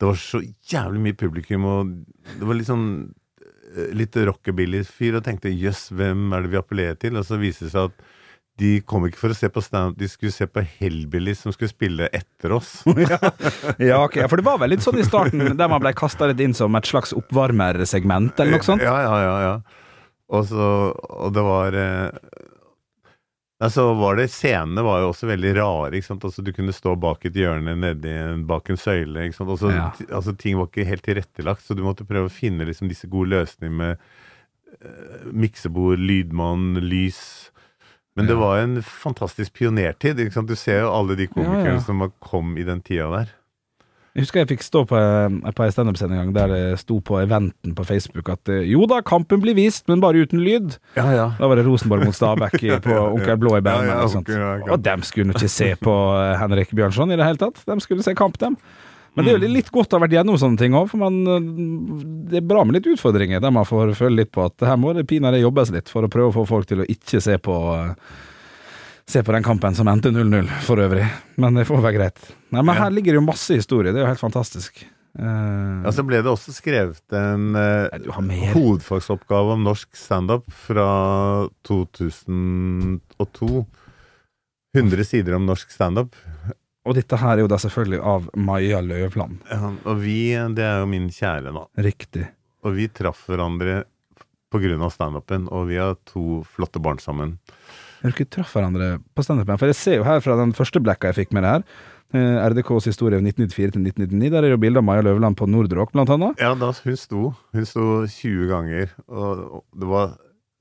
det 0.00 0.08
var 0.08 0.18
så 0.20 0.40
jævlig 0.68 1.00
mye 1.04 1.16
publikum, 1.16 1.64
og 1.68 1.94
det 2.38 2.48
var 2.48 2.56
litt 2.56 2.68
sånn 2.70 2.86
eh, 3.40 3.90
litt 3.96 4.16
rockabilly-fyr, 4.16 5.18
og 5.18 5.24
tenkte 5.26 5.52
jøss, 5.52 5.90
hvem 5.96 6.30
er 6.32 6.44
det 6.44 6.52
vi 6.54 6.60
appellerer 6.60 6.96
til? 7.00 7.18
Og 7.20 7.26
så 7.28 7.36
viste 7.40 7.66
det 7.66 7.74
seg 7.74 7.90
at 7.90 8.06
de 8.60 8.70
kom 8.84 9.06
ikke 9.08 9.20
for 9.20 9.32
å 9.32 9.36
se 9.36 9.48
på 9.52 9.62
stand 9.64 9.96
de 10.00 10.08
skulle 10.10 10.34
se 10.34 10.46
på 10.50 10.62
Hellbillies 10.78 11.42
som 11.46 11.54
skulle 11.54 11.72
spille 11.72 12.08
etter 12.12 12.52
oss. 12.56 12.82
ja. 13.06 13.18
ja, 13.80 13.98
ok. 14.04 14.20
For 14.28 14.40
det 14.40 14.46
var 14.46 14.60
vel 14.60 14.74
litt 14.74 14.84
sånn 14.84 15.00
i 15.00 15.06
starten, 15.06 15.42
der 15.56 15.72
man 15.72 15.82
ble 15.82 15.94
kasta 15.96 16.28
litt 16.30 16.42
inn 16.44 16.56
som 16.56 16.76
et 16.78 16.88
slags 16.90 17.14
oppvarmersegment, 17.16 18.36
eller 18.38 18.58
noe 18.58 18.66
sånt? 18.66 18.84
Ja, 18.84 18.96
ja, 19.06 19.16
ja. 19.24 19.36
ja. 19.48 19.54
Og 20.30 20.44
så 20.46 20.66
Og 20.94 21.32
det 21.34 21.42
var 21.42 21.74
eh, 21.74 22.10
Altså 23.60 23.88
var 23.98 24.16
det 24.16 24.28
Scenene 24.32 24.84
var 24.86 25.02
jo 25.02 25.10
også 25.10 25.28
veldig 25.28 25.50
rare. 25.58 25.90
ikke 25.98 26.06
sant? 26.06 26.24
Altså 26.24 26.44
Du 26.46 26.52
kunne 26.56 26.72
stå 26.72 26.94
bak 26.96 27.26
et 27.28 27.36
hjørne 27.36 27.74
nedi 27.76 28.12
en, 28.14 28.46
bak 28.48 28.70
en 28.72 28.78
søyle. 28.80 29.26
ikke 29.26 29.36
sant? 29.36 29.50
Altså, 29.52 29.72
Ja. 29.74 29.90
altså 30.08 30.32
Ting 30.38 30.56
var 30.56 30.70
ikke 30.70 30.86
helt 30.88 31.04
tilrettelagt, 31.04 31.66
så 31.66 31.76
du 31.76 31.82
måtte 31.84 32.06
prøve 32.08 32.30
å 32.30 32.32
finne 32.32 32.64
liksom 32.64 32.88
disse 32.88 33.10
gode 33.10 33.34
løsningene 33.34 33.76
med 33.82 33.98
uh, 34.80 35.26
miksebord, 35.32 36.00
lydmann, 36.00 36.78
lys. 36.80 37.50
Men 38.18 38.26
det 38.26 38.36
var 38.36 38.58
en 38.58 38.80
fantastisk 38.82 39.54
pionertid. 39.54 40.18
Du 40.18 40.56
ser 40.58 40.82
jo 40.82 40.94
alle 40.94 41.16
de 41.16 41.28
komikerne 41.30 41.76
Ja, 41.76 41.76
ja. 41.78 41.84
som 41.84 42.02
kom 42.20 42.56
i 42.58 42.64
den 42.66 42.82
tida 42.82 43.06
der. 43.12 43.36
Jeg 44.10 44.24
husker 44.24 44.40
jeg 44.40 44.48
fikk 44.50 44.64
stå 44.66 44.80
på, 44.90 44.98
eh, 44.98 45.52
på 45.54 45.62
en 45.62 45.70
standup-scene 45.70 46.16
en 46.16 46.18
gang 46.18 46.32
der 46.34 46.50
det 46.50 46.78
sto 46.82 46.96
på 46.98 47.20
eventen 47.22 47.76
på 47.78 47.84
Facebook 47.86 48.28
at 48.32 48.50
eh, 48.50 48.64
jo 48.66 48.82
da, 48.90 48.98
kampen 49.06 49.38
blir 49.40 49.54
vist, 49.54 49.86
men 49.86 50.02
bare 50.02 50.24
uten 50.26 50.42
lyd. 50.42 50.80
Ja, 50.96 51.06
ja. 51.14 51.28
Da 51.38 51.46
var 51.46 51.60
det 51.60 51.64
Rosenborg 51.68 52.08
mot 52.08 52.18
Stabæk 52.18 52.58
på 52.82 52.96
Onkel 53.14 53.38
Blå 53.38 53.54
i 53.60 53.62
Bærum. 53.62 54.66
Og 54.66 54.82
dem 54.82 55.06
skulle 55.06 55.30
ikke 55.30 55.48
se 55.48 55.76
på 55.78 55.94
eh, 56.18 56.34
Henrik 56.42 56.74
Bjørnson 56.74 57.14
i 57.14 57.16
det 57.20 57.28
hele 57.28 57.38
tatt. 57.38 57.62
De 57.70 57.78
skulle 57.80 58.02
se 58.02 58.16
kamp, 58.18 58.40
dem. 58.42 58.58
Men 59.16 59.24
det 59.26 59.32
er 59.32 59.38
jo 59.40 59.48
Mm. 59.48 59.54
litt 59.54 59.70
godt 59.74 59.90
å 59.90 59.98
ha 59.98 60.04
vært 60.06 60.12
gjennom 60.14 60.38
sånne 60.38 60.58
ting 60.58 60.72
òg, 60.72 60.86
for 60.88 60.98
man, 60.98 61.16
eh, 61.26 61.40
det 62.30 62.36
er 62.38 62.46
bra 62.46 62.62
med 62.64 62.74
litt 62.78 62.86
utfordringer 62.94 63.40
der 63.42 63.50
man 63.50 63.64
får 63.66 63.94
føle 63.98 64.16
litt 64.22 64.30
på 64.32 64.44
at 64.46 64.54
her 64.60 64.76
må 64.78 64.94
det 64.94 65.08
pinadø 65.10 65.40
jobbes 65.42 65.72
litt 65.74 65.88
for 65.88 66.02
å 66.06 66.12
prøve 66.12 66.30
å 66.30 66.36
få 66.38 66.46
folk 66.46 66.66
til 66.70 66.84
å 66.84 66.86
ikke 66.86 67.20
se 67.20 67.36
på 67.38 67.56
eh, 67.74 67.94
Se 69.10 69.24
på 69.26 69.32
den 69.34 69.42
kampen 69.42 69.74
som 69.74 69.88
endte 69.90 70.12
0-0, 70.14 70.46
for 70.62 70.76
øvrig. 70.78 71.02
Men 71.36 71.54
det 71.54 71.64
får 71.66 71.80
være 71.82 71.96
greit. 71.96 72.18
Nei, 72.52 72.62
Men 72.62 72.76
her 72.76 72.90
ligger 72.94 73.16
det 73.16 73.18
jo 73.18 73.26
masse 73.26 73.56
historie. 73.58 73.90
Det 73.90 73.98
er 73.98 74.04
jo 74.06 74.12
helt 74.12 74.22
fantastisk. 74.22 74.84
Uh, 75.18 75.82
Ja, 75.82 75.90
så 75.90 76.04
ble 76.06 76.20
det 76.22 76.30
også 76.30 76.54
skrevet 76.54 77.02
en 77.18 77.50
mer. 77.50 78.52
hovedfagsoppgave 78.54 79.56
om 79.56 79.64
norsk 79.64 79.88
standup 79.98 80.46
fra 80.52 81.48
2002. 81.66 83.66
100 84.78 85.02
sider 85.04 85.34
om 85.34 85.46
norsk 85.48 85.72
standup. 85.74 86.14
Og 86.88 86.96
dette 86.96 87.18
her 87.20 87.36
er 87.36 87.44
jo 87.44 87.50
da 87.50 87.58
selvfølgelig 87.60 88.00
av 88.12 88.28
Maja 88.40 88.80
Løvland. 88.84 89.40
Ja, 89.50 89.72
og 89.84 90.00
vi, 90.00 90.32
det 90.56 90.64
er 90.64 90.80
jo 90.80 90.90
min 90.90 91.10
kjære, 91.12 91.52
da. 91.52 91.66
Riktig. 91.84 92.26
Og 92.64 92.76
vi 92.76 92.88
traff 92.92 93.26
hverandre 93.28 93.82
av 94.50 94.90
standupen, 94.90 95.46
og 95.54 95.68
vi 95.68 95.76
har 95.78 95.94
to 96.10 96.40
flotte 96.42 96.80
barn 96.82 96.98
sammen. 96.98 97.36
Dere 98.00 98.24
traff 98.26 98.56
hverandre 98.56 98.96
på 99.14 99.22
standupen? 99.22 99.58
For 99.60 99.70
jeg 99.70 99.78
ser 99.78 100.00
jo 100.00 100.06
her 100.08 100.22
fra 100.24 100.34
den 100.40 100.54
første 100.56 100.80
blekka 100.82 101.12
jeg 101.12 101.20
fikk 101.20 101.36
med 101.36 101.44
det 101.44 101.52
her, 101.52 101.62
eh, 102.16 102.48
RDKs 102.48 102.88
historie 102.90 103.20
1994 103.20 103.76
til 103.76 103.84
1999, 103.84 104.30
der 104.32 104.42
er 104.42 104.54
jo 104.54 104.58
bilde 104.58 104.80
av 104.80 104.88
Maja 104.88 105.04
Løvland 105.06 105.36
på 105.36 105.46
Nordrock, 105.46 105.92
blant 105.92 106.10
annet. 106.10 106.40
Ja, 106.40 106.54
da 106.58 106.72
hun 106.72 106.96
sto. 106.96 107.34
Hun 107.54 107.68
sto 107.68 107.86
20 108.08 108.48
ganger, 108.50 108.90
og 109.06 109.62
det 109.76 109.86
var 109.92 110.16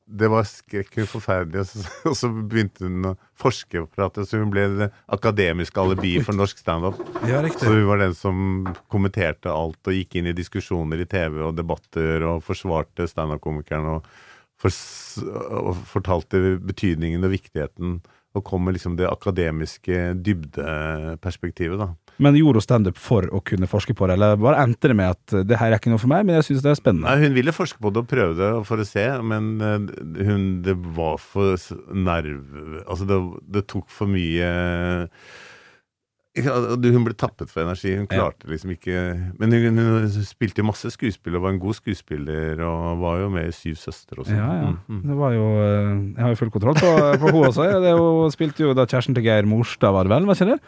det 0.10 0.30
var 0.32 0.45
skrekkelig 0.47 1.05
forferdelig, 1.12 1.62
og 1.62 1.68
så, 1.70 1.84
og 2.10 2.16
så 2.18 2.30
begynte 2.34 2.88
hun 2.88 3.12
å 3.12 3.16
forske 3.39 3.84
så 3.95 4.41
hun 4.41 4.51
ble 4.53 4.66
det 4.80 4.89
akademiske 5.14 5.82
alibiet 5.82 6.26
for 6.28 6.38
norsk 6.38 6.60
standup. 6.60 6.99
Ja, 7.30 7.41
Så 7.53 7.72
hun 7.72 7.86
var 7.88 8.01
den 8.01 8.16
som 8.18 8.68
kommenterte 8.91 9.53
alt 9.53 9.80
og 9.86 9.95
gikk 9.95 10.18
inn 10.20 10.32
i 10.32 10.36
diskusjoner 10.38 11.03
i 11.03 11.07
TV 11.10 11.43
og 11.45 11.55
debatter 11.57 12.26
og 12.28 12.43
forsvarte 12.45 13.07
standup-komikeren 13.10 13.89
og, 13.95 14.10
for, 14.60 14.74
og 15.62 15.84
fortalte 15.89 16.57
betydningen 16.57 17.24
og 17.24 17.36
viktigheten 17.38 17.99
og 18.38 18.45
kom 18.45 18.66
med 18.66 18.78
liksom 18.78 18.97
det 18.99 19.10
akademiske 19.10 20.14
dybdeperspektivet, 20.26 21.82
da. 21.82 22.09
Men 22.20 22.36
gjorde 22.36 22.59
hun 22.59 22.65
standup 22.65 22.97
for 22.99 23.28
å 23.32 23.39
kunne 23.47 23.70
forske 23.72 23.95
på 23.95 24.07
det, 24.09 24.17
eller 24.20 24.39
bare 24.39 24.63
endte 24.65 24.91
det 24.91 24.97
med 24.99 25.15
at 25.15 25.36
eh, 25.36 25.45
det 25.47 25.59
her 25.59 25.72
er 25.72 25.80
ikke 25.80 25.93
noe 25.93 26.01
for 26.01 26.11
meg, 26.11 26.26
men 26.28 26.39
jeg 26.39 26.49
syns 26.49 26.65
det 26.65 26.74
er 26.74 26.80
spennende? 26.80 27.07
Nei, 27.07 27.28
hun 27.28 27.38
ville 27.38 27.55
forske 27.55 27.80
på 27.80 27.93
det 27.95 28.03
og 28.03 28.09
prøve 28.11 28.36
det 28.39 28.49
for 28.67 28.84
å 28.84 28.88
se, 28.88 29.05
men 29.32 29.51
eh, 29.63 29.78
hun, 30.28 30.49
det 30.65 30.76
var 30.97 31.20
for 31.24 31.55
nerv... 31.95 32.43
Altså, 32.86 33.07
det, 33.07 33.20
det 33.55 33.67
tok 33.72 33.88
for 33.93 34.11
mye 34.11 34.49
Hun 36.44 37.04
ble 37.06 37.14
tappet 37.18 37.50
for 37.52 37.62
energi. 37.64 37.96
Hun 37.98 38.08
Ja. 38.10 38.30
klarte 38.30 38.48
liksom 38.50 38.72
ikke 38.74 38.96
Men 39.40 39.52
hun, 39.52 39.78
hun 39.78 40.08
spilte 40.26 40.62
jo 40.62 40.68
masse 40.70 40.90
skuespill 40.94 41.36
og 41.38 41.44
var 41.44 41.54
en 41.56 41.60
god 41.62 41.76
skuespiller, 41.78 42.60
og 42.66 43.00
var 43.02 43.20
jo 43.24 43.30
med 43.34 43.48
i 43.50 43.56
Syv 43.56 43.76
søstre 43.82 44.20
og 44.22 44.26
sånn. 44.30 44.38
Ja, 44.40 44.50
ja. 44.62 44.70
Mm, 44.74 44.78
mm. 44.88 45.02
Det 45.10 45.18
var 45.20 45.34
jo 45.36 45.46
eh, 45.64 45.92
Jeg 46.16 46.24
har 46.26 46.30
jo 46.36 46.40
full 46.44 46.52
kontroll 46.56 46.80
på, 46.80 46.92
på 47.24 47.32
henne 47.34 47.48
også. 47.52 47.68
Det 47.86 47.94
hun 48.00 48.32
spilte 48.36 48.64
jo 48.68 48.74
da 48.78 48.86
kjæresten 48.90 49.16
til 49.18 49.24
Geir 49.28 49.46
Morstad, 49.50 49.92
var 49.96 50.04
det 50.10 50.14
vel? 50.16 50.26
Var 50.30 50.40
ikke 50.40 50.52
det? 50.54 50.60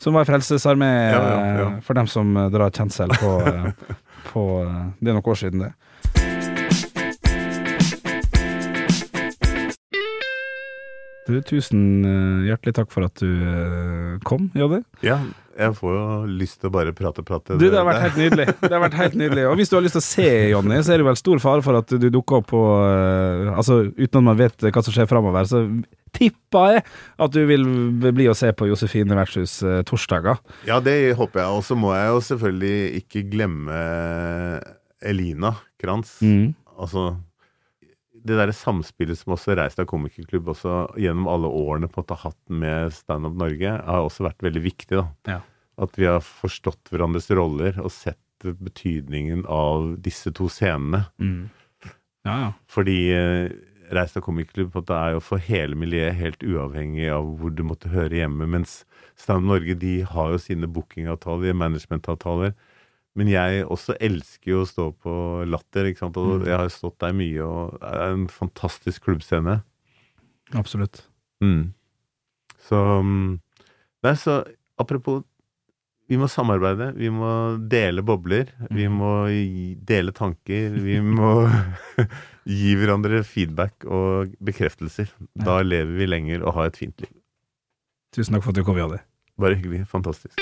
Som 0.00 0.14
var 0.16 0.24
i 0.26 0.30
Frelsesarmé, 0.30 0.90
Ja, 1.12 1.20
ja, 1.20 1.40
ja. 1.60 1.68
eh, 1.76 1.80
for 1.86 1.94
dem 2.00 2.06
som 2.10 2.36
eh, 2.36 2.48
drar 2.54 2.70
kjensel 2.70 3.08
på, 3.20 3.34
på 4.32 4.46
Det 5.00 5.10
er 5.10 5.16
noen 5.16 5.24
år 5.34 5.40
siden, 5.44 5.66
det. 5.66 5.72
Du, 11.30 11.38
tusen 11.46 11.82
eh, 12.02 12.48
hjertelig 12.48 12.74
takk 12.80 12.90
for 12.90 13.06
at 13.06 13.20
du 13.22 13.28
eh, 13.30 14.16
kom, 14.26 14.48
Jonny. 14.58 14.80
Ja, 15.06 15.20
jeg 15.60 15.76
får 15.76 15.94
jo 15.94 16.02
lyst 16.40 16.60
til 16.62 16.70
å 16.70 16.74
bare 16.74 16.94
prate 16.96 17.22
prate. 17.26 17.58
Du, 17.60 17.66
det 17.68 17.76
har 17.76 17.86
vært 17.86 18.04
helt 18.06 18.18
nydelig. 18.18 18.46
Det 18.62 18.72
har 18.72 18.82
vært 18.82 18.98
helt 18.98 19.16
nydelig. 19.20 19.46
Og 19.50 19.56
hvis 19.60 19.70
du 19.70 19.76
har 19.76 19.84
lyst 19.84 19.96
til 19.98 20.02
å 20.02 20.08
se 20.08 20.28
Jonny, 20.52 20.80
så 20.82 20.94
er 20.94 21.02
det 21.02 21.08
vel 21.10 21.20
stor 21.20 21.42
fare 21.42 21.64
for 21.66 21.78
at 21.78 21.94
du 21.94 22.08
dukker 22.08 22.40
opp 22.40 22.50
på 22.52 22.64
eh, 22.80 23.50
Altså, 23.54 23.82
uten 23.94 24.22
at 24.22 24.28
man 24.30 24.40
vet 24.40 24.68
hva 24.70 24.84
som 24.86 24.96
skjer 24.96 25.10
framover, 25.10 25.48
så 25.50 25.64
tipper 26.16 26.74
jeg 26.74 26.84
at 27.26 27.34
du 27.36 27.40
vil 27.46 27.66
bli 28.08 28.26
å 28.30 28.36
se 28.36 28.50
på 28.56 28.66
Josefine 28.70 29.18
vertshus 29.18 29.60
eh, 29.62 29.80
torsdager. 29.86 30.40
Ja, 30.68 30.80
det 30.82 30.96
håper 31.18 31.44
jeg. 31.44 31.58
Og 31.60 31.66
så 31.66 31.78
må 31.78 31.94
jeg 31.94 32.10
jo 32.10 32.22
selvfølgelig 32.32 33.02
ikke 33.04 33.26
glemme 33.30 33.82
Elina 35.00 35.54
Krantz. 35.80 36.18
Mm. 36.24 36.54
Altså 36.80 37.12
det 38.26 38.36
derre 38.36 38.54
samspillet 38.56 39.18
som 39.18 39.34
også 39.34 39.54
Reist 39.58 39.80
av 39.80 39.88
komikerklubb 39.90 40.50
også 40.52 40.82
gjennom 41.00 41.28
alle 41.30 41.50
årene 41.60 41.88
på 41.88 42.00
en 42.00 42.04
måte 42.04 42.18
hatt 42.22 42.40
med 42.52 42.92
Stand 42.94 43.28
Up 43.28 43.38
Norge, 43.38 43.76
har 43.86 44.04
også 44.04 44.26
vært 44.28 44.44
veldig 44.44 44.64
viktig. 44.64 44.98
da. 44.98 45.06
Ja. 45.28 45.38
At 45.80 45.96
vi 45.96 46.08
har 46.08 46.20
forstått 46.24 46.92
hverandres 46.92 47.30
roller 47.32 47.78
og 47.80 47.92
sett 47.94 48.18
betydningen 48.40 49.44
av 49.48 49.96
disse 50.04 50.32
to 50.36 50.48
scenene. 50.52 51.04
Mm. 51.20 51.50
Ja, 52.24 52.34
ja. 52.34 52.52
Fordi 52.70 52.98
eh, 53.16 53.52
Reistad 53.90 54.22
komikerklubb 54.22 54.70
på 54.70 54.78
en 54.78 54.84
måte 54.84 54.98
er 55.02 55.14
jo 55.16 55.22
for 55.24 55.42
hele 55.42 55.74
miljøet 55.78 56.14
helt 56.14 56.44
uavhengig 56.46 57.08
av 57.10 57.26
hvor 57.40 57.50
du 57.50 57.64
måtte 57.66 57.90
høre 57.90 58.20
hjemme. 58.20 58.46
Mens 58.46 58.84
Stand 59.18 59.42
Up 59.42 59.48
Norge 59.56 59.74
de 59.80 59.96
har 60.06 60.34
jo 60.34 60.38
sine 60.38 60.68
bookingavtaler, 60.70 61.56
managementavtaler. 61.58 62.54
Men 63.18 63.26
jeg 63.28 63.64
også 63.66 63.96
elsker 64.00 64.52
jo 64.52 64.60
å 64.62 64.68
stå 64.68 64.84
på 65.02 65.12
Latter, 65.50 65.88
ikke 65.90 65.98
sant. 66.04 66.16
Og 66.16 66.40
Mm. 66.40 66.46
jeg 66.46 66.56
har 66.60 66.68
stått 66.70 66.98
der 67.02 67.12
mye, 67.12 67.42
og 67.42 67.78
det 67.80 67.90
er 67.90 68.12
en 68.14 68.28
fantastisk 68.28 69.02
klubbscene. 69.08 69.62
Absolutt. 70.54 71.02
Mm. 71.42 71.72
Så 72.68 72.76
mm, 73.02 73.40
Nei, 74.02 74.12
så 74.16 74.44
apropos 74.78 75.24
Vi 76.10 76.16
må 76.18 76.26
samarbeide. 76.26 76.88
Vi 76.98 77.06
må 77.08 77.56
dele 77.70 78.02
bobler. 78.02 78.48
Vi 78.70 78.86
Mm. 78.88 78.96
må 78.98 79.10
dele 79.86 80.10
tanker. 80.12 80.70
Vi 80.74 80.98
må 81.00 81.46
gi 82.46 82.74
hverandre 82.74 83.22
feedback 83.22 83.84
og 83.86 84.34
bekreftelser. 84.42 85.06
Da 85.38 85.60
lever 85.62 85.94
vi 86.00 86.06
lenger 86.10 86.42
og 86.42 86.54
har 86.54 86.66
et 86.66 86.76
fint 86.76 86.98
liv. 87.00 87.12
Tusen 88.12 88.34
takk 88.34 88.42
for 88.42 88.50
at 88.50 88.56
du 88.58 88.64
kom, 88.64 88.76
Jadde. 88.76 88.98
Bare 89.38 89.54
hyggelig. 89.54 89.86
Fantastisk. 89.86 90.34